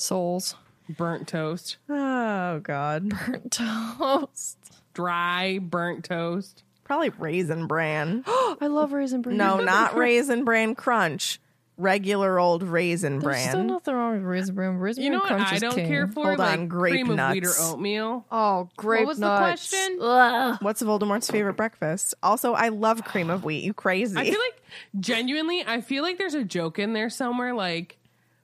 [0.02, 0.54] Souls.
[0.88, 4.58] burnt toast Oh God, Burnt Toast.
[4.94, 8.22] dry burnt toast probably raisin bran.
[8.26, 9.36] I love raisin bran.
[9.36, 11.38] no, not raisin bran crunch.
[11.78, 13.66] Regular old raisin There's still bran.
[13.66, 14.76] nothing wrong with raisin bran.
[14.76, 15.86] Raisin you know bran what crunch i is don't king.
[15.88, 17.70] care for Hold like on, grape cream of wheat or nuts.
[17.72, 19.70] oatmeal Oh, grape what was nuts.
[19.70, 19.98] the question?
[20.02, 20.58] Ugh.
[20.60, 22.14] What's Voldemort's favorite breakfast?
[22.22, 23.64] Also, I love cream of wheat.
[23.64, 24.18] You crazy?
[24.18, 24.62] I feel like
[25.00, 27.54] genuinely, I feel like there's a joke in there somewhere.
[27.54, 27.96] Like,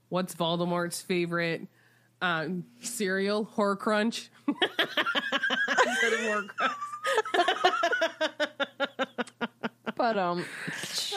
[0.08, 1.66] what's Voldemort's favorite
[2.22, 3.44] um, cereal?
[3.56, 4.28] Horcrunch.
[4.48, 6.74] Instead of Horcrunch.
[9.96, 10.44] But um,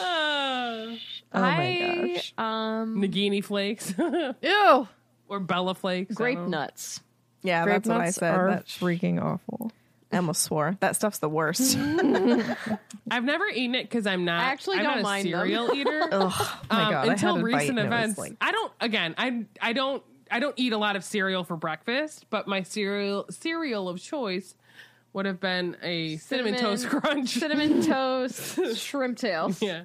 [0.00, 0.96] oh
[1.32, 2.34] my I gosh.
[2.36, 3.94] um Nagini flakes
[4.42, 4.88] Ew.
[5.28, 6.12] or Bella flakes.
[6.12, 7.00] I grape nuts.
[7.42, 8.34] Yeah, Grape that's what I nuts said.
[8.34, 9.70] are That freaking awful.
[10.12, 10.76] I almost swore.
[10.80, 11.76] That stuff's the worst.
[13.10, 14.40] I've never eaten it because I'm not.
[14.42, 15.32] I actually I'm don't not a mind them.
[15.40, 16.08] cereal eater.
[16.12, 17.08] oh my um, god!
[17.08, 18.18] I until a bite recent and it was events.
[18.18, 18.72] like- I don't.
[18.80, 20.02] Again, I I don't.
[20.30, 24.54] I don't eat a lot of cereal for breakfast, but my cereal cereal of choice
[25.12, 27.28] would have been a cinnamon, Cinnamon- toast crunch.
[27.30, 29.60] Cinnamon toast, shrimp tails.
[29.60, 29.84] yeah.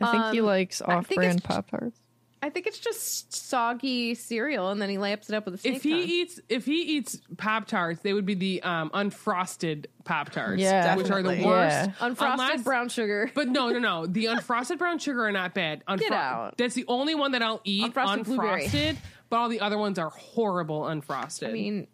[0.00, 1.98] I think he Um, likes off-brand it's- Pop Tarts.
[2.40, 5.76] I think it's just soggy cereal, and then he laps it up with a snake
[5.76, 6.00] If he tongue.
[6.06, 10.94] eats if he eats Pop Tarts, they would be the um, unfrosted Pop Tarts, Yeah.
[10.96, 11.44] which are the Definitely.
[11.46, 11.74] worst.
[11.88, 11.92] Yeah.
[12.08, 13.30] Unfrosted Unless- brown sugar.
[13.34, 14.06] But no, no, no.
[14.06, 15.82] The unfrosted brown sugar are not bad.
[15.88, 16.56] Unfro- Get out.
[16.56, 18.66] That's the only one that I'll eat Unfrosted blueberry.
[18.66, 18.96] unfrosted.
[19.30, 21.48] But all the other ones are horrible unfrosted.
[21.48, 21.88] I mean,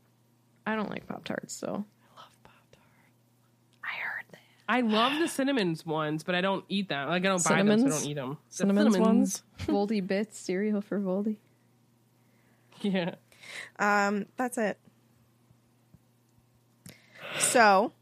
[0.66, 1.84] I don't like Pop Tarts, so
[4.68, 7.08] I love the cinnamons ones, but I don't eat them.
[7.08, 8.38] Like I don't buy them, so I don't eat them.
[8.48, 9.42] The Cinnamons ones.
[9.60, 11.36] Voldy bits cereal for Voldy.
[12.80, 13.14] Yeah.
[13.78, 14.78] Um, that's it.
[17.38, 17.92] So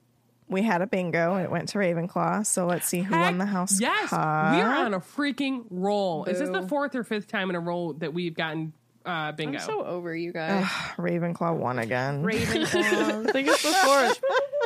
[0.49, 1.35] we had a bingo.
[1.35, 2.47] And it went to Ravenclaw.
[2.47, 3.81] So let's see who won the house.
[3.81, 4.55] Yes, cup.
[4.55, 6.25] we are on a freaking roll.
[6.25, 8.73] Is this the fourth or fifth time in a row that we've gotten
[9.05, 9.59] uh, bingo?
[9.59, 10.65] I'm so over you guys.
[10.97, 12.23] Ravenclaw won again.
[12.23, 13.27] Ravenclaw.
[13.29, 14.23] I think it's the fourth.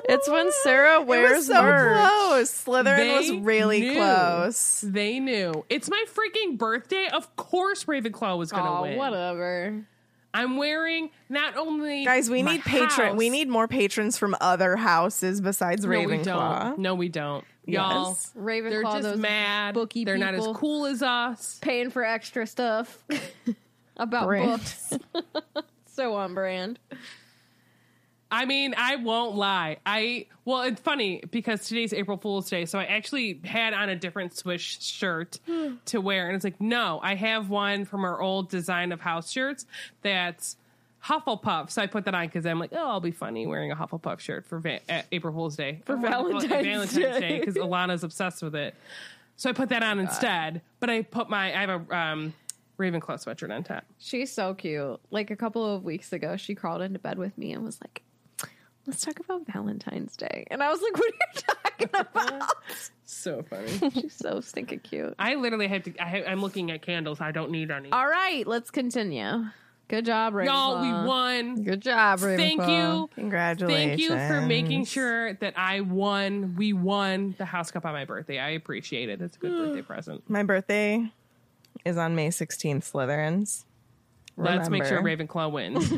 [0.08, 2.10] It's when Sarah it wears was so merch.
[2.10, 2.64] close.
[2.64, 3.94] Slytherin They was really knew.
[3.94, 4.80] close.
[4.86, 5.64] They knew.
[5.68, 7.08] It's my freaking birthday.
[7.12, 8.96] Of course, Ravenclaw was going to oh, win.
[8.96, 9.84] whatever.
[10.34, 13.16] I'm wearing not only Guys, we my need patron.
[13.16, 16.24] We need more patrons from other houses besides no, we Ravenclaw.
[16.24, 16.78] don't.
[16.78, 17.44] No, we don't.
[17.64, 18.32] Y'all, Yes.
[18.38, 19.74] Ravenclaw, they're just those mad.
[19.74, 21.58] booky They're not as cool as us.
[21.62, 23.02] paying for extra stuff
[23.96, 24.60] about Brand.
[24.60, 24.92] books.
[25.86, 26.78] so on brand.
[28.36, 29.78] I mean, I won't lie.
[29.86, 33.96] I well, it's funny because today's April Fool's Day, so I actually had on a
[33.96, 35.38] different Swish shirt
[35.86, 39.30] to wear, and it's like, no, I have one from our old design of house
[39.32, 39.64] shirts
[40.02, 40.58] that's
[41.02, 41.70] Hufflepuff.
[41.70, 44.20] So I put that on because I'm like, oh, I'll be funny wearing a Hufflepuff
[44.20, 47.20] shirt for va- uh, April Fool's Day For I wanted to call it Valentine's Valentine's
[47.20, 47.38] Day.
[47.38, 48.74] because Alana's obsessed with it.
[49.36, 50.60] So I put that on instead.
[50.78, 52.34] But I put my I have a um,
[52.78, 53.84] Ravenclaw sweatshirt on top.
[53.98, 55.00] She's so cute.
[55.10, 58.02] Like a couple of weeks ago, she crawled into bed with me and was like,
[58.86, 62.52] "Let's talk about Valentine's Day." And I was like, "What are you talking about?"
[63.08, 63.90] So funny.
[63.94, 65.14] She's so stinking cute.
[65.18, 65.92] I literally have to.
[66.02, 67.20] I ha- I'm looking at candles.
[67.20, 67.90] I don't need any.
[67.92, 69.44] All right, let's continue.
[69.88, 70.44] Good job, Ravenclaw.
[70.46, 71.62] Y'all, we won.
[71.62, 72.36] Good job, Ravenclaw.
[72.36, 73.08] Thank you.
[73.14, 73.86] Congratulations.
[73.88, 76.56] Thank you for making sure that I won.
[76.56, 78.40] We won the house cup on my birthday.
[78.40, 79.22] I appreciate it.
[79.22, 80.28] It's a good birthday present.
[80.28, 81.08] My birthday
[81.84, 83.64] is on May 16th, Slytherins.
[84.36, 85.92] Let's make sure Ravenclaw wins.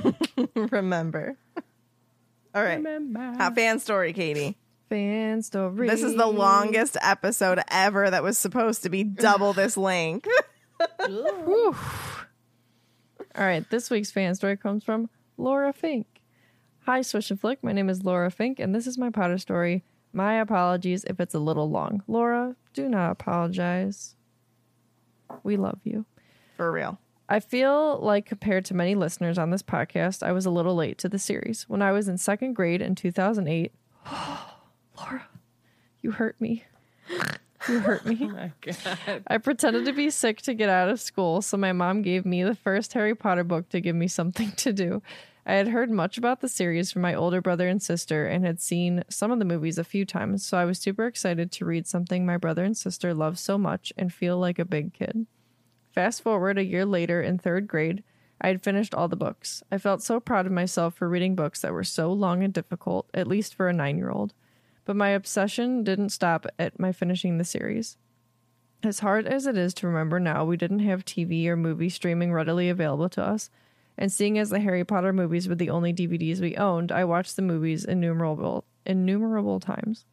[0.71, 1.37] Remember.
[2.55, 2.77] All right.
[2.77, 3.35] Remember.
[3.39, 4.57] Hot fan story, Katie.
[4.89, 5.89] Fan story.
[5.89, 10.27] This is the longest episode ever that was supposed to be double this length.
[11.09, 11.75] All
[13.37, 16.07] right, this week's fan story comes from Laura Fink.
[16.87, 17.63] Hi, Swish and Flick.
[17.63, 19.85] My name is Laura Fink, and this is my Potter story.
[20.13, 22.03] My apologies if it's a little long.
[22.09, 24.17] Laura, do not apologize.
[25.43, 26.07] We love you.
[26.57, 26.99] For real.
[27.29, 30.97] I feel like, compared to many listeners on this podcast, I was a little late
[30.99, 31.69] to the series.
[31.69, 33.73] When I was in second grade in 2008,
[34.97, 35.27] Laura,
[36.01, 36.65] you hurt me.
[37.69, 38.19] You hurt me.
[38.23, 39.23] Oh my God.
[39.27, 42.43] I pretended to be sick to get out of school, so my mom gave me
[42.43, 45.03] the first Harry Potter book to give me something to do.
[45.45, 48.61] I had heard much about the series from my older brother and sister and had
[48.61, 51.87] seen some of the movies a few times, so I was super excited to read
[51.87, 55.27] something my brother and sister love so much and feel like a big kid.
[55.99, 58.05] Fast forward a year later in third grade,
[58.41, 59.65] I had finished all the books.
[59.73, 63.11] I felt so proud of myself for reading books that were so long and difficult,
[63.13, 64.33] at least for a nine year old.
[64.85, 67.97] But my obsession didn't stop at my finishing the series.
[68.85, 72.33] As hard as it is to remember now, we didn't have TV or movie streaming
[72.33, 73.51] readily available to us.
[73.99, 77.35] And seeing as the Harry Potter movies were the only DVDs we owned, I watched
[77.35, 80.05] the movies innumerable innumerable times.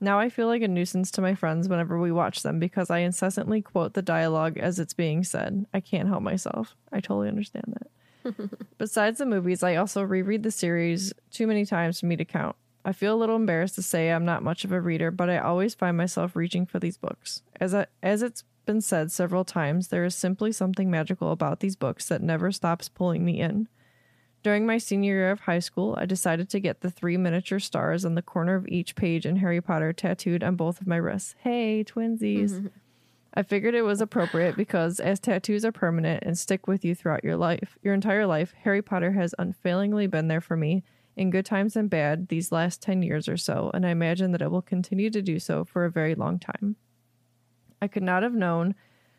[0.00, 2.98] Now I feel like a nuisance to my friends whenever we watch them because I
[2.98, 5.66] incessantly quote the dialogue as it's being said.
[5.74, 6.74] I can't help myself.
[6.90, 8.58] I totally understand that.
[8.78, 12.56] Besides the movies, I also reread the series too many times for me to count.
[12.84, 15.38] I feel a little embarrassed to say I'm not much of a reader, but I
[15.38, 17.42] always find myself reaching for these books.
[17.60, 21.76] As I, as it's been said several times, there is simply something magical about these
[21.76, 23.68] books that never stops pulling me in.
[24.42, 28.04] During my senior year of high school, I decided to get the three miniature stars
[28.06, 31.34] on the corner of each page in Harry Potter tattooed on both of my wrists.
[31.40, 32.70] Hey, twinsies.
[33.34, 37.22] I figured it was appropriate because as tattoos are permanent and stick with you throughout
[37.22, 40.82] your life, your entire life, Harry Potter has unfailingly been there for me
[41.16, 44.42] in good times and bad these last 10 years or so, and I imagine that
[44.42, 46.76] it will continue to do so for a very long time.
[47.80, 48.74] I could not have known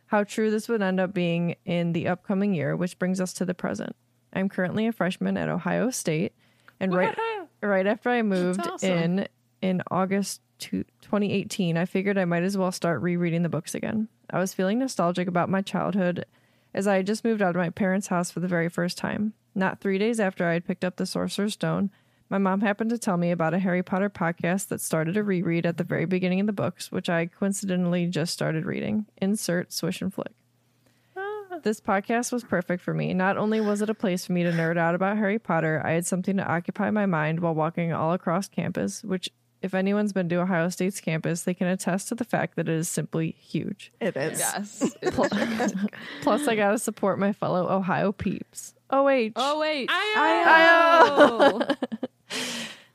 [0.07, 3.45] how true this would end up being in the upcoming year, which brings us to
[3.45, 3.95] the present.
[4.33, 6.33] I'm currently a freshman at Ohio State,
[6.79, 7.17] and right
[7.61, 8.89] right after I moved awesome.
[8.89, 9.27] in
[9.61, 14.07] in August to 2018, I figured I might as well start rereading the books again.
[14.29, 16.25] I was feeling nostalgic about my childhood
[16.73, 19.33] as I had just moved out of my parents' house for the very first time.
[19.53, 21.91] Not three days after I had picked up the Sorcerer's Stone,
[22.29, 25.65] my mom happened to tell me about a Harry Potter podcast that started a reread
[25.65, 29.05] at the very beginning of the books, which I coincidentally just started reading.
[29.21, 30.31] Insert Swish and Flick.
[31.63, 33.13] This podcast was perfect for me.
[33.13, 35.91] Not only was it a place for me to nerd out about Harry Potter, I
[35.91, 39.29] had something to occupy my mind while walking all across campus, which,
[39.61, 42.75] if anyone's been to Ohio State's campus, they can attest to the fact that it
[42.75, 43.91] is simply huge.
[43.99, 44.39] It is.
[44.39, 44.95] Yes.
[46.21, 48.73] Plus, I got to support my fellow Ohio peeps.
[48.89, 49.31] OH.
[49.35, 49.89] oh wait.
[49.89, 50.13] I,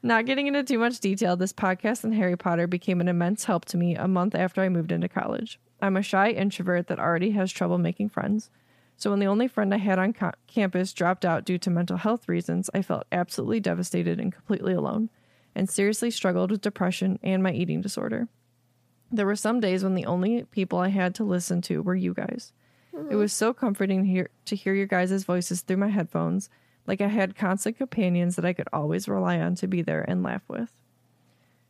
[0.03, 3.65] Not getting into too much detail, this podcast and Harry Potter became an immense help
[3.67, 5.59] to me a month after I moved into college.
[5.81, 8.51] I'm a shy introvert that already has trouble making friends.
[8.97, 11.99] So when the only friend I had on ca- campus dropped out due to mental
[11.99, 15.11] health reasons, I felt absolutely devastated and completely alone,
[15.55, 18.29] and seriously struggled with depression and my eating disorder.
[19.13, 22.15] There were some days when the only people I had to listen to were you
[22.15, 22.53] guys.
[23.11, 26.49] It was so comforting to hear, to hear your guys' voices through my headphones,
[26.87, 30.23] like I had constant companions that I could always rely on to be there and
[30.23, 30.73] laugh with.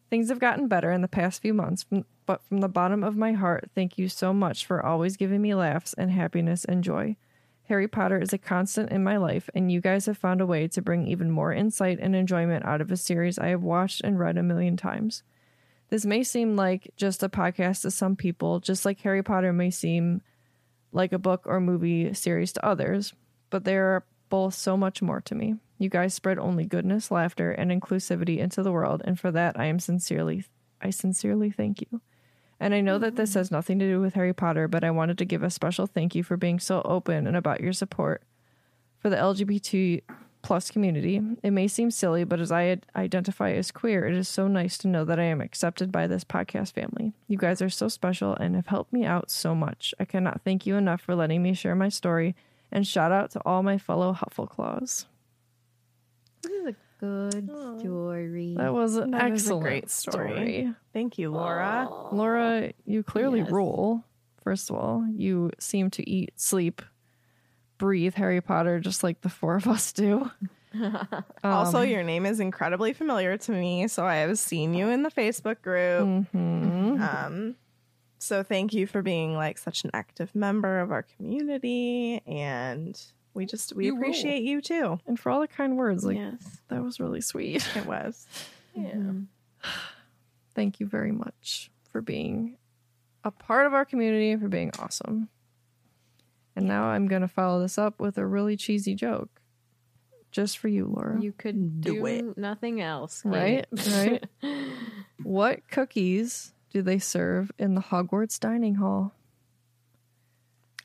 [0.09, 1.85] Things have gotten better in the past few months,
[2.27, 5.55] but from the bottom of my heart, thank you so much for always giving me
[5.55, 7.17] laughs and happiness and joy.
[7.65, 10.69] Harry Potter is a constant in my life, and you guys have found a way
[10.69, 14.19] to bring even more insight and enjoyment out of a series I have watched and
[14.19, 15.25] read a million times.
[15.89, 19.71] This may seem like just a podcast to some people, just like Harry Potter may
[19.71, 20.23] seem
[20.93, 23.13] like a book or movie series to others,
[23.51, 25.57] but they are both so much more to me.
[25.79, 29.67] You guys spread only goodness, laughter, and inclusivity into the world, and for that I
[29.67, 30.45] am sincerely
[30.81, 32.01] I sincerely thank you.
[32.59, 35.19] And I know that this has nothing to do with Harry Potter, but I wanted
[35.19, 38.23] to give a special thank you for being so open and about your support
[38.99, 40.03] for the LGBT
[40.43, 41.21] plus community.
[41.43, 44.89] It may seem silly, but as I identify as queer, it is so nice to
[44.89, 47.13] know that I am accepted by this podcast family.
[47.27, 49.93] You guys are so special and have helped me out so much.
[49.99, 52.37] I cannot thank you enough for letting me share my story.
[52.73, 55.07] And shout out to all my fellow Huffleclaws.
[56.43, 58.55] This is a good story.
[58.57, 60.33] That was an That is a excellent great story.
[60.33, 60.75] story.
[60.93, 61.89] Thank you, Laura.
[62.13, 63.51] Laura, you clearly Yes.
[63.51, 64.05] rule.
[64.43, 66.83] First of all, you seem to eat, sleep,
[67.79, 70.31] breathe Harry Potter just like the four of us do.
[71.45, 75.03] also, Um, your name is incredibly familiar to me, so I have seen you in
[75.03, 76.07] the Facebook group.
[76.35, 77.01] mhm.
[77.01, 77.57] Um,
[78.19, 83.01] so thank you for being like such an active member of our community, and
[83.35, 84.03] we just we You rule.
[84.03, 84.99] appreciate you too.
[85.07, 86.61] and for all the kind words, like yes.
[86.69, 87.67] that was really sweet.
[87.77, 88.27] It was.
[88.77, 89.29] Mhm.
[90.55, 92.59] Thank you very much for being
[93.25, 95.29] a part of our community, for being awesome.
[96.55, 99.41] And now I'm going to follow this up with a really cheesy joke.
[100.31, 101.19] Just for you, Laura.
[101.21, 102.37] You could Do do, it.
[102.37, 103.23] nothing else.
[103.25, 103.67] right?
[103.73, 104.25] Right?
[105.23, 109.15] what cookies do they serve in the Hogwarts dining hall?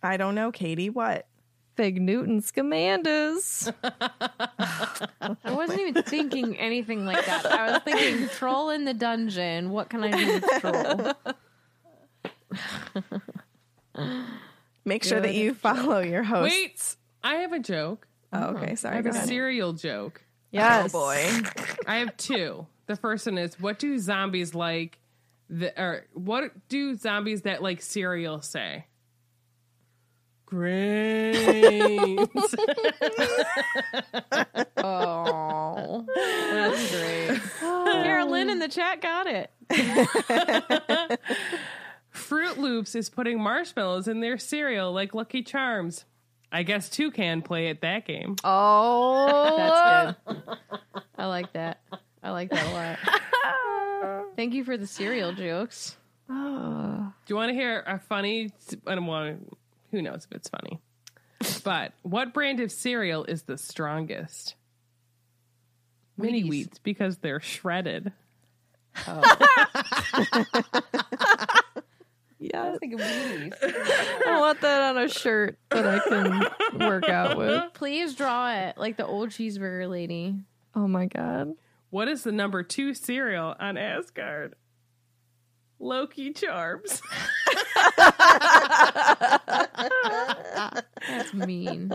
[0.02, 0.90] I don't know, Katie.
[0.90, 1.28] What?
[1.76, 3.70] Fig Newton Scamanders.
[3.84, 7.45] I wasn't even thinking anything like that.
[7.45, 9.70] I was thinking troll in the dungeon.
[9.70, 11.14] What can I do with troll?
[14.86, 16.53] Make sure that Good you follow your host.
[16.53, 18.08] Wait, I have a joke.
[18.32, 18.76] Oh, okay.
[18.76, 18.94] Sorry.
[18.94, 19.28] I have a ahead.
[19.28, 20.24] cereal joke.
[20.52, 20.95] Yes.
[20.95, 21.50] Oh boy.
[21.86, 22.66] I have two.
[22.86, 25.02] The first one is what do zombies like
[25.52, 28.86] the or what do zombies that like cereal say?
[30.46, 32.28] Grains.
[34.78, 37.40] Oh, that's great.
[37.60, 39.52] Carolyn in the chat got it.
[42.14, 46.06] Froot Loops is putting marshmallows in their cereal like Lucky Charms.
[46.52, 48.36] I guess two can play at that game.
[48.44, 50.58] Oh, That's good.
[51.18, 51.80] I like that.
[52.22, 52.98] I like that a lot.
[54.36, 55.98] Thank you for the cereal jokes.
[56.30, 57.14] Ah.
[57.26, 58.52] Do you want to hear a funny?
[58.88, 59.58] I don't want.
[59.92, 60.80] Who knows if it's funny?
[61.64, 64.56] But what brand of cereal is the strongest?
[66.18, 66.50] Mini Wheaties.
[66.50, 68.12] wheats because they're shredded.
[72.40, 72.78] yes.
[72.84, 77.74] I want that on a shirt that I can work out with.
[77.74, 80.36] Please draw it like the old cheeseburger lady.
[80.76, 81.54] Oh my god.
[81.92, 84.56] What is the number two cereal on Asgard?
[85.78, 87.02] Loki Charms.
[91.08, 91.92] That's mean.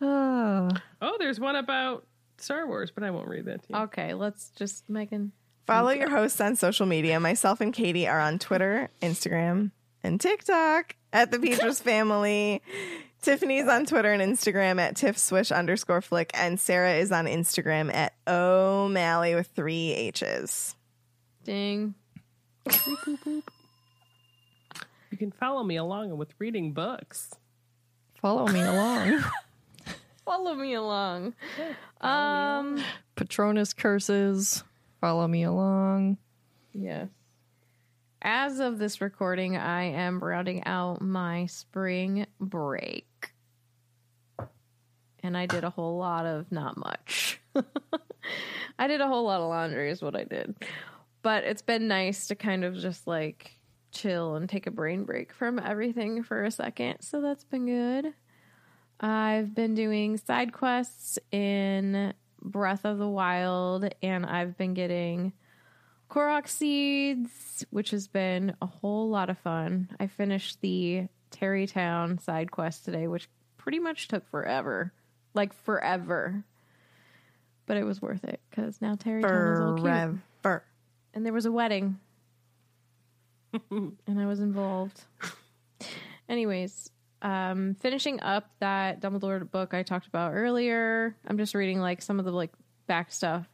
[0.00, 0.68] Ah.
[1.00, 2.06] Oh, there's one about
[2.38, 3.78] Star Wars, but I won't read that to you.
[3.84, 5.32] Okay, let's just Megan.
[5.66, 7.18] Follow your hosts on social media.
[7.18, 9.72] Myself and Katie are on Twitter, Instagram,
[10.04, 12.62] and TikTok at the Petras Family.
[13.22, 18.12] Tiffany's on Twitter and Instagram at tiffswish underscore flick, and Sarah is on Instagram at
[18.28, 20.76] O'Malley with three H's.
[21.42, 21.94] Ding.
[25.10, 27.30] You can follow me along with reading books.
[28.20, 29.24] Follow me along.
[30.24, 31.34] Follow me along.
[32.00, 32.82] Um.
[33.14, 34.62] Patronus curses.
[35.00, 36.18] Follow me along.
[36.74, 37.08] Yes.
[38.28, 43.30] As of this recording, I am rounding out my spring break.
[45.22, 47.40] And I did a whole lot of not much.
[48.80, 50.56] I did a whole lot of laundry, is what I did.
[51.22, 53.60] But it's been nice to kind of just like
[53.92, 57.02] chill and take a brain break from everything for a second.
[57.02, 58.12] So that's been good.
[58.98, 65.32] I've been doing side quests in Breath of the Wild, and I've been getting
[66.10, 69.88] Korok seeds, which has been a whole lot of fun.
[69.98, 74.92] I finished the Tarrey Town side quest today, which pretty much took forever.
[75.34, 76.44] Like forever.
[77.66, 79.84] But it was worth it because now Tarrey Town is all cute.
[80.42, 80.64] Forever.
[81.14, 81.98] And there was a wedding.
[83.70, 85.04] and I was involved.
[86.28, 86.90] Anyways,
[87.22, 91.16] um finishing up that Dumbledore book I talked about earlier.
[91.26, 92.52] I'm just reading like some of the like
[92.86, 93.48] back stuff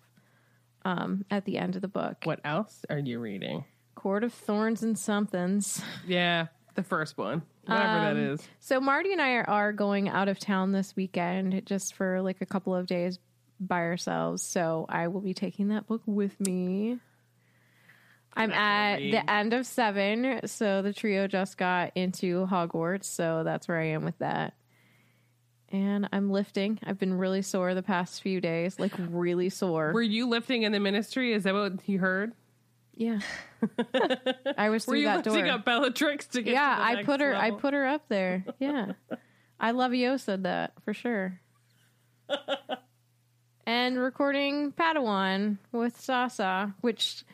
[0.84, 2.18] um at the end of the book.
[2.24, 3.64] What else are you reading?
[3.94, 5.82] Court of Thorns and Somethings.
[6.06, 7.42] Yeah, the first one.
[7.66, 8.48] Whatever that Um, is.
[8.58, 12.40] So Marty and I are, are going out of town this weekend just for like
[12.40, 13.18] a couple of days
[13.60, 14.42] by ourselves.
[14.42, 16.98] So I will be taking that book with me.
[18.34, 23.68] I'm at the end of seven, so the trio just got into Hogwarts, so that's
[23.68, 24.54] where I am with that.
[25.72, 26.78] And I'm lifting.
[26.84, 29.92] I've been really sore the past few days, like really sore.
[29.92, 31.32] Were you lifting in the ministry?
[31.32, 32.32] Is that what you heard?
[32.94, 33.20] yeah,
[34.58, 35.32] I was Were you that door.
[35.32, 36.52] lifting up Bellatrix to get?
[36.52, 37.34] yeah, to the I put her.
[37.34, 38.44] I put her up there.
[38.58, 38.92] Yeah,
[39.58, 41.40] I love Yo said that for sure.
[43.66, 47.24] and recording Padawan with Sasa, which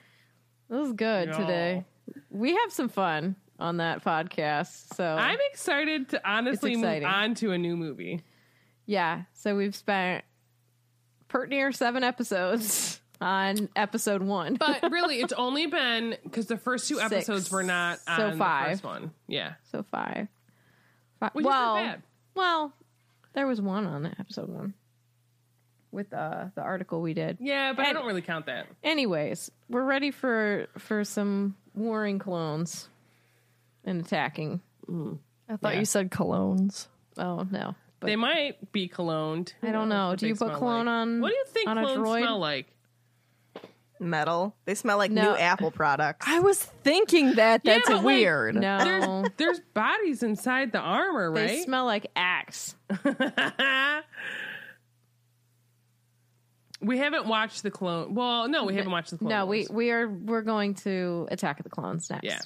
[0.68, 1.84] was good today.
[2.30, 4.94] We have some fun on that podcast.
[4.94, 8.22] So I'm excited to honestly move on to a new movie.
[8.88, 10.24] Yeah, so we've spent
[11.28, 14.54] pert near seven episodes on episode one.
[14.54, 17.12] But really, it's only been because the first two Six.
[17.12, 18.70] episodes were not on So the five.
[18.70, 19.10] first one.
[19.26, 19.52] Yeah.
[19.70, 20.26] so five.
[21.20, 22.02] Fi- Which is well, not bad.
[22.34, 22.72] well,
[23.34, 24.72] there was one on episode one
[25.92, 27.38] with uh, the article we did.
[27.40, 28.66] Yeah, but I don't really count that.
[28.82, 32.88] Anyways, we're ready for for some warring clones
[33.84, 34.60] and attacking.
[34.88, 35.80] I thought Yeah.
[35.80, 36.86] you said colognes.
[37.16, 39.54] Oh no, but They might be cologned.
[39.62, 40.14] I don't know.
[40.16, 40.92] Do you put smell cologne like.
[40.92, 42.66] on- What do you think on a clones smell like?
[44.00, 44.54] Metal.
[44.64, 45.22] They smell like No.
[45.32, 46.24] new Apple products.
[46.28, 47.62] I was thinking that.
[47.64, 48.54] Yeah, That's but, like, weird.
[48.54, 52.76] no, There's bodies inside the armor, they smell like axe.
[56.80, 58.14] we haven't watched the clone.
[58.14, 59.30] Well, no, we haven't watched the clone.
[59.30, 62.24] No, we we are we're going to Attack of the Clones next.
[62.24, 62.38] Yeah.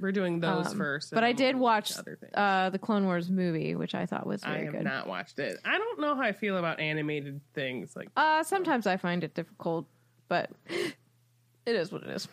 [0.00, 1.12] We're doing those Um, first.
[1.12, 1.92] But I did watch
[2.34, 4.84] uh, the Clone Wars movie, which I thought was very I have good.
[4.84, 5.58] not watched it.
[5.64, 7.94] I don't know how I feel about animated things.
[7.96, 9.86] Like, Uh, sometimes I find it difficult,
[10.28, 12.28] but it is what it is.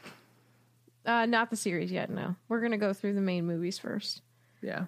[1.05, 2.09] Uh, not the series yet.
[2.09, 4.21] No, we're gonna go through the main movies first,
[4.61, 4.85] yeah.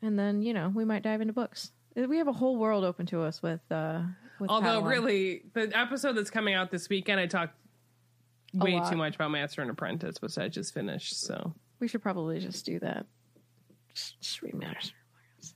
[0.00, 1.72] and then you know we might dive into books.
[1.96, 3.60] Uh, We have a whole world open to us with.
[3.70, 4.02] Uh,
[4.40, 4.88] with Although, Padawan.
[4.88, 7.54] really, the episode that's coming out this weekend, I talked
[8.54, 11.20] way too much about Master and Apprentice, which I just finished.
[11.20, 13.06] So, we should probably just do that.
[13.94, 14.94] Just, just read Master.
[14.94, 15.54] and Apprentice.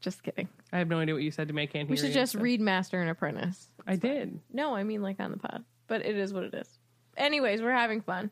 [0.00, 0.48] Just kidding.
[0.72, 1.62] I have no idea what you said to me.
[1.62, 3.68] I can't hear We should you, just so- read Master and Apprentice.
[3.86, 4.40] I did.
[4.52, 6.68] No, I mean like on the pod, but it is what it is.
[7.16, 8.30] Anyways, we're having fun,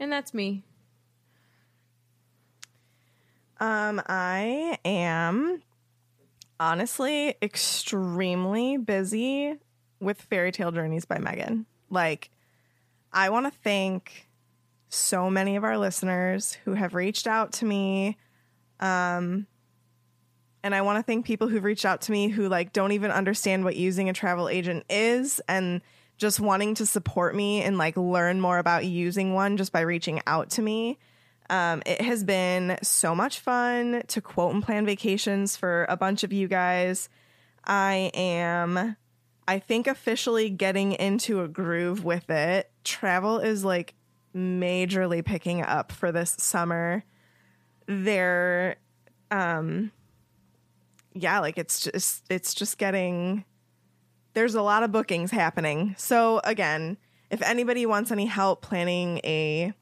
[0.00, 0.64] and that's me.
[3.60, 5.62] Um, I am
[6.60, 9.54] honestly extremely busy
[10.00, 11.66] with Fairy Tale Journeys by Megan.
[11.90, 12.30] Like,
[13.12, 14.27] I want to thank
[14.88, 18.16] so many of our listeners who have reached out to me.
[18.80, 19.46] Um,
[20.62, 23.10] and I want to thank people who've reached out to me who like don't even
[23.10, 25.82] understand what using a travel agent is and
[26.16, 30.20] just wanting to support me and like learn more about using one just by reaching
[30.26, 30.98] out to me.
[31.50, 36.24] Um, it has been so much fun to quote and plan vacations for a bunch
[36.24, 37.08] of you guys.
[37.64, 38.96] I am,
[39.46, 42.70] I think, officially getting into a groove with it.
[42.84, 43.94] Travel is like
[44.34, 47.04] majorly picking up for this summer.
[47.86, 48.76] There,
[49.30, 49.92] um,
[51.14, 53.44] yeah, like it's just, it's just getting,
[54.34, 55.94] there's a lot of bookings happening.
[55.98, 56.98] So, again,
[57.30, 59.72] if anybody wants any help planning a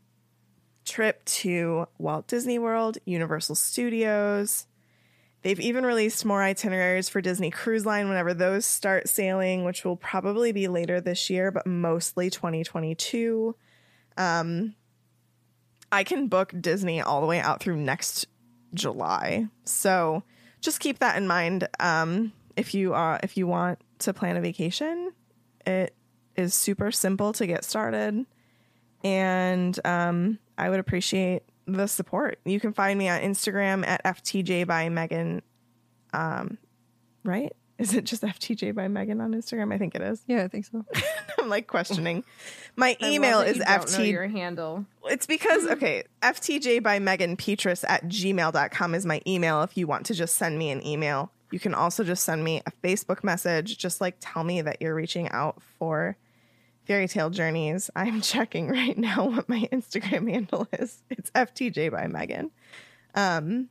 [0.87, 4.67] trip to Walt Disney World, Universal Studios.
[5.43, 9.97] They've even released more itineraries for Disney Cruise Line whenever those start sailing, which will
[9.97, 13.55] probably be later this year, but mostly 2022.
[14.17, 14.75] Um,
[15.93, 18.27] I can book Disney all the way out through next
[18.75, 19.47] July.
[19.65, 20.23] So
[20.61, 21.69] just keep that in mind.
[21.81, 25.13] Um, if you are if you want to plan a vacation,
[25.67, 25.95] it
[26.37, 28.27] is super simple to get started
[29.07, 32.41] and um, I would appreciate the support.
[32.45, 35.43] You can find me on Instagram at FTJ by Megan.
[36.13, 36.59] Um,
[37.25, 37.53] right?
[37.79, 39.73] Is it just FTJ by Megan on Instagram?
[39.73, 40.23] I think it is.
[40.27, 40.85] Yeah, I think so.
[41.39, 42.25] I'm like questioning.
[42.75, 44.11] My email is you don't know FT.
[44.11, 44.87] your handle.
[45.05, 50.07] It's because, okay, FTJ by Megan Petrus at gmail.com is my email if you want
[50.07, 51.31] to just send me an email.
[51.51, 53.77] You can also just send me a Facebook message.
[53.77, 56.17] Just like tell me that you're reaching out for
[56.87, 57.91] fairy tale journeys.
[57.95, 61.03] I'm checking right now what my Instagram handle is.
[61.11, 62.51] It's FTJ by Megan.
[63.15, 63.69] Um,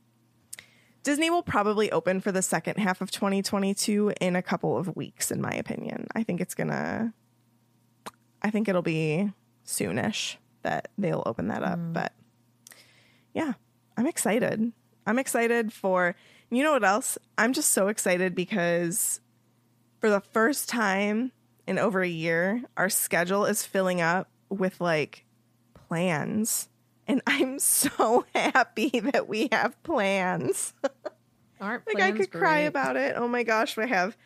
[1.06, 5.30] Disney will probably open for the second half of 2022 in a couple of weeks,
[5.30, 6.08] in my opinion.
[6.16, 7.14] I think it's gonna,
[8.42, 9.30] I think it'll be
[9.64, 11.78] soonish that they'll open that up.
[11.78, 11.92] Mm.
[11.92, 12.12] But
[13.34, 13.52] yeah,
[13.96, 14.72] I'm excited.
[15.06, 16.16] I'm excited for,
[16.50, 17.18] you know what else?
[17.38, 19.20] I'm just so excited because
[20.00, 21.30] for the first time
[21.68, 25.24] in over a year, our schedule is filling up with like
[25.72, 26.68] plans.
[27.06, 30.74] And I'm so happy that we have plans.
[31.60, 33.14] Aren't like I plans could cry about it.
[33.16, 34.16] Oh my gosh, I have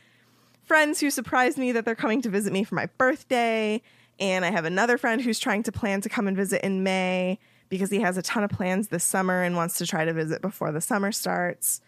[0.65, 3.83] friends who surprised me that they're coming to visit me for my birthday,
[4.19, 7.39] and I have another friend who's trying to plan to come and visit in May
[7.69, 10.43] because he has a ton of plans this summer and wants to try to visit
[10.43, 11.81] before the summer starts.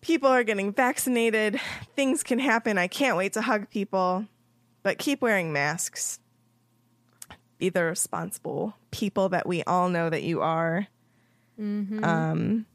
[0.00, 1.60] People are getting vaccinated.
[1.94, 2.78] Things can happen.
[2.78, 4.26] I can't wait to hug people.
[4.82, 6.20] But keep wearing masks.
[7.58, 10.86] Be the responsible people that we all know that you are.
[12.04, 12.66] Um,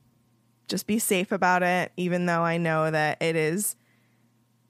[0.67, 3.75] just be safe about it, even though I know that it is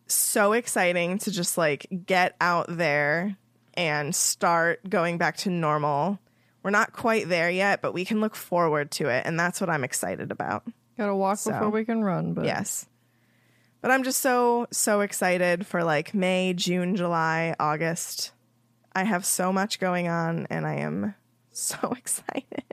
[0.08, 3.38] so exciting to just like get out there
[3.74, 6.20] and start going back to normal.
[6.62, 9.26] We're not quite there yet, but we can look forward to it.
[9.26, 10.64] And that's what I'm excited about.
[10.98, 12.86] Gotta walk So, before we can run, but Yes.
[13.82, 18.32] But I'm just so, so excited for like May, June, July, August.
[18.96, 21.16] I have so much going on and I am
[21.54, 22.64] so excited.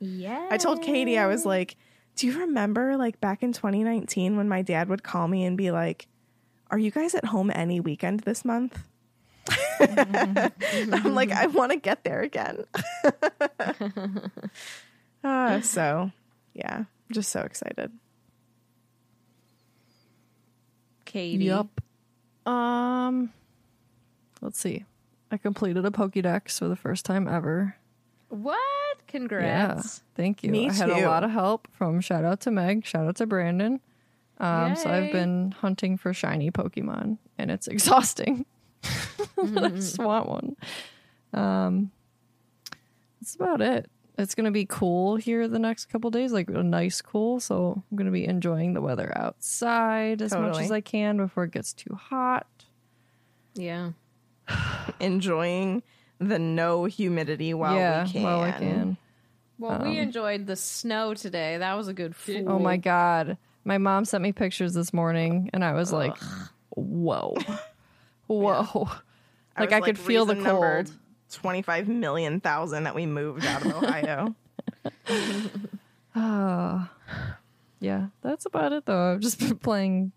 [0.00, 0.48] Yeah.
[0.50, 1.76] I told Katie, I was like,
[2.16, 5.70] do you remember like back in 2019 when my dad would call me and be
[5.70, 6.06] like,
[6.70, 8.78] are you guys at home any weekend this month?
[9.80, 12.64] I'm like, I want to get there again.
[15.22, 16.10] uh, so,
[16.54, 17.92] yeah, I'm just so excited.
[21.04, 21.44] Katie.
[21.44, 21.66] Yep.
[22.46, 23.32] Um,
[24.40, 24.84] let's see.
[25.30, 27.76] I completed a Pokédex for the first time ever.
[28.34, 28.58] What?
[28.98, 30.02] Yeah, Congrats.
[30.16, 30.50] thank you.
[30.50, 30.92] Me I had too.
[30.94, 33.80] a lot of help from shout out to Meg, shout out to Brandon.
[34.38, 38.44] Um, so I've been hunting for shiny Pokemon, and it's exhausting.
[38.82, 40.56] I just want one.
[41.32, 41.92] Um,
[43.20, 43.88] that's about it.
[44.18, 47.38] It's gonna be cool here the next couple days, like a nice cool.
[47.40, 51.52] So I'm gonna be enjoying the weather outside as much as I can before it
[51.52, 52.46] gets too hot.
[53.54, 53.92] Yeah.
[55.00, 55.82] Enjoying
[56.28, 58.22] the no humidity while yeah, we can.
[58.22, 58.96] while I can.
[59.58, 61.58] Well, we enjoyed the snow today.
[61.58, 62.44] That was a good fool.
[62.48, 63.38] Oh my god.
[63.64, 66.16] My mom sent me pictures this morning and I was like,
[66.70, 67.36] whoa.
[68.26, 68.88] Whoa.
[69.56, 70.90] Like I, was could feel the cold.
[71.30, 74.34] 25 million thousand that we moved out of Ohio.
[76.12, 76.90] Ah.
[77.80, 79.12] yeah, that's about it though.
[79.12, 80.10] I've just been playing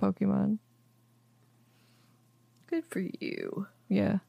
[0.00, 0.56] Pokemon.
[2.70, 3.66] Good for you.
[3.90, 4.20] Yeah.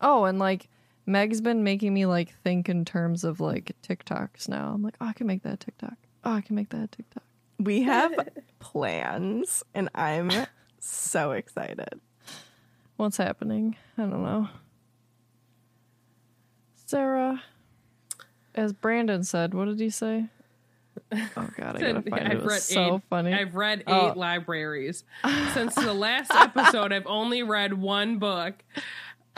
[0.00, 0.68] Oh, and like
[1.06, 4.72] Meg's been making me like think in terms of like TikToks now.
[4.74, 5.94] I'm like, oh, I can make that TikTok.
[6.24, 7.22] Oh, I can make that TikTok.
[7.58, 8.12] we have
[8.58, 10.30] plans and I'm
[10.80, 12.00] so excited.
[12.96, 13.76] What's happening?
[13.96, 14.48] I don't know.
[16.86, 17.42] Sarah,
[18.54, 20.26] as Brandon said, what did he say?
[21.12, 22.38] Oh God, I gotta find it.
[22.38, 23.32] It was so eight, funny.
[23.34, 24.08] I've read oh.
[24.08, 24.18] eight Oh.
[24.18, 25.04] libraries
[25.54, 26.92] since the last episode.
[26.92, 28.64] I've only read one book.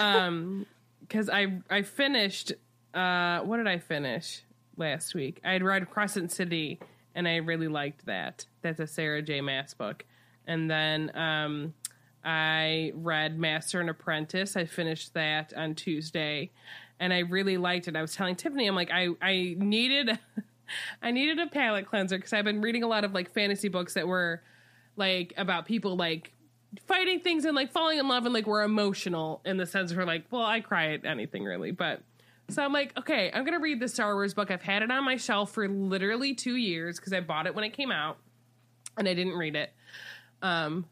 [0.00, 0.66] Um,
[1.00, 2.52] because I I finished.
[2.94, 4.42] Uh, what did I finish
[4.76, 5.40] last week?
[5.44, 6.80] I had read Crescent City,
[7.14, 8.46] and I really liked that.
[8.62, 9.40] That's a Sarah J.
[9.40, 10.04] Maas book.
[10.46, 11.74] And then um,
[12.24, 14.56] I read Master and Apprentice.
[14.56, 16.50] I finished that on Tuesday,
[16.98, 17.96] and I really liked it.
[17.96, 20.18] I was telling Tiffany, I'm like, I I needed.
[21.02, 23.94] I needed a palate cleanser because I've been reading a lot of like fantasy books
[23.94, 24.40] that were
[24.96, 26.32] like about people like
[26.86, 30.07] fighting things and like falling in love and like we're emotional in the sense where
[30.07, 32.00] like, well, I cry at anything really, but
[32.49, 34.50] so I'm like, okay, I'm gonna read the Star Wars book.
[34.50, 37.65] I've had it on my shelf for literally two years because I bought it when
[37.65, 38.18] it came out
[38.97, 39.73] and I didn't read it.
[40.42, 40.86] Um,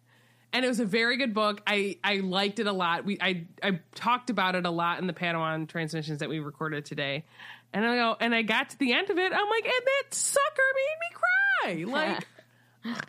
[0.52, 1.62] and it was a very good book.
[1.66, 3.04] I I liked it a lot.
[3.04, 6.84] We I I talked about it a lot in the Padawan transmissions that we recorded
[6.84, 7.24] today.
[7.72, 9.32] And I go and I got to the end of it.
[9.32, 11.24] I'm like, and that sucker made me cry.
[11.86, 12.26] Like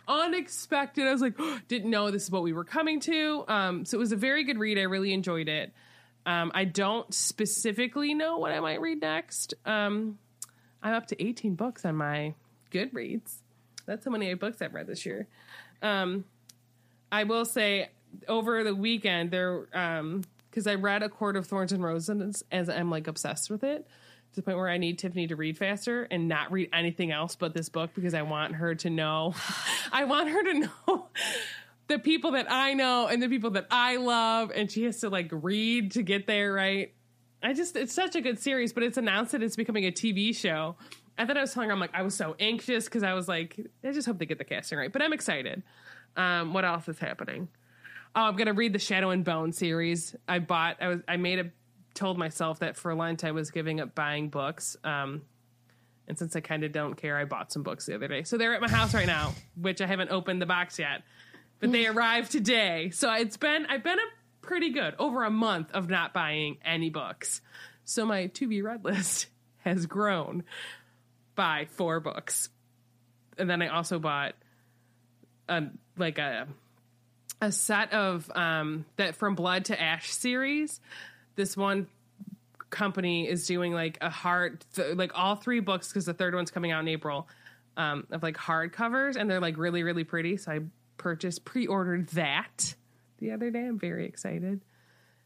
[0.08, 1.06] unexpected.
[1.06, 3.44] I was like, didn't know this is what we were coming to.
[3.48, 4.78] Um, so it was a very good read.
[4.78, 5.72] I really enjoyed it.
[6.26, 9.54] Um, I don't specifically know what I might read next.
[9.64, 10.18] Um,
[10.82, 12.34] I'm up to 18 books on my
[12.70, 13.36] Goodreads.
[13.86, 15.26] That's how many books I've read this year.
[15.82, 16.24] Um,
[17.10, 17.88] I will say
[18.28, 22.68] over the weekend there, um, because I read A Court of Thorns and Roses as
[22.68, 23.86] I'm like obsessed with it
[24.32, 27.36] to the point where I need Tiffany to read faster and not read anything else
[27.36, 29.34] but this book because I want her to know.
[29.92, 31.08] I want her to know
[31.88, 35.08] the people that I know and the people that I love, and she has to
[35.08, 36.94] like read to get there, right?
[37.42, 40.36] I just, it's such a good series, but it's announced that it's becoming a TV
[40.36, 40.76] show.
[41.16, 43.28] I thought I was telling her, I'm like, I was so anxious because I was
[43.28, 45.62] like, I just hope they get the casting right, but I'm excited.
[46.16, 47.48] Um, what else is happening?
[48.14, 50.16] Oh, I'm gonna read the Shadow and Bone series.
[50.26, 50.78] I bought.
[50.80, 51.00] I was.
[51.06, 51.50] I made a.
[52.00, 54.74] Told myself that for Lent I was giving up buying books.
[54.82, 55.20] Um,
[56.08, 58.22] and since I kind of don't care, I bought some books the other day.
[58.22, 61.02] So they're at my house right now, which I haven't opened the box yet.
[61.58, 62.88] But they arrived today.
[62.88, 63.66] So it's been.
[63.66, 67.42] I've been a pretty good over a month of not buying any books.
[67.84, 69.26] So my to be read list
[69.58, 70.44] has grown
[71.34, 72.48] by four books,
[73.36, 74.36] and then I also bought
[75.50, 75.64] a
[75.98, 76.48] like a
[77.42, 80.80] a set of um that from blood to ash series
[81.40, 81.86] this one
[82.68, 86.50] company is doing like a hard th- like all three books because the third one's
[86.50, 87.26] coming out in april
[87.78, 90.36] um of like hard covers and they're like really really pretty.
[90.36, 90.60] So i
[90.98, 92.74] purchased pre-ordered that
[93.18, 93.64] the other day.
[93.66, 94.60] I'm very excited.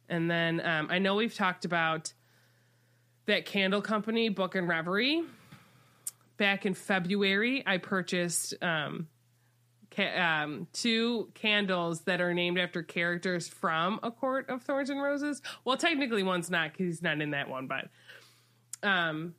[0.08, 2.12] And then um i know we've talked about
[3.26, 5.24] that candle company book and reverie.
[6.36, 9.08] Back in february i purchased um
[9.98, 15.42] um, two candles that are named after characters from A Court of Thorns and Roses.
[15.64, 17.89] Well, technically, one's not because he's not in that one, but
[18.86, 19.34] um,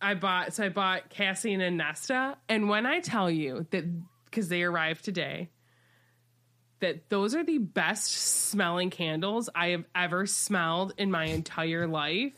[0.00, 3.84] I bought so I bought Cassian and Nesta, and when I tell you that
[4.24, 5.50] because they arrived today,
[6.80, 12.34] that those are the best smelling candles I have ever smelled in my entire life.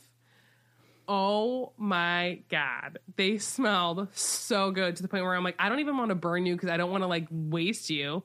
[1.08, 5.80] Oh my god, they smelled so good to the point where I'm like, I don't
[5.80, 8.22] even want to burn you because I don't want to like waste you.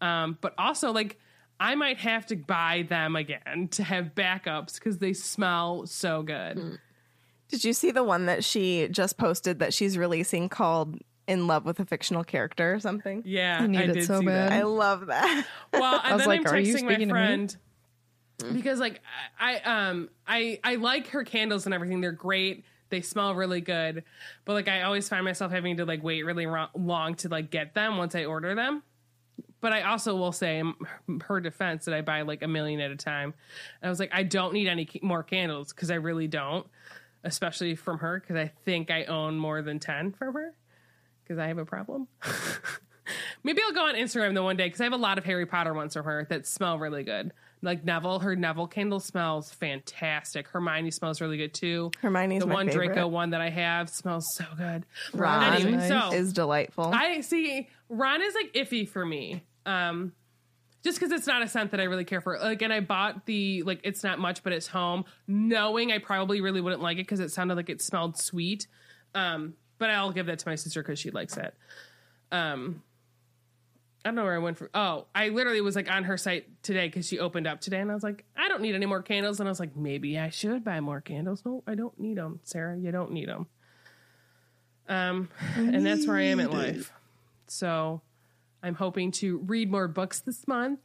[0.00, 1.18] Um, but also like
[1.60, 6.78] I might have to buy them again to have backups because they smell so good.
[7.48, 10.98] Did you see the one that she just posted that she's releasing called
[11.28, 13.22] In Love with a Fictional Character or something?
[13.24, 14.50] Yeah, I need it did so see bad.
[14.50, 14.52] that.
[14.52, 15.46] I love that.
[15.72, 17.56] Well, and was then like, I'm "Are you texting my speaking to me?" friend
[18.52, 19.00] because like
[19.38, 22.00] I I, um I I like her candles and everything.
[22.00, 22.64] They're great.
[22.90, 24.04] They smell really good.
[24.44, 27.50] But like I always find myself having to like wait really ro- long to like
[27.50, 28.82] get them once I order them.
[29.60, 30.62] But I also will say
[31.22, 33.34] her defense that I buy like a million at a time.
[33.80, 36.66] And I was like I don't need any more candles because I really don't,
[37.22, 40.54] especially from her because I think I own more than 10 from her
[41.22, 42.08] because I have a problem.
[43.42, 45.46] Maybe I'll go on Instagram the one day because I have a lot of Harry
[45.46, 47.32] Potter ones from her that smell really good.
[47.64, 50.48] Like Neville, her Neville candle smells fantastic.
[50.48, 51.90] Hermione smells really good too.
[52.00, 52.88] Hermione's the my one favorite.
[52.88, 54.84] Draco one that I have smells so good.
[55.12, 56.92] Ron Anyway, so is delightful.
[56.94, 59.44] I see Ron is like iffy for me.
[59.66, 60.12] Um
[60.84, 62.38] just because it's not a scent that I really care for.
[62.38, 66.42] Like, and I bought the like it's not much, but it's home, knowing I probably
[66.42, 68.66] really wouldn't like it because it sounded like it smelled sweet.
[69.14, 71.54] Um, but I'll give that to my sister because she likes it.
[72.30, 72.82] Um,
[74.04, 74.68] I don't know where I went from.
[74.74, 77.90] Oh, I literally was like on her site today because she opened up today, and
[77.90, 79.40] I was like, I don't need any more candles.
[79.40, 81.42] And I was like, maybe I should buy more candles.
[81.46, 82.76] No, I don't need them, Sarah.
[82.76, 83.46] You don't need them.
[84.90, 86.92] Um, and that's where I am in life.
[87.46, 88.02] So
[88.62, 90.80] I'm hoping to read more books this month.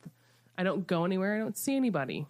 [0.57, 1.35] I don't go anywhere.
[1.35, 2.25] I don't see anybody.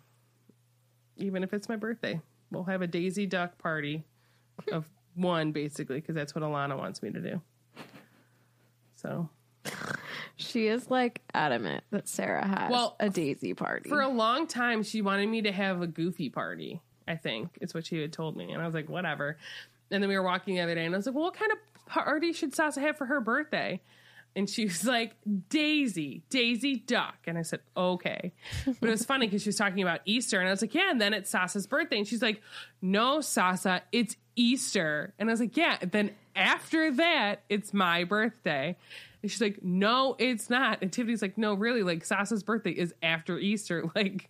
[1.18, 2.20] Even if it's my birthday,
[2.52, 4.06] we'll have a Daisy Duck party
[4.72, 7.42] of one, basically, because that's what Alana wants me to do.
[8.96, 9.30] So
[10.40, 13.90] She is like adamant that Sarah has Well, a Daisy party.
[13.90, 16.82] for a long time, she wanted me to have a goofy party.
[17.08, 19.38] I think is what she had told me, and I was like, whatever.
[19.92, 21.52] And then we were walking the other day, and I was like, well, what kind
[21.52, 23.82] of party should Sasa have for her birthday?
[24.36, 25.16] And she was like,
[25.50, 27.16] Daisy, Daisy Duck.
[27.26, 28.32] And I said, okay.
[28.66, 30.40] But it was funny because she was talking about Easter.
[30.40, 30.92] And I was like, yeah.
[30.92, 31.98] And then it's Sasa's birthday.
[31.98, 32.42] And she's like,
[32.80, 35.14] no, Sasa, it's Easter.
[35.18, 35.78] And I was like, yeah.
[35.82, 38.78] Then after that, it's my birthday.
[39.22, 40.82] And she's like, no, it's not.
[40.82, 41.84] And Tiffany's like, no, really.
[41.84, 43.84] Like, Sasa's birthday is after Easter.
[43.96, 44.30] Like,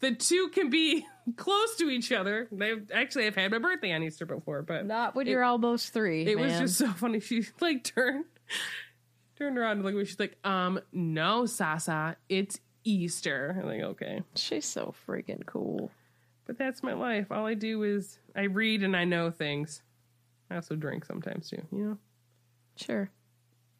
[0.00, 1.04] the two can be
[1.36, 2.46] close to each other.
[2.52, 6.26] They actually have had my birthday on Easter before, but Not when you're almost three.
[6.26, 7.20] it was just so funny.
[7.20, 8.24] She like turned
[9.36, 10.04] turned around and looked at me.
[10.04, 13.56] She's like, um, no, Sasa, it's Easter.
[13.58, 14.22] I'm like, okay.
[14.36, 15.90] She's so freaking cool.
[16.46, 17.32] But that's my life.
[17.32, 19.82] All I do is I read and I know things.
[20.50, 21.98] I also drink sometimes too, you know?
[22.76, 23.10] Sure.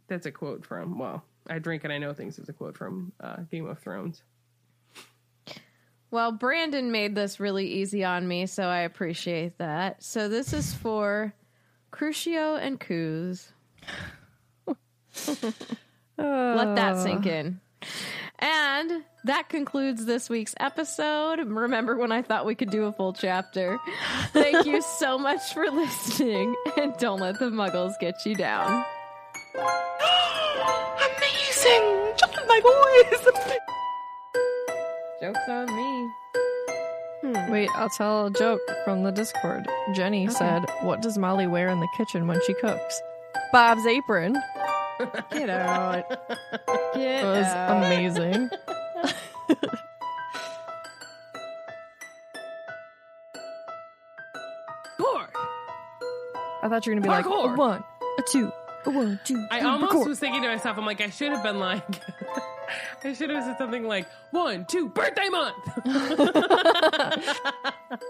[0.08, 3.12] That's a quote from well, I drink and I know things is a quote from
[3.20, 4.22] uh, Game of Thrones.
[6.10, 10.02] Well, Brandon made this really easy on me, so I appreciate that.
[10.02, 11.34] So this is for
[11.90, 13.50] Crucio and Coos.
[16.16, 17.60] Let that sink in.
[18.38, 21.40] And that concludes this week's episode.
[21.40, 23.78] Remember when I thought we could do a full chapter?
[24.32, 28.84] Thank you so much for listening, and don't let the muggles get you down.
[31.06, 31.84] Amazing!
[32.16, 33.24] Just my voice!
[35.20, 36.10] Joke's on me.
[37.22, 37.50] Hmm.
[37.52, 39.66] Wait, I'll tell a joke from the Discord.
[39.94, 43.00] Jenny said, What does Molly wear in the kitchen when she cooks?
[43.52, 44.36] Bob's apron.
[45.30, 46.04] Get out.
[46.94, 47.76] Get It was out.
[47.78, 48.50] amazing.
[54.98, 55.28] Gore!
[56.62, 57.52] I thought you were gonna be like Parkour.
[57.54, 57.84] a one,
[58.18, 58.52] a two,
[58.90, 59.46] one, two.
[59.50, 61.82] I almost record." was thinking to myself, I'm like, I should have been like,
[63.04, 65.56] I should have said something like, one, two, birthday month.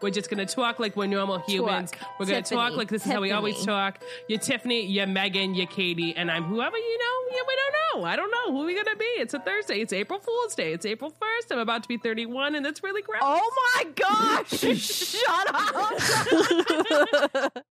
[0.00, 1.92] We're just gonna talk like we're normal humans.
[1.92, 2.00] Talk.
[2.20, 2.60] We're gonna Tiffany.
[2.60, 4.00] talk like this is how we always talk.
[4.28, 7.34] You're Tiffany, you're Megan, you're Katie, and I'm whoever you know.
[7.34, 8.06] Yeah, we don't know.
[8.06, 9.04] I don't know who we gonna be.
[9.04, 9.80] It's a Thursday.
[9.80, 10.74] It's April Fool's Day.
[10.74, 11.52] It's April 1st.
[11.52, 13.20] I'm about to be 31, and that's really gross.
[13.22, 14.50] Oh my gosh!
[14.76, 15.54] Shut
[17.34, 17.64] up!